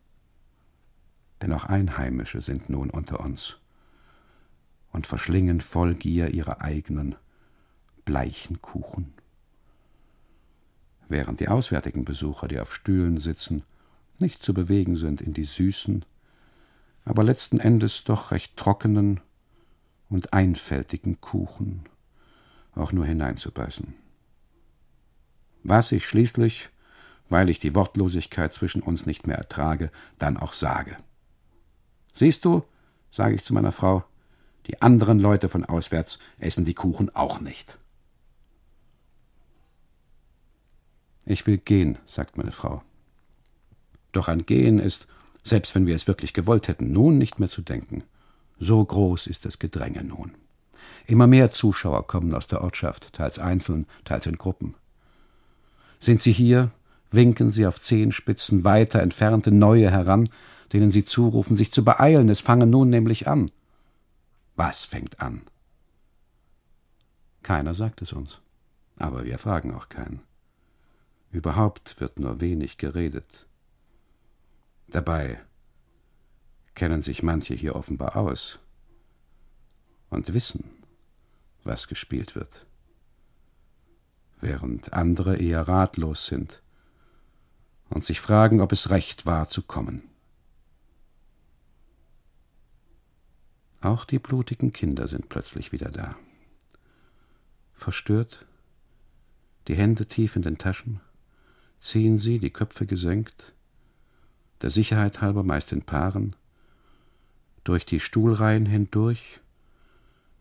Denn 1.41 1.51
auch 1.51 1.65
Einheimische 1.65 2.39
sind 2.39 2.69
nun 2.69 2.89
unter 2.89 3.19
uns 3.19 3.57
und 4.93 5.07
verschlingen 5.07 5.59
voll 5.59 5.95
Gier 5.95 6.33
ihre 6.33 6.61
eigenen 6.61 7.15
bleichen 8.05 8.61
Kuchen. 8.61 9.13
Während 11.09 11.39
die 11.39 11.49
auswärtigen 11.49 12.05
Besucher, 12.05 12.47
die 12.47 12.59
auf 12.59 12.73
Stühlen 12.73 13.17
sitzen, 13.17 13.63
nicht 14.19 14.43
zu 14.43 14.53
bewegen 14.53 14.95
sind 14.95 15.19
in 15.21 15.33
die 15.33 15.43
süßen, 15.43 16.05
aber 17.05 17.23
letzten 17.23 17.59
Endes 17.59 18.03
doch 18.03 18.31
recht 18.31 18.55
trockenen 18.55 19.19
und 20.09 20.31
einfältigen 20.31 21.19
Kuchen 21.19 21.83
auch 22.75 22.91
nur 22.91 23.05
hineinzubeißen. 23.05 23.93
Was 25.63 25.91
ich 25.91 26.07
schließlich, 26.07 26.69
weil 27.29 27.49
ich 27.49 27.59
die 27.59 27.75
Wortlosigkeit 27.75 28.53
zwischen 28.53 28.81
uns 28.81 29.05
nicht 29.05 29.27
mehr 29.27 29.37
ertrage, 29.37 29.91
dann 30.17 30.37
auch 30.37 30.53
sage. 30.53 30.97
Siehst 32.13 32.45
du, 32.45 32.63
sage 33.11 33.35
ich 33.35 33.45
zu 33.45 33.53
meiner 33.53 33.71
Frau, 33.71 34.03
die 34.67 34.81
anderen 34.81 35.19
Leute 35.19 35.49
von 35.49 35.65
auswärts 35.65 36.19
essen 36.39 36.65
die 36.65 36.73
Kuchen 36.73 37.13
auch 37.15 37.39
nicht. 37.41 37.77
Ich 41.25 41.45
will 41.47 41.57
gehen, 41.57 41.97
sagt 42.05 42.37
meine 42.37 42.51
Frau. 42.51 42.83
Doch 44.11 44.27
an 44.27 44.43
Gehen 44.43 44.79
ist, 44.79 45.07
selbst 45.43 45.73
wenn 45.75 45.85
wir 45.85 45.95
es 45.95 46.07
wirklich 46.07 46.33
gewollt 46.33 46.67
hätten, 46.67 46.91
nun 46.91 47.17
nicht 47.17 47.39
mehr 47.39 47.49
zu 47.49 47.61
denken. 47.61 48.03
So 48.59 48.83
groß 48.83 49.27
ist 49.27 49.45
das 49.45 49.59
Gedränge 49.59 50.03
nun. 50.03 50.35
Immer 51.05 51.27
mehr 51.27 51.51
Zuschauer 51.51 52.07
kommen 52.07 52.33
aus 52.33 52.47
der 52.47 52.61
Ortschaft, 52.61 53.13
teils 53.13 53.39
einzeln, 53.39 53.85
teils 54.05 54.25
in 54.25 54.37
Gruppen. 54.37 54.75
Sind 55.99 56.21
sie 56.21 56.31
hier, 56.31 56.71
winken 57.09 57.51
sie 57.51 57.65
auf 57.65 57.81
Zehenspitzen 57.81 58.63
weiter 58.63 59.01
entfernte 59.01 59.51
Neue 59.51 59.89
heran, 59.91 60.29
denen 60.71 60.91
sie 60.91 61.03
zurufen, 61.03 61.55
sich 61.57 61.71
zu 61.71 61.83
beeilen, 61.83 62.29
es 62.29 62.41
fange 62.41 62.65
nun 62.65 62.89
nämlich 62.89 63.27
an. 63.27 63.51
Was 64.55 64.85
fängt 64.85 65.19
an? 65.19 65.41
Keiner 67.41 67.73
sagt 67.73 68.01
es 68.01 68.13
uns, 68.13 68.41
aber 68.97 69.25
wir 69.25 69.37
fragen 69.37 69.73
auch 69.73 69.89
keinen. 69.89 70.21
Überhaupt 71.31 71.99
wird 71.99 72.19
nur 72.19 72.39
wenig 72.39 72.77
geredet. 72.77 73.47
Dabei 74.87 75.41
kennen 76.75 77.01
sich 77.01 77.23
manche 77.23 77.55
hier 77.55 77.75
offenbar 77.75 78.15
aus 78.15 78.59
und 80.09 80.33
wissen, 80.33 80.63
was 81.63 81.87
gespielt 81.87 82.35
wird, 82.35 82.67
während 84.39 84.93
andere 84.93 85.37
eher 85.37 85.67
ratlos 85.67 86.27
sind 86.27 86.61
und 87.89 88.05
sich 88.05 88.21
fragen, 88.21 88.61
ob 88.61 88.71
es 88.71 88.91
recht 88.91 89.25
war 89.25 89.49
zu 89.49 89.63
kommen. 89.63 90.12
Auch 93.83 94.05
die 94.05 94.17
blutigen 94.17 94.71
Kinder 94.71 95.09
sind 95.09 95.27
plötzlich 95.27 95.73
wieder 95.73 95.91
da. 95.91 96.15
Verstört, 97.73 98.45
die 99.67 99.75
Hände 99.75 100.05
tief 100.05 100.37
in 100.37 100.41
den 100.41 100.57
Taschen, 100.57 101.01
ziehen 101.81 102.17
sie, 102.17 102.39
die 102.39 102.49
Köpfe 102.49 102.85
gesenkt, 102.85 103.53
der 104.61 104.69
Sicherheit 104.69 105.19
halber 105.19 105.43
meist 105.43 105.73
in 105.73 105.81
Paaren, 105.81 106.33
durch 107.65 107.85
die 107.85 107.99
Stuhlreihen 107.99 108.65
hindurch 108.65 109.41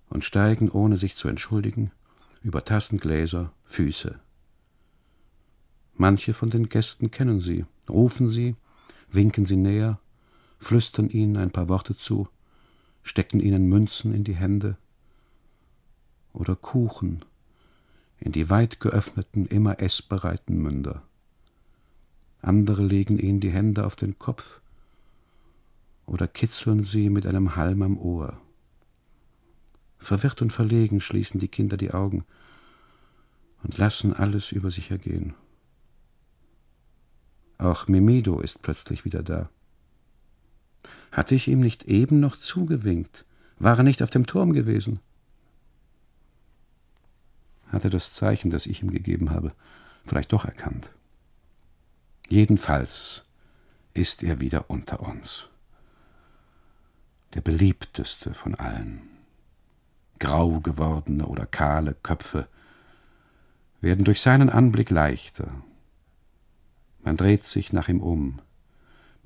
und 0.09 0.25
steigen, 0.25 0.71
ohne 0.71 0.97
sich 0.97 1.17
zu 1.17 1.27
entschuldigen, 1.27 1.91
über 2.43 2.65
Tassen, 2.65 2.99
Gläser, 2.99 3.53
Füße. 3.65 4.21
Manche 5.95 6.33
von 6.33 6.51
den 6.51 6.69
Gästen 6.69 7.11
kennen 7.11 7.41
sie, 7.41 7.67
rufen 7.89 8.29
sie, 8.29 8.55
winken 9.11 9.47
sie 9.47 9.57
näher, 9.57 9.99
flüstern 10.61 11.09
ihnen 11.09 11.37
ein 11.37 11.51
paar 11.51 11.69
Worte 11.69 11.97
zu, 11.97 12.29
stecken 13.03 13.41
ihnen 13.41 13.69
Münzen 13.69 14.15
in 14.15 14.25
die 14.25 14.37
Hände 14.37 14.77
oder 16.33 16.57
Kuchen 16.57 17.25
in 18.19 18.33
die 18.33 18.51
weit 18.51 18.81
geöffneten, 18.81 19.47
immer 19.47 19.81
essbereiten 19.81 20.57
Münder 20.57 21.03
andere 22.43 22.83
legen 22.83 23.19
ihnen 23.19 23.41
die 23.41 23.51
Hände 23.51 23.87
auf 23.87 23.97
den 23.97 24.19
Kopf 24.19 24.61
oder 26.07 26.27
kitzeln 26.27 26.83
sie 26.83 27.09
mit 27.09 27.25
einem 27.25 27.55
Halm 27.57 27.83
am 27.83 27.97
Ohr. 27.97 28.41
Verwirrt 29.99 30.43
und 30.43 30.53
verlegen 30.53 31.01
schließen 31.01 31.39
die 31.39 31.49
Kinder 31.49 31.77
die 31.77 31.93
Augen 31.93 32.25
und 33.63 33.79
lassen 33.79 34.13
alles 34.13 34.51
über 34.51 34.73
sich 34.73 34.91
ergehen. 34.91 35.35
Auch 37.59 37.87
Mimido 37.87 38.41
ist 38.41 38.61
plötzlich 38.61 39.05
wieder 39.05 39.23
da. 39.23 39.49
Hatte 41.13 41.35
ich 41.35 41.47
ihm 41.47 41.61
nicht 41.61 41.85
eben 41.85 42.21
noch 42.21 42.37
zugewinkt? 42.37 43.27
War 43.59 43.77
er 43.77 43.85
nicht 43.85 44.03
auf 44.03 44.11
dem 44.11 44.27
Turm 44.27 44.53
gewesen? 44.53 44.99
Hat 47.69 47.85
er 47.85 47.91
das 47.91 48.15
Zeichen, 48.15 48.51
das 48.51 48.67
ich 48.67 48.83
ihm 48.83 48.91
gegeben 48.91 49.31
habe, 49.31 49.53
vielleicht 50.05 50.33
doch 50.33 50.45
erkannt? 50.45 50.91
Jedenfalls 52.29 53.25
ist 53.95 54.23
er 54.23 54.41
wieder 54.41 54.71
unter 54.71 55.01
uns. 55.01 55.49
Der 57.35 57.43
beliebteste 57.43 58.35
von 58.35 58.55
allen. 58.55 59.03
Grau 60.19 60.61
gewordene 60.61 61.27
oder 61.27 61.47
kahle 61.47 61.95
Köpfe 62.03 62.47
werden 63.81 64.05
durch 64.05 64.21
seinen 64.21 64.49
Anblick 64.49 64.91
leichter. 64.91 65.51
Man 67.03 67.17
dreht 67.17 67.43
sich 67.43 67.73
nach 67.73 67.89
ihm 67.89 68.01
um, 68.01 68.41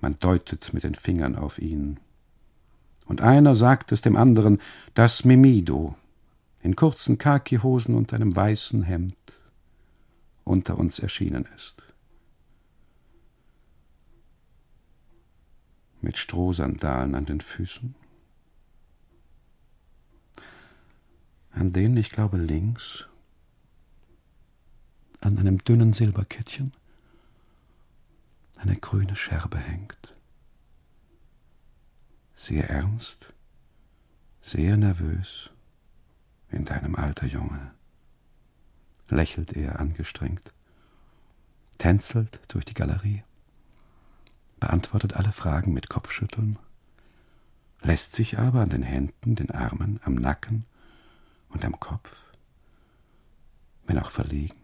man 0.01 0.19
deutet 0.19 0.73
mit 0.73 0.85
den 0.85 0.95
Fingern 0.95 1.37
auf 1.37 1.59
ihn. 1.59 1.99
Und 3.07 3.21
einer 3.21 3.55
sagt 3.55 3.93
es 3.93 4.01
dem 4.01 4.17
anderen, 4.17 4.61
dass 4.95 5.25
Mimido 5.25 5.97
in 6.63 6.77
kurzen 6.77 7.19
Khakihosen 7.19 7.95
und 7.95 8.13
einem 8.13 8.35
weißen 8.35 8.83
Hemd 8.83 9.17
unter 10.45 10.79
uns 10.79 10.99
erschienen 10.99 11.47
ist. 11.57 11.87
mit 16.07 16.17
Strohsandalen 16.19 17.17
an 17.17 17.27
den 17.27 17.41
Füßen. 17.41 17.97
An 21.51 21.73
denen, 21.73 21.97
ich 21.97 22.11
glaube, 22.11 22.37
links, 22.37 23.09
an 25.21 25.37
einem 25.39 25.59
dünnen 25.65 25.93
Silberkettchen, 25.93 26.73
eine 28.57 28.77
grüne 28.77 29.17
Scherbe 29.17 29.59
hängt. 29.59 30.15
Sehr 32.35 32.69
ernst, 32.69 33.35
sehr 34.41 34.77
nervös, 34.77 35.51
in 36.51 36.65
deinem 36.65 36.95
Alter, 36.95 37.27
Junge, 37.27 37.73
lächelt 39.09 39.53
er 39.53 39.81
angestrengt, 39.81 40.53
tänzelt 41.79 42.41
durch 42.53 42.65
die 42.65 42.75
Galerie 42.75 43.23
beantwortet 44.59 45.15
alle 45.15 45.33
Fragen 45.33 45.73
mit 45.73 45.89
Kopfschütteln 45.89 46.59
lässt 47.83 48.15
sich 48.15 48.39
aber 48.39 48.63
an 48.63 48.71
den 48.71 48.83
Händen, 48.83 49.37
den 49.37 49.51
Armen, 49.51 50.01
am 50.03 50.15
Nacken 50.15 50.65
und 51.51 51.65
am 51.65 51.79
Kopf, 51.79 52.21
wenn 53.87 53.99
auch 53.99 54.11
verlegen, 54.11 54.61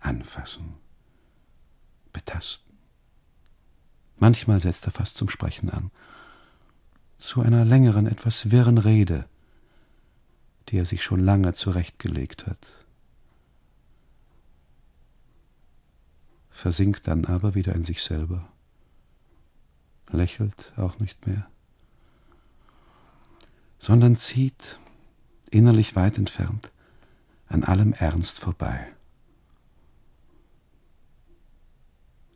anfassen, 0.00 0.74
betasten. 2.12 2.71
Manchmal 4.22 4.60
setzt 4.60 4.86
er 4.86 4.92
fast 4.92 5.16
zum 5.16 5.28
Sprechen 5.28 5.68
an, 5.68 5.90
zu 7.18 7.40
einer 7.40 7.64
längeren, 7.64 8.06
etwas 8.06 8.52
wirren 8.52 8.78
Rede, 8.78 9.28
die 10.68 10.76
er 10.76 10.84
sich 10.84 11.02
schon 11.02 11.18
lange 11.18 11.54
zurechtgelegt 11.54 12.46
hat. 12.46 12.64
Versinkt 16.50 17.08
dann 17.08 17.24
aber 17.24 17.56
wieder 17.56 17.74
in 17.74 17.82
sich 17.82 18.00
selber, 18.00 18.48
lächelt 20.12 20.72
auch 20.76 21.00
nicht 21.00 21.26
mehr, 21.26 21.50
sondern 23.78 24.14
zieht, 24.14 24.78
innerlich 25.50 25.96
weit 25.96 26.16
entfernt, 26.16 26.70
an 27.48 27.64
allem 27.64 27.92
Ernst 27.92 28.38
vorbei. 28.38 28.86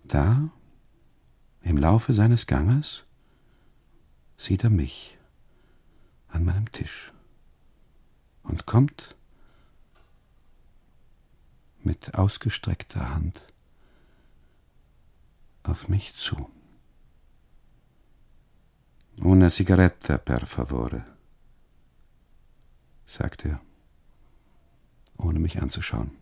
Da, 0.02 0.50
im 1.66 1.78
Laufe 1.78 2.14
seines 2.14 2.46
Ganges, 2.46 3.02
sieht 4.36 4.62
er 4.62 4.70
mich 4.70 5.18
an 6.28 6.44
meinem 6.44 6.70
Tisch 6.70 7.12
und 8.44 8.66
kommt 8.66 9.16
mit 11.82 12.14
ausgestreckter 12.14 13.10
Hand 13.10 13.42
auf 15.64 15.88
mich 15.88 16.14
zu. 16.14 16.48
Una 19.18 19.50
sigaretta, 19.50 20.18
per 20.18 20.46
favore, 20.46 21.04
sagt 23.06 23.44
er, 23.44 23.60
ohne 25.16 25.40
mich 25.40 25.60
anzuschauen. 25.60 26.12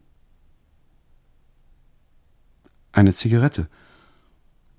Eine 2.92 3.12
Zigarette. 3.12 3.68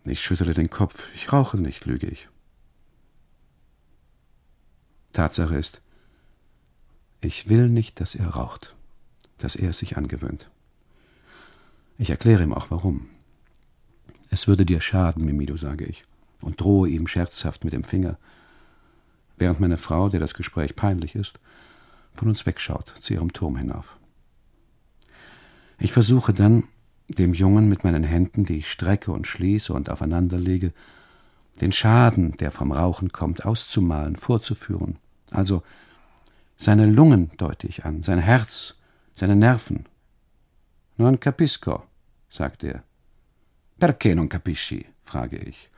Ich 0.06 0.24
schüttelte 0.24 0.54
den 0.54 0.70
Kopf. 0.70 1.08
Ich 1.16 1.34
rauche 1.34 1.58
nicht, 1.58 1.86
lüge 1.86 2.08
ich. 2.08 2.30
Tatsache 5.14 5.56
ist, 5.56 5.82
ich 7.22 7.50
will 7.50 7.70
nicht, 7.70 8.00
dass 8.00 8.14
er 8.14 8.28
raucht, 8.28 8.76
dass 9.38 9.56
er 9.56 9.72
es 9.72 9.80
sich 9.80 9.98
angewöhnt. 9.98 10.50
Ich 11.98 12.12
erkläre 12.12 12.44
ihm 12.44 12.54
auch 12.54 12.70
warum. 12.70 13.10
Es 14.30 14.48
würde 14.48 14.66
dir 14.66 14.82
schaden, 14.82 15.26
Mimido, 15.26 15.58
sage 15.58 15.86
ich, 15.86 16.04
und 16.42 16.60
drohe 16.60 16.90
ihm 16.90 17.08
scherzhaft 17.08 17.64
mit 17.64 17.74
dem 17.74 17.84
Finger, 17.84 18.18
während 19.38 19.60
meine 19.60 19.78
Frau, 19.78 20.10
der 20.10 20.20
das 20.20 20.34
Gespräch 20.34 20.76
peinlich 20.76 21.16
ist, 21.16 21.40
von 22.14 22.28
uns 22.28 22.46
wegschaut 22.46 22.96
zu 23.02 23.14
ihrem 23.14 23.34
Turm 23.34 23.58
hinauf. 23.58 23.98
Ich 25.80 25.92
versuche 25.92 26.34
dann, 26.34 26.64
dem 27.08 27.34
Jungen 27.34 27.70
mit 27.70 27.84
meinen 27.84 28.04
Händen, 28.04 28.46
die 28.46 28.58
ich 28.58 28.72
strecke 28.72 29.12
und 29.12 29.28
schließe 29.28 29.74
und 29.74 29.90
aufeinanderlege, 29.90 30.74
den 31.62 31.72
Schaden, 31.72 32.36
der 32.38 32.52
vom 32.52 32.72
Rauchen 32.72 33.12
kommt, 33.12 33.46
auszumalen, 33.46 34.16
vorzuführen. 34.16 34.98
Also 35.32 35.64
seine 36.58 36.86
Lungen 36.86 37.32
deute 37.38 37.68
ich 37.68 37.86
an, 37.86 38.02
sein 38.02 38.20
Herz, 38.20 38.76
seine 39.14 39.36
Nerven. 39.36 39.86
Non 40.98 41.20
capisco, 41.20 41.84
sagt 42.30 42.64
er. 42.64 42.84
Perché 43.80 44.16
non 44.16 44.30
capisci? 44.30 44.86
frage 45.02 45.38
ich 45.38 45.70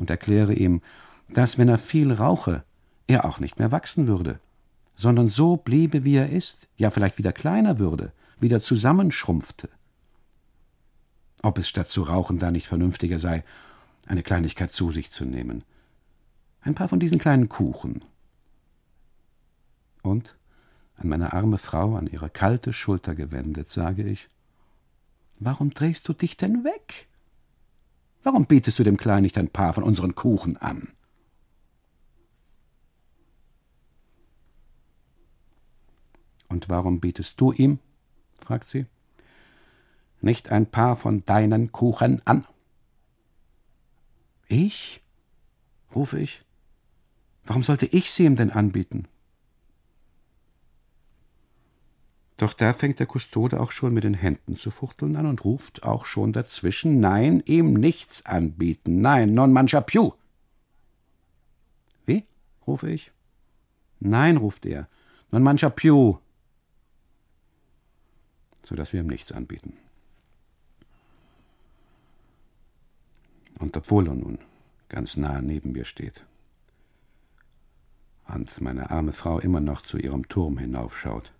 und 0.00 0.10
erkläre 0.10 0.54
ihm, 0.54 0.80
dass, 1.28 1.58
wenn 1.58 1.68
er 1.68 1.78
viel 1.78 2.12
rauche, 2.12 2.64
er 3.06 3.24
auch 3.24 3.38
nicht 3.38 3.58
mehr 3.58 3.70
wachsen 3.70 4.08
würde, 4.08 4.40
sondern 4.96 5.28
so 5.28 5.56
bliebe, 5.56 6.04
wie 6.04 6.16
er 6.16 6.30
ist, 6.30 6.68
ja 6.76 6.90
vielleicht 6.90 7.18
wieder 7.18 7.32
kleiner 7.32 7.78
würde, 7.78 8.12
wieder 8.40 8.62
zusammenschrumpfte. 8.62 9.68
Ob 11.42 11.58
es 11.58 11.68
statt 11.68 11.88
zu 11.88 12.02
rauchen 12.02 12.38
da 12.38 12.50
nicht 12.50 12.66
vernünftiger 12.66 13.18
sei, 13.18 13.44
eine 14.06 14.22
Kleinigkeit 14.22 14.72
zu 14.72 14.90
sich 14.90 15.10
zu 15.10 15.24
nehmen. 15.24 15.64
Ein 16.62 16.74
paar 16.74 16.88
von 16.88 17.00
diesen 17.00 17.18
kleinen 17.18 17.48
Kuchen, 17.48 18.04
und, 20.02 20.36
an 20.96 21.08
meine 21.08 21.32
arme 21.32 21.58
Frau, 21.58 21.96
an 21.96 22.06
ihre 22.06 22.30
kalte 22.30 22.72
Schulter 22.72 23.14
gewendet, 23.14 23.68
sage 23.68 24.02
ich, 24.02 24.28
Warum 25.42 25.70
drehst 25.70 26.06
du 26.06 26.12
dich 26.12 26.36
denn 26.36 26.64
weg? 26.64 27.08
Warum 28.22 28.44
bietest 28.44 28.78
du 28.78 28.84
dem 28.84 28.98
Kleinen 28.98 29.22
nicht 29.22 29.38
ein 29.38 29.48
paar 29.48 29.72
von 29.72 29.82
unseren 29.82 30.14
Kuchen 30.14 30.58
an? 30.58 30.88
Und 36.48 36.68
warum 36.68 37.00
bietest 37.00 37.40
du 37.40 37.52
ihm, 37.52 37.78
fragt 38.38 38.68
sie, 38.68 38.84
nicht 40.22 40.50
ein 40.50 40.66
paar 40.66 40.96
von 40.96 41.24
deinen 41.24 41.72
Kuchen 41.72 42.22
an? 42.26 42.46
Ich? 44.48 45.02
rufe 45.94 46.18
ich. 46.18 46.44
Warum 47.44 47.62
sollte 47.62 47.86
ich 47.86 48.10
sie 48.10 48.24
ihm 48.24 48.36
denn 48.36 48.50
anbieten? 48.50 49.08
Doch 52.40 52.54
da 52.54 52.72
fängt 52.72 52.98
der 52.98 53.06
Kustode 53.06 53.60
auch 53.60 53.70
schon 53.70 53.92
mit 53.92 54.04
den 54.04 54.14
Händen 54.14 54.56
zu 54.56 54.70
fuchteln 54.70 55.16
an 55.16 55.26
und 55.26 55.44
ruft 55.44 55.82
auch 55.82 56.06
schon 56.06 56.32
dazwischen: 56.32 56.98
Nein, 56.98 57.42
ihm 57.44 57.74
nichts 57.74 58.24
anbieten. 58.24 59.02
Nein, 59.02 59.34
non 59.34 59.52
mancha 59.52 59.82
più. 59.82 60.12
Wie? 62.06 62.24
rufe 62.66 62.90
ich. 62.90 63.12
Nein, 63.98 64.38
ruft 64.38 64.64
er. 64.64 64.88
Non 65.30 65.42
mancha 65.42 65.68
più. 65.68 66.18
So 68.64 68.74
dass 68.74 68.94
wir 68.94 69.00
ihm 69.00 69.08
nichts 69.08 69.32
anbieten. 69.32 69.74
Und 73.60 73.76
obwohl 73.76 74.08
er 74.08 74.14
nun 74.14 74.38
ganz 74.88 75.16
nah 75.16 75.40
neben 75.40 75.72
mir 75.72 75.84
steht 75.84 76.24
und 78.26 78.60
meine 78.60 78.90
arme 78.90 79.12
Frau 79.12 79.38
immer 79.38 79.60
noch 79.60 79.82
zu 79.82 79.98
ihrem 79.98 80.28
Turm 80.28 80.56
hinaufschaut, 80.56 81.32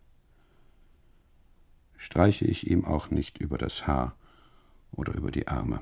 streiche 1.96 2.44
ich 2.44 2.70
ihm 2.70 2.84
auch 2.84 3.10
nicht 3.10 3.38
über 3.38 3.58
das 3.58 3.86
Haar 3.86 4.14
oder 4.92 5.14
über 5.14 5.30
die 5.30 5.48
Arme. 5.48 5.80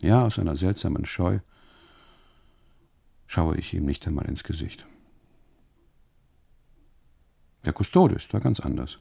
Ja, 0.00 0.24
aus 0.24 0.38
einer 0.38 0.54
seltsamen 0.54 1.06
Scheu 1.06 1.40
schaue 3.26 3.56
ich 3.56 3.74
ihm 3.74 3.84
nicht 3.84 4.06
einmal 4.06 4.26
ins 4.26 4.44
Gesicht. 4.44 4.86
Der 7.64 7.72
Kustode 7.72 8.14
ist 8.14 8.32
da 8.32 8.38
ganz 8.38 8.60
anders. 8.60 9.00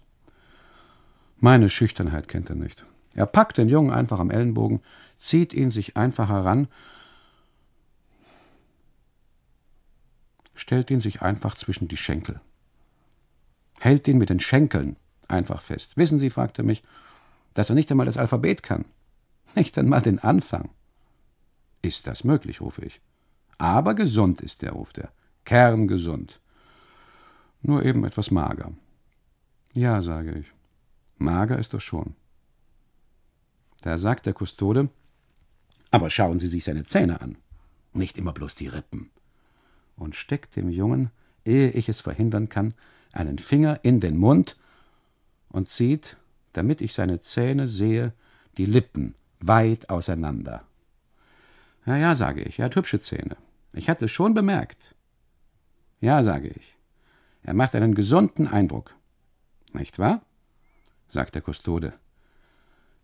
Meine 1.38 1.70
Schüchternheit 1.70 2.28
kennt 2.28 2.50
er 2.50 2.56
nicht. 2.56 2.86
Er 3.18 3.26
packt 3.26 3.58
den 3.58 3.68
Jungen 3.68 3.92
einfach 3.92 4.20
am 4.20 4.30
Ellenbogen, 4.30 4.80
zieht 5.18 5.52
ihn 5.52 5.72
sich 5.72 5.98
einfach 5.98 6.30
heran, 6.30 6.68
stellt 10.54 10.92
ihn 10.92 11.02
sich 11.02 11.24
einfach 11.24 11.56
zwischen 11.56 11.88
die 11.88 11.98
Schenkel, 11.98 12.40
hält 13.80 14.08
ihn 14.08 14.20
mit 14.20 14.30
den 14.30 14.40
Schenkeln 14.40 14.98
einfach 15.28 15.62
fest. 15.62 15.98
Wissen 15.98 16.20
Sie, 16.20 16.30
fragte 16.30 16.62
er 16.62 16.66
mich, 16.66 16.84
dass 17.56 17.70
er 17.70 17.76
nicht 17.76 17.90
einmal 17.90 18.06
das 18.06 18.18
Alphabet 18.18 18.62
kann. 18.62 18.86
Nicht 19.56 19.78
einmal 19.80 20.04
den 20.04 20.20
Anfang. 20.20 20.70
Ist 21.82 22.06
das 22.06 22.24
möglich, 22.24 22.62
rufe 22.62 22.86
ich. 22.86 23.02
Aber 23.58 23.96
gesund 23.96 24.42
ist 24.42 24.62
er, 24.62 24.74
ruft 24.74 25.00
er. 25.00 25.12
Kerngesund. 25.46 26.40
Nur 27.64 27.84
eben 27.84 28.06
etwas 28.06 28.30
mager. 28.30 28.74
Ja, 29.74 30.04
sage 30.04 30.38
ich. 30.38 30.52
Mager 31.18 31.58
ist 31.58 31.74
er 31.74 31.80
schon. 31.80 32.16
Da 33.88 33.98
sagt 33.98 34.26
der 34.26 34.34
Kustode, 34.34 34.90
aber 35.92 36.10
schauen 36.10 36.40
Sie 36.40 36.48
sich 36.48 36.66
seine 36.66 36.84
Zähne 36.84 37.22
an. 37.22 37.38
Nicht 37.94 38.18
immer 38.18 38.34
bloß 38.34 38.54
die 38.56 38.68
Rippen. 38.68 39.12
Und 39.96 40.18
steckt 40.18 40.58
dem 40.58 40.70
Jungen, 40.70 41.10
ehe 41.46 41.72
ich 41.72 41.88
es 41.88 42.02
verhindern 42.02 42.50
kann, 42.50 42.74
einen 43.14 43.40
Finger 43.40 43.80
in 43.84 44.02
den 44.02 44.18
Mund 44.18 44.58
und 45.48 45.70
zieht, 45.70 46.18
damit 46.52 46.82
ich 46.82 46.94
seine 46.94 47.22
Zähne 47.22 47.70
sehe, 47.70 48.12
die 48.58 48.66
Lippen 48.66 49.16
weit 49.40 49.90
auseinander. 49.90 50.66
Ja, 51.86 51.96
ja, 51.96 52.14
sage 52.14 52.42
ich, 52.42 52.60
er 52.60 52.66
hat 52.66 52.76
hübsche 52.76 53.00
Zähne. 53.00 53.38
Ich 53.72 53.90
hatte 53.90 54.04
es 54.04 54.12
schon 54.12 54.34
bemerkt. 54.34 54.96
Ja, 56.02 56.24
sage 56.24 56.50
ich. 56.50 56.76
Er 57.42 57.54
macht 57.54 57.74
einen 57.74 57.96
gesunden 57.96 58.50
Eindruck. 58.50 58.94
Nicht 59.72 59.98
wahr? 59.98 60.24
sagt 61.08 61.36
der 61.36 61.42
Kustode, 61.42 61.94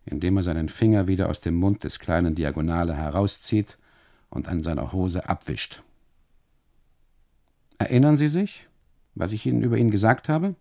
indem 0.05 0.37
er 0.37 0.43
seinen 0.43 0.69
Finger 0.69 1.07
wieder 1.07 1.29
aus 1.29 1.41
dem 1.41 1.55
Mund 1.55 1.83
des 1.83 1.99
kleinen 1.99 2.35
Diagonale 2.35 2.95
herauszieht 2.95 3.77
und 4.29 4.47
an 4.47 4.63
seiner 4.63 4.91
Hose 4.91 5.29
abwischt. 5.29 5.83
Erinnern 7.77 8.17
Sie 8.17 8.27
sich, 8.27 8.67
was 9.15 9.31
ich 9.31 9.45
Ihnen 9.45 9.61
über 9.63 9.77
ihn 9.77 9.91
gesagt 9.91 10.29
habe? 10.29 10.55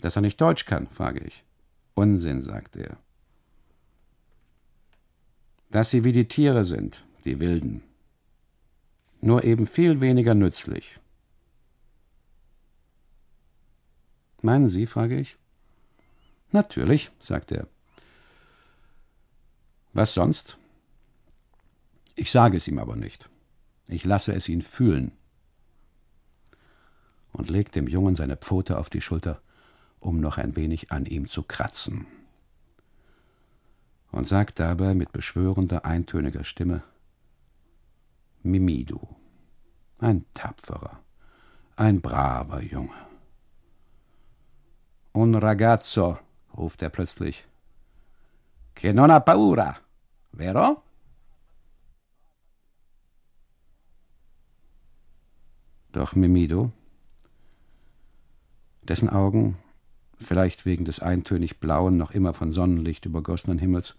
Dass 0.00 0.16
er 0.16 0.22
nicht 0.22 0.40
Deutsch 0.40 0.64
kann, 0.64 0.86
frage 0.88 1.20
ich. 1.20 1.44
Unsinn, 1.94 2.42
sagt 2.42 2.76
er. 2.76 2.96
Dass 5.70 5.90
sie 5.90 6.04
wie 6.04 6.12
die 6.12 6.28
Tiere 6.28 6.64
sind, 6.64 7.04
die 7.24 7.40
Wilden. 7.40 7.82
nur 9.20 9.42
eben 9.42 9.66
viel 9.66 10.00
weniger 10.00 10.34
nützlich. 10.34 11.00
Meinen 14.42 14.68
Sie, 14.68 14.86
frage 14.86 15.18
ich. 15.18 15.36
Natürlich, 16.52 17.10
sagt 17.18 17.50
er. 17.50 17.66
Was 19.92 20.14
sonst? 20.14 20.58
Ich 22.14 22.30
sage 22.30 22.56
es 22.56 22.68
ihm 22.68 22.78
aber 22.78 22.96
nicht. 22.96 23.30
Ich 23.88 24.04
lasse 24.04 24.34
es 24.34 24.48
ihn 24.48 24.62
fühlen. 24.62 25.12
Und 27.32 27.48
legt 27.48 27.76
dem 27.76 27.86
Jungen 27.86 28.16
seine 28.16 28.36
Pfote 28.36 28.78
auf 28.78 28.90
die 28.90 29.00
Schulter, 29.00 29.40
um 30.00 30.20
noch 30.20 30.38
ein 30.38 30.56
wenig 30.56 30.92
an 30.92 31.06
ihm 31.06 31.28
zu 31.28 31.42
kratzen. 31.42 32.06
Und 34.10 34.26
sagt 34.26 34.58
dabei 34.58 34.94
mit 34.94 35.12
beschwörender, 35.12 35.84
eintöniger 35.84 36.44
Stimme: 36.44 36.82
Mimidu, 38.42 39.00
ein 39.98 40.24
tapferer, 40.34 41.02
ein 41.76 42.00
braver 42.00 42.62
Junge. 42.62 43.06
Un 45.14 45.34
ragazzo, 45.34 46.18
ruft 46.56 46.82
er 46.82 46.90
plötzlich, 46.90 47.46
che 48.78 48.92
non 48.92 49.10
ha 49.10 49.20
paura, 49.20 49.76
vero? 50.30 50.84
Doch 55.90 56.14
Mimido, 56.14 56.70
dessen 58.82 59.08
Augen, 59.08 59.56
vielleicht 60.16 60.64
wegen 60.64 60.84
des 60.84 61.00
eintönig 61.00 61.58
blauen, 61.58 61.96
noch 61.96 62.12
immer 62.12 62.32
von 62.32 62.52
Sonnenlicht 62.52 63.04
übergossenen 63.04 63.58
Himmels, 63.58 63.96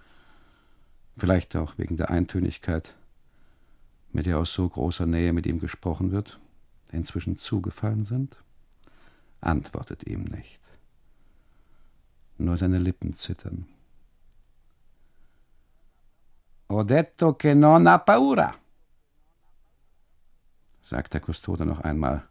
vielleicht 1.18 1.58
auch 1.58 1.78
wegen 1.78 1.98
der 1.98 2.10
Eintönigkeit, 2.10 2.96
mit 4.14 4.28
der 4.28 4.38
aus 4.38 4.54
so 4.54 4.70
großer 4.70 5.06
Nähe 5.06 5.34
mit 5.34 5.46
ihm 5.46 5.60
gesprochen 5.60 6.12
wird, 6.12 6.40
inzwischen 6.94 7.36
zugefallen 7.36 8.06
sind, 8.06 8.38
antwortet 9.42 10.08
ihm 10.08 10.24
nicht. 10.24 10.62
Nur 12.38 12.56
seine 12.56 12.80
Lippen 12.80 13.14
zittern. 13.14 13.68
Ho 16.72 16.84
detto 16.84 17.36
che 17.36 17.56
non 17.56 17.88
ha 17.88 17.98
paura, 17.98 18.54
sagt 20.82 21.14
der 21.14 21.20
Kustode 21.20 21.66
noch 21.66 21.80
einmal 21.80 22.28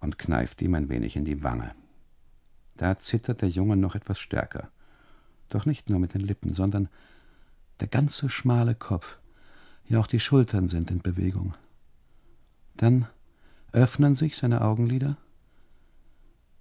und 0.00 0.18
kneift 0.18 0.60
ihm 0.60 0.74
ein 0.74 0.90
wenig 0.90 1.16
in 1.16 1.24
die 1.24 1.42
Wange. 1.42 1.74
Da 2.76 2.94
zittert 2.96 3.40
der 3.40 3.48
Junge 3.48 3.76
noch 3.76 3.94
etwas 3.94 4.18
stärker. 4.18 4.70
Doch 5.48 5.64
nicht 5.64 5.88
nur 5.88 5.98
mit 5.98 6.12
den 6.12 6.20
Lippen, 6.20 6.50
sondern 6.50 6.90
der 7.80 7.88
ganze 7.88 8.28
schmale 8.28 8.74
Kopf, 8.74 9.18
ja 9.86 9.98
auch 9.98 10.06
die 10.06 10.20
Schultern 10.20 10.68
sind 10.68 10.90
in 10.90 11.00
Bewegung. 11.00 11.54
Dann 12.76 13.06
öffnen 13.72 14.14
sich 14.14 14.36
seine 14.36 14.60
Augenlider, 14.60 15.16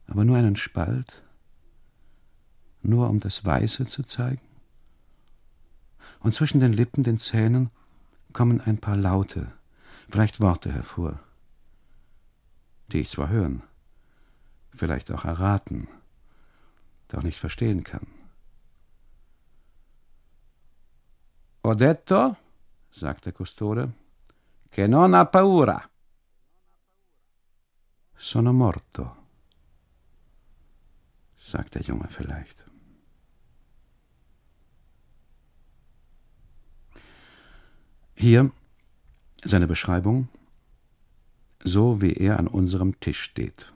aber 0.08 0.24
nur 0.24 0.38
einen 0.38 0.56
Spalt, 0.56 1.22
nur 2.82 3.10
um 3.10 3.20
das 3.20 3.44
Weiße 3.44 3.88
zu 3.88 4.04
zeigen 4.04 4.51
und 6.22 6.34
zwischen 6.34 6.60
den 6.60 6.74
Lippen, 6.74 7.04
den 7.04 7.20
Zähnen, 7.20 7.70
kommen 8.34 8.62
ein 8.62 8.78
paar 8.78 8.96
Laute, 8.96 9.52
vielleicht 10.08 10.40
Worte 10.40 10.72
hervor, 10.72 11.20
die 12.92 13.00
ich 13.00 13.10
zwar 13.10 13.30
hören, 13.30 13.64
vielleicht 14.72 15.12
auch 15.12 15.26
erraten, 15.26 15.88
doch 17.10 17.24
nicht 17.24 17.40
verstehen 17.40 17.84
kann. 17.84 18.08
Ho 21.64 21.76
detto, 21.76 22.36
sagt 22.92 23.26
der 23.26 23.34
Kustode, 23.34 23.94
che 24.70 24.88
non 24.88 25.14
ha 25.14 25.26
paura. 25.26 25.80
Sono 28.16 28.54
morto, 28.54 29.16
sagt 31.38 31.76
der 31.76 31.82
Junge 31.82 32.08
vielleicht. 32.08 32.71
Hier 38.22 38.52
seine 39.44 39.66
Beschreibung, 39.66 40.30
so 41.64 42.04
wie 42.04 42.14
er 42.14 42.38
an 42.38 42.46
unserem 42.46 43.00
Tisch 43.00 43.20
steht, 43.20 43.74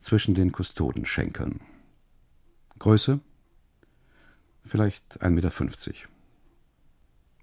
zwischen 0.00 0.32
den 0.32 0.52
Kustodenschenkeln. 0.52 1.60
Größe 2.78 3.20
vielleicht 4.64 5.20
1,50 5.22 5.28
Meter. 5.32 6.08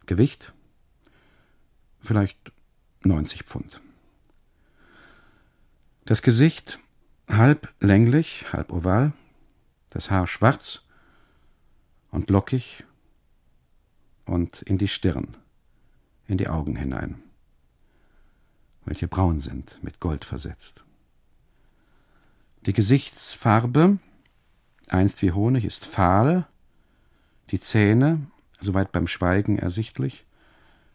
Gewicht 0.07 0.51
vielleicht 1.99 2.51
90 3.03 3.43
Pfund. 3.43 3.81
Das 6.05 6.23
Gesicht 6.23 6.79
halb 7.27 7.71
länglich, 7.79 8.51
halb 8.51 8.71
oval, 8.73 9.13
das 9.91 10.09
Haar 10.09 10.25
schwarz 10.25 10.81
und 12.09 12.31
lockig 12.31 12.83
und 14.25 14.63
in 14.63 14.79
die 14.79 14.88
Stirn 14.88 15.38
in 16.31 16.37
die 16.37 16.47
Augen 16.47 16.77
hinein, 16.77 17.21
welche 18.85 19.07
braun 19.07 19.41
sind, 19.41 19.83
mit 19.83 19.99
Gold 19.99 20.23
versetzt. 20.23 20.81
Die 22.65 22.73
Gesichtsfarbe, 22.73 23.99
einst 24.87 25.21
wie 25.21 25.33
Honig, 25.33 25.65
ist 25.65 25.85
fahl, 25.85 26.47
die 27.49 27.59
Zähne, 27.59 28.27
soweit 28.61 28.93
beim 28.93 29.07
Schweigen 29.07 29.59
ersichtlich, 29.59 30.25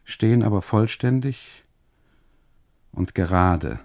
stehen 0.05 0.43
aber 0.43 0.63
vollständig 0.63 1.65
und 2.93 3.15
gerade 3.15 3.79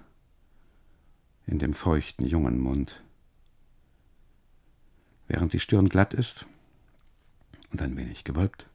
in 1.46 1.58
dem 1.58 1.74
feuchten 1.74 2.24
jungen 2.24 2.58
Mund. 2.58 3.02
Während 5.28 5.52
die 5.52 5.60
Stirn 5.60 5.90
glatt 5.90 6.14
ist 6.14 6.46
und 7.72 7.82
ein 7.82 7.94
wenig 7.96 8.24
gewölbt, 8.24 8.70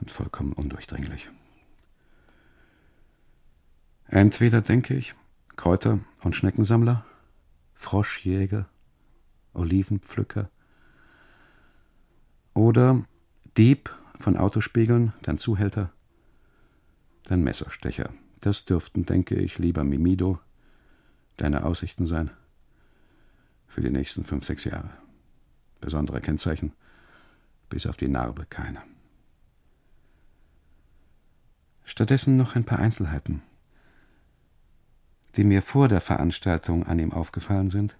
und 0.00 0.10
vollkommen 0.10 0.52
undurchdringlich. 0.52 1.28
Entweder, 4.08 4.60
denke 4.60 4.94
ich, 4.94 5.14
Kräuter- 5.56 6.00
und 6.22 6.36
Schneckensammler, 6.36 7.04
Froschjäger, 7.74 8.68
Olivenpflücker 9.52 10.50
oder 12.54 13.04
Dieb 13.56 13.94
von 14.18 14.36
Autospiegeln, 14.36 15.12
dann 15.22 15.38
Zuhälter, 15.38 15.92
dann 17.24 17.42
Messerstecher. 17.42 18.10
Das 18.40 18.64
dürften, 18.64 19.04
denke 19.04 19.34
ich, 19.34 19.58
lieber 19.58 19.82
Mimido, 19.82 20.38
deine 21.36 21.64
Aussichten 21.64 22.06
sein 22.06 22.30
für 23.66 23.80
die 23.80 23.90
nächsten 23.90 24.24
fünf, 24.24 24.44
sechs 24.44 24.64
Jahre. 24.64 24.90
Besondere 25.80 26.20
Kennzeichen, 26.20 26.72
bis 27.68 27.86
auf 27.86 27.96
die 27.96 28.08
Narbe 28.08 28.46
keine. 28.48 28.82
Stattdessen 31.86 32.36
noch 32.36 32.56
ein 32.56 32.64
paar 32.64 32.80
Einzelheiten, 32.80 33.42
die 35.36 35.44
mir 35.44 35.62
vor 35.62 35.88
der 35.88 36.00
Veranstaltung 36.00 36.84
an 36.84 36.98
ihm 36.98 37.12
aufgefallen 37.12 37.70
sind 37.70 37.96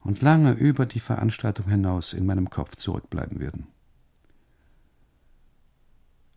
und 0.00 0.20
lange 0.20 0.52
über 0.52 0.84
die 0.84 1.00
Veranstaltung 1.00 1.68
hinaus 1.68 2.12
in 2.12 2.26
meinem 2.26 2.50
Kopf 2.50 2.76
zurückbleiben 2.76 3.40
werden. 3.40 3.66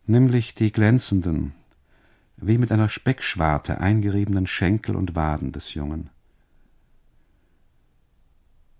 Nämlich 0.06 0.54
die 0.54 0.72
glänzenden, 0.72 1.52
wie 2.38 2.56
mit 2.56 2.72
einer 2.72 2.88
Speckschwarte 2.88 3.78
eingeriebenen 3.78 4.46
Schenkel 4.46 4.96
und 4.96 5.14
Waden 5.14 5.52
des 5.52 5.74
Jungen. 5.74 6.08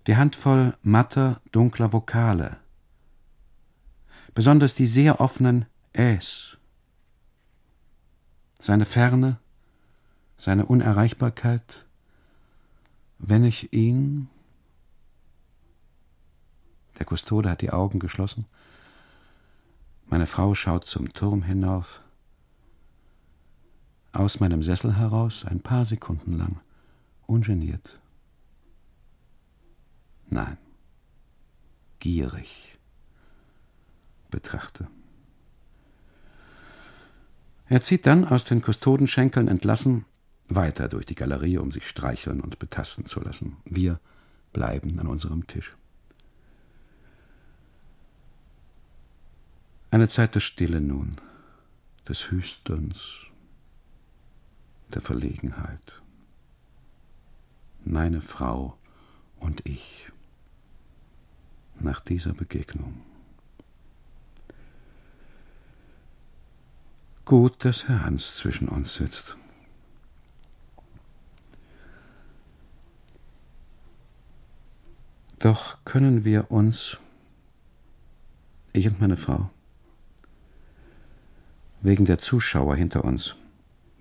Die 0.07 0.17
Handvoll 0.17 0.75
matter, 0.81 1.39
dunkler 1.51 1.93
Vokale, 1.93 2.57
besonders 4.33 4.73
die 4.73 4.87
sehr 4.87 5.21
offenen 5.21 5.67
Äs 5.93 6.58
seine 8.69 8.85
Ferne, 8.85 9.39
seine 10.37 10.67
Unerreichbarkeit, 10.67 11.87
wenn 13.17 13.43
ich 13.43 13.73
ihn. 13.73 14.29
Der 16.99 17.07
Kustode 17.07 17.49
hat 17.49 17.61
die 17.61 17.71
Augen 17.71 17.97
geschlossen. 17.97 18.45
Meine 20.05 20.27
Frau 20.27 20.53
schaut 20.53 20.83
zum 20.83 21.11
Turm 21.13 21.41
hinauf. 21.41 22.01
Aus 24.11 24.39
meinem 24.39 24.61
Sessel 24.61 24.97
heraus 24.97 25.45
ein 25.45 25.61
paar 25.61 25.85
Sekunden 25.85 26.37
lang, 26.37 26.59
ungeniert. 27.25 27.99
Nein, 30.27 30.59
gierig 31.97 32.77
betrachte. 34.29 34.87
Er 37.69 37.81
zieht 37.81 38.07
dann, 38.07 38.25
aus 38.25 38.45
den 38.45 38.63
Kustodenschenkeln 38.63 39.47
entlassen, 39.47 40.05
weiter 40.47 40.89
durch 40.89 41.05
die 41.05 41.13
Galerie, 41.13 41.59
um 41.59 41.71
sich 41.71 41.87
streicheln 41.87 42.41
und 42.41 42.57
betasten 42.57 43.05
zu 43.05 43.21
lassen. 43.21 43.57
Wir 43.63 43.99
bleiben 44.51 44.99
an 44.99 45.05
unserem 45.05 45.45
Tisch. 45.45 45.75
Eine 49.91 50.09
Zeit 50.09 50.33
der 50.33 50.39
Stille 50.39 50.81
nun, 50.81 51.17
des 52.07 52.31
Hüstelns, 52.31 53.27
der 54.91 55.01
Verlegenheit. 55.01 56.01
Meine 57.85 58.21
Frau 58.21 58.77
und 59.39 59.65
ich 59.67 60.11
nach 61.79 61.99
dieser 61.99 62.33
Begegnung. 62.33 63.01
Gut, 67.29 67.63
dass 67.63 67.87
Herr 67.87 68.05
Hans 68.05 68.37
zwischen 68.37 68.67
uns 68.67 68.95
sitzt. 68.95 69.37
Doch 75.37 75.77
können 75.85 76.25
wir 76.25 76.49
uns, 76.49 76.97
ich 78.73 78.87
und 78.87 78.99
meine 78.99 79.15
Frau, 79.15 79.51
wegen 81.81 82.05
der 82.05 82.17
Zuschauer 82.17 82.75
hinter 82.75 83.05
uns, 83.05 83.35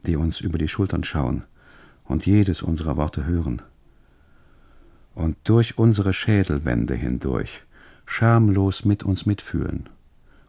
die 0.07 0.17
uns 0.17 0.41
über 0.41 0.57
die 0.57 0.67
Schultern 0.67 1.05
schauen 1.05 1.45
und 2.05 2.25
jedes 2.25 2.63
unserer 2.63 2.97
Worte 2.97 3.27
hören, 3.27 3.61
und 5.15 5.37
durch 5.45 5.77
unsere 5.77 6.15
Schädelwände 6.15 6.95
hindurch 6.95 7.63
schamlos 8.07 8.87
mit 8.87 9.03
uns 9.03 9.27
mitfühlen 9.27 9.91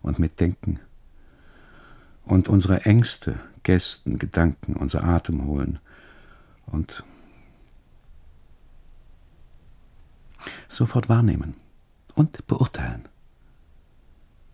und 0.01 0.17
mitdenken 0.17 0.79
und 2.29 2.47
unsere 2.47 2.85
Ängste, 2.85 3.39
Gästen, 3.63 4.19
Gedanken, 4.19 4.73
unser 4.75 5.03
Atem 5.03 5.45
holen 5.45 5.79
und 6.67 7.03
sofort 10.67 11.09
wahrnehmen 11.09 11.55
und 12.13 12.45
beurteilen. 12.45 13.09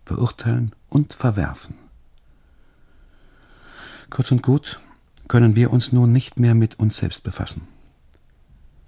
Beurteilen 0.06 0.74
und 0.88 1.12
verwerfen. 1.12 1.74
Kurz 4.08 4.30
und 4.32 4.42
gut 4.42 4.80
können 5.28 5.54
wir 5.54 5.70
uns 5.70 5.92
nun 5.92 6.12
nicht 6.12 6.38
mehr 6.38 6.54
mit 6.54 6.78
uns 6.78 6.96
selbst 6.96 7.24
befassen. 7.24 7.68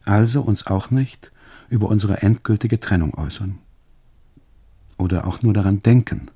Also 0.06 0.40
uns 0.40 0.66
auch 0.66 0.90
nicht 0.90 1.30
über 1.68 1.88
unsere 1.88 2.22
endgültige 2.22 2.78
Trennung 2.78 3.12
äußern. 3.14 3.58
Oder 4.96 5.26
auch 5.26 5.42
nur 5.42 5.52
daran 5.52 5.82
denken, 5.82 6.30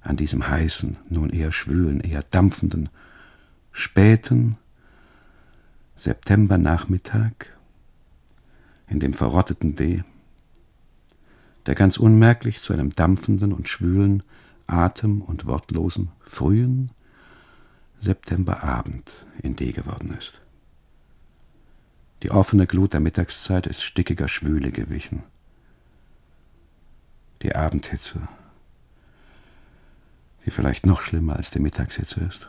an 0.00 0.16
diesem 0.16 0.48
heißen, 0.48 0.96
nun 1.08 1.30
eher 1.30 1.52
schwülen, 1.52 2.00
eher 2.00 2.22
dampfenden, 2.22 2.88
späten 3.72 4.56
Septembernachmittag 5.96 7.32
in 8.88 9.00
dem 9.00 9.12
verrotteten 9.12 9.76
D, 9.76 10.02
der 11.66 11.74
ganz 11.74 11.98
unmerklich 11.98 12.62
zu 12.62 12.72
einem 12.72 12.94
dampfenden 12.94 13.52
und 13.52 13.68
schwülen, 13.68 14.22
atem- 14.66 15.22
und 15.22 15.46
wortlosen, 15.46 16.10
frühen 16.20 16.90
Septemberabend 18.00 19.26
in 19.42 19.56
D 19.56 19.72
geworden 19.72 20.14
ist. 20.18 20.40
Die 22.22 22.30
offene 22.30 22.66
Glut 22.66 22.92
der 22.92 23.00
Mittagszeit 23.00 23.66
ist 23.66 23.82
stickiger 23.82 24.28
Schwüle 24.28 24.72
gewichen. 24.72 25.22
Die 27.42 27.54
Abendhitze, 27.54 28.28
die 30.44 30.50
vielleicht 30.50 30.86
noch 30.86 31.02
schlimmer 31.02 31.36
als 31.36 31.50
die 31.50 31.60
Mittagshitze 31.60 32.20
ist. 32.20 32.48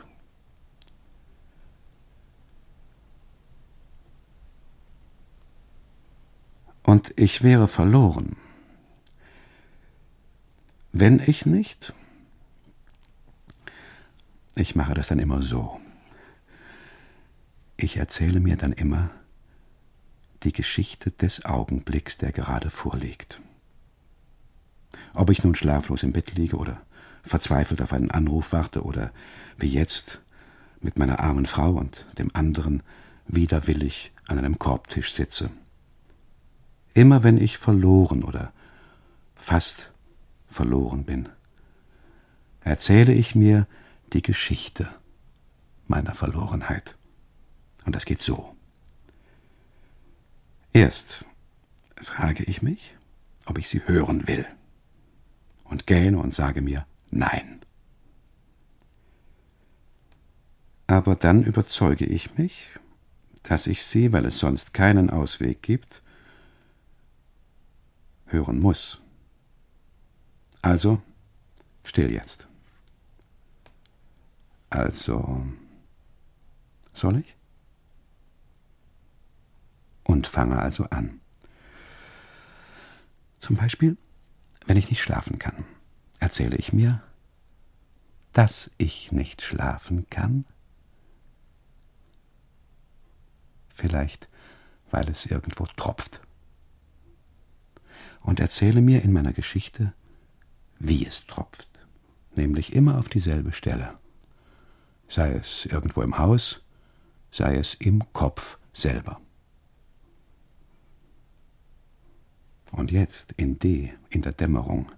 Und 6.82 7.12
ich 7.16 7.42
wäre 7.42 7.68
verloren, 7.68 8.36
wenn 10.92 11.20
ich 11.20 11.46
nicht. 11.46 11.94
Ich 14.54 14.74
mache 14.74 14.92
das 14.92 15.08
dann 15.08 15.18
immer 15.18 15.40
so. 15.40 15.80
Ich 17.76 17.96
erzähle 17.96 18.40
mir 18.40 18.56
dann 18.56 18.72
immer 18.72 19.10
die 20.42 20.52
Geschichte 20.52 21.10
des 21.10 21.44
Augenblicks, 21.44 22.18
der 22.18 22.32
gerade 22.32 22.68
vorliegt. 22.68 23.40
Ob 25.14 25.30
ich 25.30 25.42
nun 25.42 25.54
schlaflos 25.54 26.02
im 26.02 26.12
Bett 26.12 26.34
liege 26.34 26.56
oder 26.56 26.82
verzweifelt 27.22 27.82
auf 27.82 27.92
einen 27.92 28.10
Anruf 28.10 28.52
warte 28.52 28.82
oder 28.82 29.12
wie 29.56 29.68
jetzt 29.68 30.20
mit 30.80 30.98
meiner 30.98 31.20
armen 31.20 31.46
Frau 31.46 31.72
und 31.72 32.06
dem 32.18 32.30
anderen 32.34 32.82
widerwillig 33.26 34.12
an 34.26 34.38
einem 34.38 34.58
Korbtisch 34.58 35.12
sitze. 35.12 35.50
Immer 36.94 37.22
wenn 37.22 37.38
ich 37.38 37.56
verloren 37.56 38.22
oder 38.22 38.52
fast 39.34 39.92
verloren 40.46 41.04
bin, 41.04 41.28
erzähle 42.60 43.12
ich 43.12 43.34
mir 43.34 43.66
die 44.12 44.22
Geschichte 44.22 44.88
meiner 45.86 46.14
Verlorenheit. 46.14 46.96
Und 47.84 47.96
das 47.96 48.04
geht 48.04 48.22
so. 48.22 48.54
Erst 50.72 51.24
frage 51.96 52.44
ich 52.44 52.62
mich, 52.62 52.96
ob 53.46 53.58
ich 53.58 53.68
sie 53.68 53.86
hören 53.86 54.26
will, 54.26 54.46
und 55.64 55.86
gähne 55.86 56.18
und 56.18 56.34
sage 56.34 56.60
mir 56.60 56.86
Nein. 57.12 57.60
Aber 60.86 61.14
dann 61.14 61.42
überzeuge 61.44 62.06
ich 62.06 62.36
mich, 62.38 62.66
dass 63.42 63.66
ich 63.66 63.84
sie, 63.84 64.12
weil 64.12 64.24
es 64.24 64.38
sonst 64.38 64.72
keinen 64.72 65.10
Ausweg 65.10 65.62
gibt, 65.62 66.02
hören 68.26 68.60
muss. 68.60 69.00
Also, 70.62 71.02
still 71.84 72.10
jetzt. 72.10 72.48
Also, 74.70 75.46
soll 76.94 77.18
ich? 77.18 77.36
Und 80.04 80.26
fange 80.26 80.58
also 80.58 80.84
an. 80.84 81.20
Zum 83.38 83.56
Beispiel, 83.56 83.98
wenn 84.66 84.78
ich 84.78 84.88
nicht 84.88 85.02
schlafen 85.02 85.38
kann, 85.38 85.64
erzähle 86.22 86.56
ich 86.56 86.72
mir, 86.72 87.02
dass 88.32 88.70
ich 88.78 89.10
nicht 89.10 89.42
schlafen 89.42 90.08
kann. 90.08 90.46
Vielleicht, 93.68 94.30
weil 94.92 95.08
es 95.08 95.26
irgendwo 95.26 95.66
tropft 95.66 96.20
und 98.20 98.38
erzähle 98.38 98.80
mir 98.80 99.02
in 99.02 99.12
meiner 99.12 99.32
Geschichte, 99.32 99.94
wie 100.78 101.04
es 101.04 101.26
tropft, 101.26 101.68
nämlich 102.36 102.72
immer 102.72 102.98
auf 102.98 103.08
dieselbe 103.08 103.52
Stelle, 103.52 103.98
sei 105.08 105.32
es 105.32 105.66
irgendwo 105.66 106.02
im 106.02 106.18
Haus, 106.18 106.62
sei 107.32 107.56
es 107.56 107.74
im 107.74 108.12
Kopf 108.12 108.60
selber. 108.72 109.20
Und 112.70 112.92
jetzt 112.92 113.32
in 113.32 113.58
D, 113.58 113.92
in 114.08 114.22
der 114.22 114.32
Dämmerung, 114.32 114.92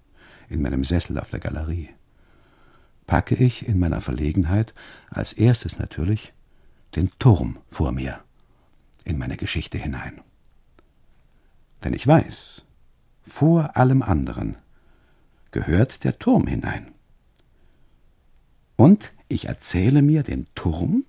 in 0.49 0.63
meinem 0.63 0.85
Sessel 0.85 1.19
auf 1.19 1.31
der 1.31 1.41
Galerie, 1.41 1.91
packe 3.07 3.35
ich 3.35 3.67
in 3.69 3.79
meiner 3.79 4.01
Verlegenheit 4.01 4.75
als 5.11 5.33
erstes 5.33 5.79
natürlich 5.79 6.33
den 6.97 7.11
Turm 7.19 7.59
vor 7.67 7.93
mir 7.93 8.21
in 9.05 9.19
meine 9.19 9.37
Geschichte 9.37 9.79
hinein. 9.79 10.21
Denn 11.83 11.93
ich 11.93 12.07
weiß, 12.07 12.65
vor 13.23 13.77
allem 13.77 14.03
anderen 14.03 14.57
gehört 15.51 16.05
der 16.05 16.19
Turm 16.19 16.47
hinein. 16.47 16.93
Und 18.77 19.13
ich 19.29 19.47
erzähle 19.47 20.03
mir 20.03 20.23
den 20.23 20.47
Turm 20.55 21.05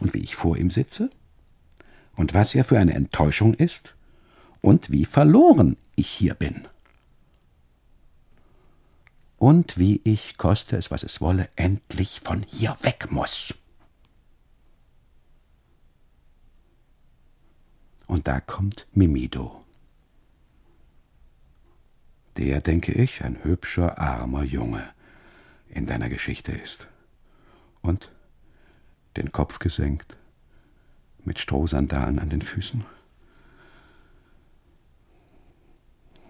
und 0.00 0.14
wie 0.14 0.18
ich 0.18 0.34
vor 0.34 0.56
ihm 0.56 0.70
sitze 0.70 1.10
und 2.16 2.34
was 2.34 2.54
er 2.54 2.64
für 2.64 2.78
eine 2.78 2.94
Enttäuschung 2.94 3.54
ist 3.54 3.94
und 4.60 4.90
wie 4.90 5.04
verloren 5.04 5.76
ich 5.96 6.08
hier 6.08 6.34
bin. 6.34 6.66
Und 9.44 9.76
wie 9.76 10.00
ich, 10.04 10.38
koste 10.38 10.78
es, 10.78 10.90
was 10.90 11.02
es 11.02 11.20
wolle, 11.20 11.50
endlich 11.54 12.20
von 12.20 12.44
hier 12.44 12.78
weg 12.80 13.10
muss. 13.10 13.52
Und 18.06 18.26
da 18.26 18.40
kommt 18.40 18.86
Mimido 18.92 19.62
der, 22.38 22.62
denke 22.62 22.92
ich, 22.92 23.22
ein 23.22 23.44
hübscher, 23.44 23.98
armer 23.98 24.44
Junge 24.44 24.88
in 25.68 25.84
deiner 25.84 26.08
Geschichte 26.08 26.52
ist. 26.52 26.88
Und 27.82 28.10
den 29.18 29.30
Kopf 29.30 29.58
gesenkt, 29.58 30.16
mit 31.22 31.38
Strohsandalen 31.38 32.18
an 32.18 32.30
den 32.30 32.40
Füßen, 32.40 32.82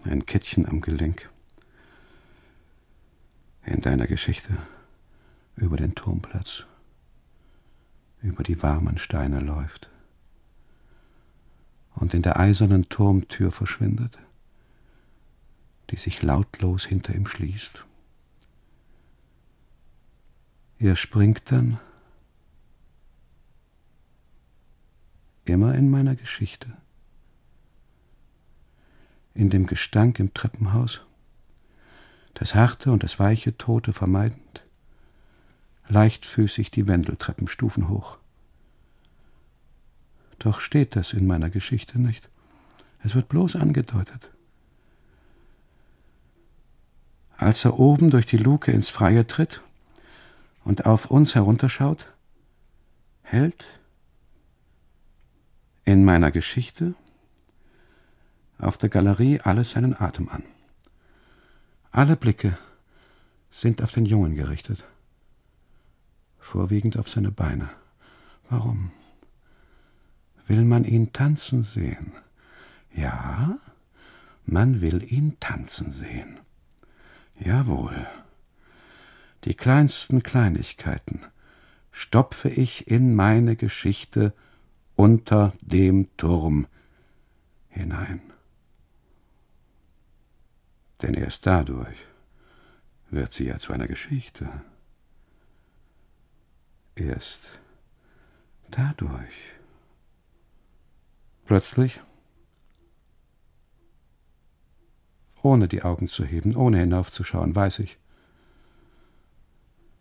ein 0.03 0.25
Kettchen 0.25 0.67
am 0.67 0.81
Gelenk, 0.81 1.29
in 3.65 3.81
deiner 3.81 4.07
Geschichte 4.07 4.57
über 5.55 5.77
den 5.77 5.95
Turmplatz, 5.95 6.65
über 8.21 8.43
die 8.43 8.61
warmen 8.61 8.97
Steine 8.97 9.39
läuft 9.39 9.89
und 11.95 12.13
in 12.13 12.21
der 12.21 12.39
eisernen 12.39 12.89
Turmtür 12.89 13.51
verschwindet 13.51 14.19
die 15.89 15.97
sich 15.97 16.21
lautlos 16.23 16.85
hinter 16.85 17.13
ihm 17.13 17.27
schließt. 17.27 17.85
Er 20.79 20.95
springt 20.95 21.51
dann 21.51 21.79
immer 25.45 25.75
in 25.75 25.89
meiner 25.89 26.15
Geschichte. 26.15 26.69
In 29.33 29.49
dem 29.49 29.67
Gestank 29.67 30.19
im 30.19 30.33
Treppenhaus, 30.33 31.01
das 32.35 32.53
harte 32.53 32.91
und 32.91 33.03
das 33.03 33.17
weiche 33.17 33.57
Tote 33.57 33.91
vermeidend, 33.91 34.61
leichtfüßig 35.87 36.69
die 36.69 36.87
Wendeltreppenstufen 36.87 37.89
hoch. 37.89 38.17
Doch 40.39 40.59
steht 40.59 40.95
das 40.95 41.13
in 41.13 41.25
meiner 41.25 41.49
Geschichte 41.49 41.99
nicht. 41.99 42.29
Es 43.03 43.15
wird 43.15 43.29
bloß 43.29 43.55
angedeutet. 43.55 44.29
Als 47.37 47.65
er 47.65 47.79
oben 47.79 48.09
durch 48.09 48.25
die 48.25 48.37
Luke 48.37 48.71
ins 48.71 48.89
Freie 48.89 49.25
tritt 49.25 49.61
und 50.63 50.85
auf 50.85 51.09
uns 51.11 51.35
herunterschaut, 51.35 52.11
hält 53.23 53.65
in 55.85 56.03
meiner 56.03 56.31
Geschichte 56.31 56.95
auf 58.57 58.77
der 58.77 58.89
Galerie 58.89 59.39
alles 59.41 59.71
seinen 59.71 59.99
Atem 59.99 60.29
an. 60.29 60.43
Alle 61.95 62.17
Blicke 62.17 62.57
sind 63.49 63.81
auf 63.81 63.93
den 63.93 64.05
Jungen 64.05 64.35
gerichtet, 64.35 64.85
vorwiegend 66.37 66.97
auf 66.97 67.07
seine 67.07 67.31
Beine. 67.31 67.69
Warum? 68.49 68.91
Will 70.45 70.65
man 70.65 70.83
ihn 70.83 71.13
tanzen 71.13 71.63
sehen? 71.63 72.11
Ja, 72.93 73.59
man 74.43 74.81
will 74.81 75.09
ihn 75.09 75.39
tanzen 75.39 75.93
sehen. 75.93 76.41
Jawohl. 77.39 78.05
Die 79.45 79.53
kleinsten 79.53 80.21
Kleinigkeiten 80.21 81.21
stopfe 81.93 82.49
ich 82.49 82.89
in 82.89 83.15
meine 83.15 83.55
Geschichte 83.55 84.33
unter 84.97 85.53
dem 85.61 86.09
Turm 86.17 86.67
hinein. 87.69 88.34
Denn 91.05 91.13
erst 91.13 91.45
dadurch 91.45 91.97
wird 93.11 93.31
sie 93.31 93.45
ja 93.45 93.59
zu 93.59 93.71
einer 93.73 93.85
Geschichte. 93.85 94.49
Erst 96.95 97.41
dadurch. 98.71 99.35
Plötzlich, 101.45 102.01
ohne 105.43 105.67
die 105.67 105.83
Augen 105.83 106.07
zu 106.07 106.25
heben, 106.25 106.55
ohne 106.55 106.79
hinaufzuschauen, 106.79 107.55
weiß 107.55 107.79
ich, 107.79 107.99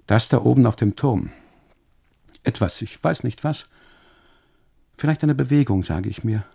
das 0.06 0.30
da 0.30 0.38
oben 0.38 0.64
auf 0.64 0.76
dem 0.76 0.96
Turm, 0.96 1.30
etwas, 2.44 2.80
ich 2.80 3.04
weiß 3.04 3.24
nicht 3.24 3.44
was, 3.44 3.66
vielleicht 4.94 5.22
eine 5.22 5.34
Bewegung, 5.34 5.82
sage 5.82 6.08
ich 6.08 6.24
mir, 6.24 6.46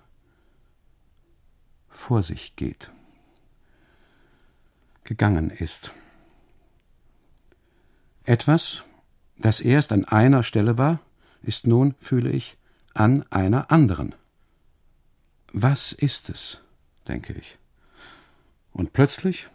vor 1.88 2.24
sich 2.24 2.56
geht, 2.56 2.92
gegangen 5.10 5.50
ist. 5.50 5.92
Etwas, 8.26 8.84
das 9.40 9.60
erst 9.60 9.92
an 9.92 10.06
einer 10.06 10.44
Stelle 10.44 10.78
war, 10.78 11.00
ist 11.42 11.66
nun, 11.66 11.96
fühle 11.98 12.30
ich, 12.30 12.58
an 12.94 13.26
einer 13.32 13.72
anderen. 13.72 14.14
Was 15.52 15.94
ist 15.94 16.30
es, 16.30 16.62
denke 17.08 17.34
ich. 17.34 17.58
Und 18.72 18.94
plötzlich, 18.94 19.48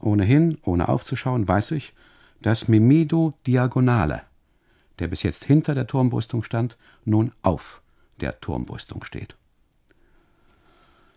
ohnehin, 0.00 0.58
ohne 0.62 0.88
aufzuschauen, 0.88 1.48
weiß 1.48 1.72
ich, 1.72 1.92
dass 2.40 2.68
Mimido 2.68 3.34
Diagonale, 3.48 4.22
der 5.00 5.08
bis 5.08 5.24
jetzt 5.24 5.44
hinter 5.44 5.74
der 5.74 5.88
Turmbrüstung 5.88 6.44
stand, 6.44 6.76
nun 7.04 7.32
auf 7.42 7.82
der 8.20 8.40
Turmbrüstung 8.40 9.02
steht. 9.02 9.36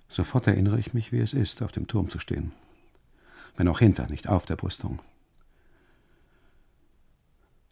Sofort 0.10 0.48
erinnere 0.48 0.80
ich 0.80 0.96
mich, 0.96 1.12
wie 1.12 1.20
es 1.20 1.34
ist, 1.34 1.62
auf 1.62 1.72
dem 1.72 1.86
Turm 1.86 2.10
zu 2.10 2.18
stehen. 2.18 2.54
Wenn 3.58 3.68
auch 3.68 3.80
hinter, 3.80 4.08
nicht 4.08 4.30
auf 4.30 4.46
der 4.46 4.56
Brüstung. 4.56 5.00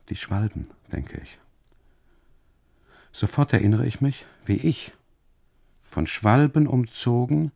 Die 0.10 0.16
Schwalben, 0.16 0.68
denke 0.92 1.22
ich. 1.22 1.40
Sofort 3.12 3.54
erinnere 3.54 3.86
ich 3.86 4.02
mich, 4.02 4.26
wie 4.46 4.58
ich 4.58 4.92
von 5.82 6.08
Schwalben 6.08 6.68
umzogen, 6.68 7.52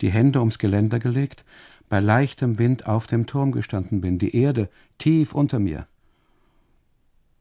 die 0.00 0.10
Hände 0.10 0.38
ums 0.38 0.58
Geländer 0.58 1.00
gelegt, 1.00 1.44
bei 1.88 1.98
leichtem 1.98 2.58
Wind 2.58 2.86
auf 2.86 3.08
dem 3.08 3.26
Turm 3.26 3.50
gestanden 3.50 4.00
bin, 4.00 4.18
die 4.18 4.36
Erde 4.36 4.70
tief 4.98 5.34
unter 5.34 5.58
mir. 5.58 5.88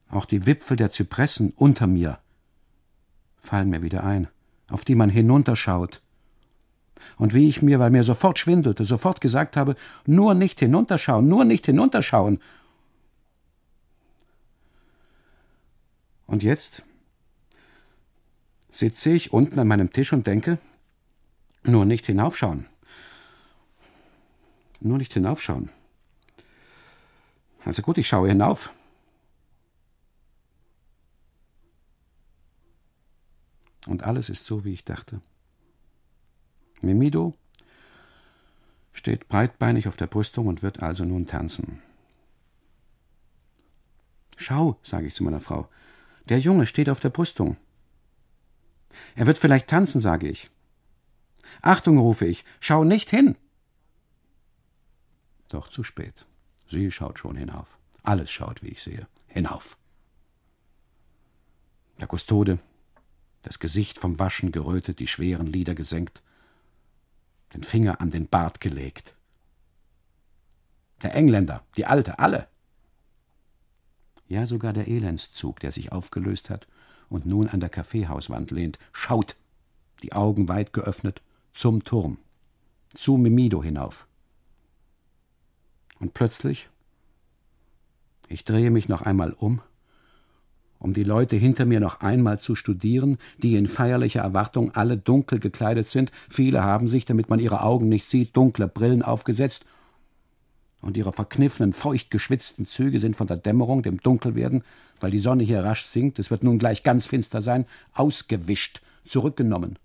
Auch 0.10 0.26
die 0.26 0.48
Wipfel 0.48 0.76
der 0.76 0.92
Zypressen 0.92 1.54
unter 1.56 1.86
mir 1.86 2.18
fallen 3.38 3.70
mir 3.70 3.82
wieder 3.82 4.04
ein, 4.04 4.28
auf 4.70 4.86
die 4.86 4.96
man 4.96 5.10
hinunterschaut. 5.10 6.02
Und 7.18 7.34
wie 7.34 7.48
ich 7.48 7.62
mir, 7.62 7.80
weil 7.80 7.90
mir 7.90 8.04
sofort 8.04 8.40
schwindelte, 8.40 8.86
sofort 8.86 9.22
gesagt 9.22 9.58
habe, 9.58 9.76
nur 10.06 10.34
nicht 10.34 10.60
hinunterschauen, 10.60 11.28
nur 11.28 11.46
nicht 11.46 11.66
hinunterschauen. 11.66 12.40
Und 16.28 16.44
jetzt 16.44 16.84
sitze 18.70 19.12
ich 19.12 19.34
unten 19.34 19.60
an 19.60 19.68
meinem 19.68 19.92
Tisch 19.92 20.14
und 20.14 20.28
denke, 20.28 20.60
nur 21.64 21.86
nicht 21.86 22.06
hinaufschauen. 22.06 22.66
Nur 24.80 24.98
nicht 24.98 25.14
hinaufschauen. 25.14 25.70
Also 27.66 27.82
gut, 27.82 27.98
ich 27.98 28.08
schaue 28.08 28.30
hinauf. 28.30 28.74
Und 33.88 34.04
alles 34.04 34.30
ist 34.30 34.46
so, 34.46 34.64
wie 34.66 34.74
ich 34.74 34.86
dachte. 34.86 35.22
Mimido 36.82 37.34
steht 38.94 39.28
breitbeinig 39.30 39.88
auf 39.88 39.96
der 39.96 40.08
Brüstung 40.08 40.48
und 40.48 40.62
wird 40.62 40.82
also 40.82 41.06
nun 41.06 41.28
tanzen. 41.28 41.82
Schau, 44.38 44.80
sage 44.84 45.08
ich 45.08 45.16
zu 45.16 45.24
meiner 45.24 45.42
Frau, 45.42 45.68
der 46.26 46.40
Junge 46.40 46.66
steht 46.66 46.90
auf 46.90 47.00
der 47.00 47.10
Brüstung. 47.10 47.58
Er 49.16 49.28
wird 49.28 49.38
vielleicht 49.38 49.68
tanzen, 49.68 50.00
sage 50.00 50.28
ich. 50.28 50.50
Achtung, 51.62 51.98
rufe 51.98 52.26
ich, 52.26 52.46
schau 52.60 52.84
nicht 52.84 53.10
hin. 53.10 53.36
Doch 55.50 55.70
zu 55.70 55.84
spät. 55.84 56.26
Sie 56.70 56.92
schaut 56.92 57.20
schon 57.20 57.36
hinauf. 57.36 57.78
Alles 58.04 58.32
schaut, 58.32 58.64
wie 58.64 58.70
ich 58.70 58.84
sehe, 58.84 59.08
hinauf. 59.28 59.78
Der 62.00 62.08
Kustode, 62.08 62.60
das 63.42 63.60
Gesicht 63.60 63.98
vom 63.98 64.20
Waschen 64.20 64.52
gerötet, 64.52 65.00
die 65.00 65.08
schweren 65.08 65.48
Lider 65.48 65.76
gesenkt, 65.76 66.24
den 67.54 67.64
Finger 67.64 68.02
an 68.02 68.10
den 68.10 68.28
Bart 68.28 68.60
gelegt. 68.60 69.16
Der 71.02 71.16
Engländer, 71.16 71.64
die 71.78 71.86
Alte, 71.86 72.20
alle. 72.20 72.48
Ja, 74.28 74.46
sogar 74.46 74.74
der 74.74 74.88
Elendszug, 74.88 75.60
der 75.60 75.72
sich 75.72 75.92
aufgelöst 75.92 76.50
hat 76.50 76.68
und 77.10 77.26
nun 77.26 77.48
an 77.48 77.60
der 77.60 77.70
Kaffeehauswand 77.70 78.52
lehnt, 78.52 78.78
schaut, 78.92 79.36
die 80.04 80.14
Augen 80.14 80.48
weit 80.48 80.74
geöffnet, 80.74 81.22
zum 81.54 81.84
Turm, 81.84 82.20
zu 82.94 83.18
Mimido 83.18 83.64
hinauf. 83.64 84.08
Und 86.00 86.14
plötzlich, 86.14 86.70
ich 88.28 88.46
drehe 88.46 88.72
mich 88.72 88.88
noch 88.88 89.02
einmal 89.02 89.34
um, 89.34 89.62
um 90.80 90.94
die 90.94 91.04
Leute 91.04 91.36
hinter 91.36 91.66
mir 91.66 91.80
noch 91.80 92.02
einmal 92.02 92.40
zu 92.40 92.56
studieren, 92.56 93.18
die 93.38 93.56
in 93.56 93.68
feierlicher 93.68 94.22
Erwartung 94.22 94.72
alle 94.76 94.98
dunkel 94.98 95.40
gekleidet 95.40 95.90
sind, 95.90 96.12
viele 96.30 96.64
haben 96.64 96.88
sich, 96.88 97.06
damit 97.06 97.30
man 97.30 97.40
ihre 97.40 97.62
Augen 97.62 97.90
nicht 97.90 98.10
sieht, 98.10 98.36
dunkle 98.36 98.68
Brillen 98.68 99.02
aufgesetzt, 99.02 99.66
und 100.82 100.98
ihre 100.98 101.12
verkniffenen, 101.12 101.74
feucht 101.74 102.10
geschwitzten 102.10 102.68
Züge 102.68 103.00
sind 103.00 103.16
von 103.16 103.28
der 103.28 103.38
Dämmerung, 103.38 103.84
dem 103.84 104.00
Dunkelwerden, 104.00 104.64
weil 105.00 105.12
die 105.12 105.20
Sonne 105.20 105.44
hier 105.44 105.64
rasch 105.64 105.84
sinkt, 105.84 106.20
es 106.20 106.32
wird 106.32 106.44
nun 106.44 106.60
gleich 106.60 106.84
ganz 106.84 107.06
finster 107.06 107.42
sein, 107.42 107.66
ausgewischt, 107.94 108.82
zurückgenommen. 109.06 109.78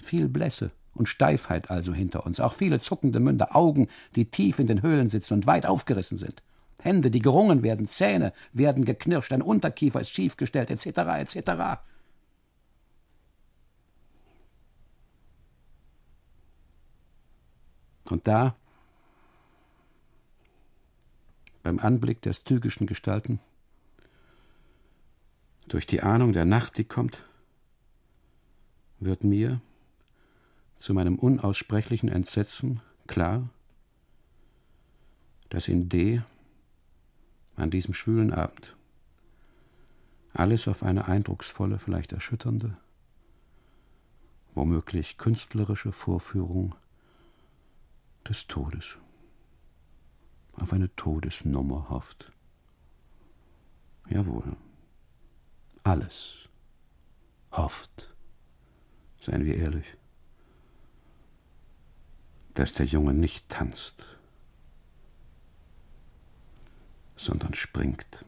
Viel 0.00 0.28
Blässe 0.28 0.70
und 0.94 1.08
Steifheit 1.08 1.70
also 1.70 1.94
hinter 1.94 2.26
uns, 2.26 2.40
auch 2.40 2.54
viele 2.54 2.80
zuckende 2.80 3.20
Münder, 3.20 3.54
Augen, 3.54 3.88
die 4.16 4.24
tief 4.24 4.58
in 4.58 4.66
den 4.66 4.82
Höhlen 4.82 5.08
sitzen 5.08 5.34
und 5.34 5.46
weit 5.46 5.66
aufgerissen 5.66 6.18
sind. 6.18 6.42
Hände, 6.88 7.10
die 7.10 7.20
gerungen 7.20 7.62
werden, 7.62 7.88
Zähne 7.88 8.32
werden 8.52 8.84
geknirscht, 8.84 9.32
ein 9.32 9.42
Unterkiefer 9.42 10.00
ist 10.00 10.10
schiefgestellt, 10.10 10.70
etc., 10.70 10.86
etc. 11.36 11.80
Und 18.04 18.26
da 18.26 18.56
beim 21.62 21.78
Anblick 21.78 22.22
der 22.22 22.32
stygischen 22.32 22.86
Gestalten, 22.86 23.40
durch 25.68 25.86
die 25.86 26.02
Ahnung 26.02 26.32
der 26.32 26.46
Nacht, 26.46 26.78
die 26.78 26.84
kommt, 26.84 27.22
wird 29.00 29.22
mir 29.22 29.60
zu 30.78 30.94
meinem 30.94 31.18
unaussprechlichen 31.18 32.08
Entsetzen 32.08 32.80
klar, 33.06 33.50
dass 35.50 35.68
in 35.68 35.90
D 35.90 36.22
an 37.58 37.70
diesem 37.70 37.94
schwülen 37.94 38.32
Abend 38.32 38.76
alles 40.32 40.68
auf 40.68 40.82
eine 40.82 41.08
eindrucksvolle, 41.08 41.78
vielleicht 41.78 42.12
erschütternde, 42.12 42.76
womöglich 44.52 45.18
künstlerische 45.18 45.92
Vorführung 45.92 46.74
des 48.28 48.46
Todes. 48.46 48.96
Auf 50.52 50.72
eine 50.72 50.94
Todesnummer 50.96 51.88
hofft. 51.88 52.32
Jawohl. 54.08 54.56
Alles 55.82 56.48
hofft, 57.52 58.14
seien 59.20 59.44
wir 59.44 59.56
ehrlich, 59.56 59.96
dass 62.54 62.72
der 62.72 62.86
Junge 62.86 63.14
nicht 63.14 63.48
tanzt, 63.48 64.17
sondern 67.18 67.54
springt. 67.54 68.24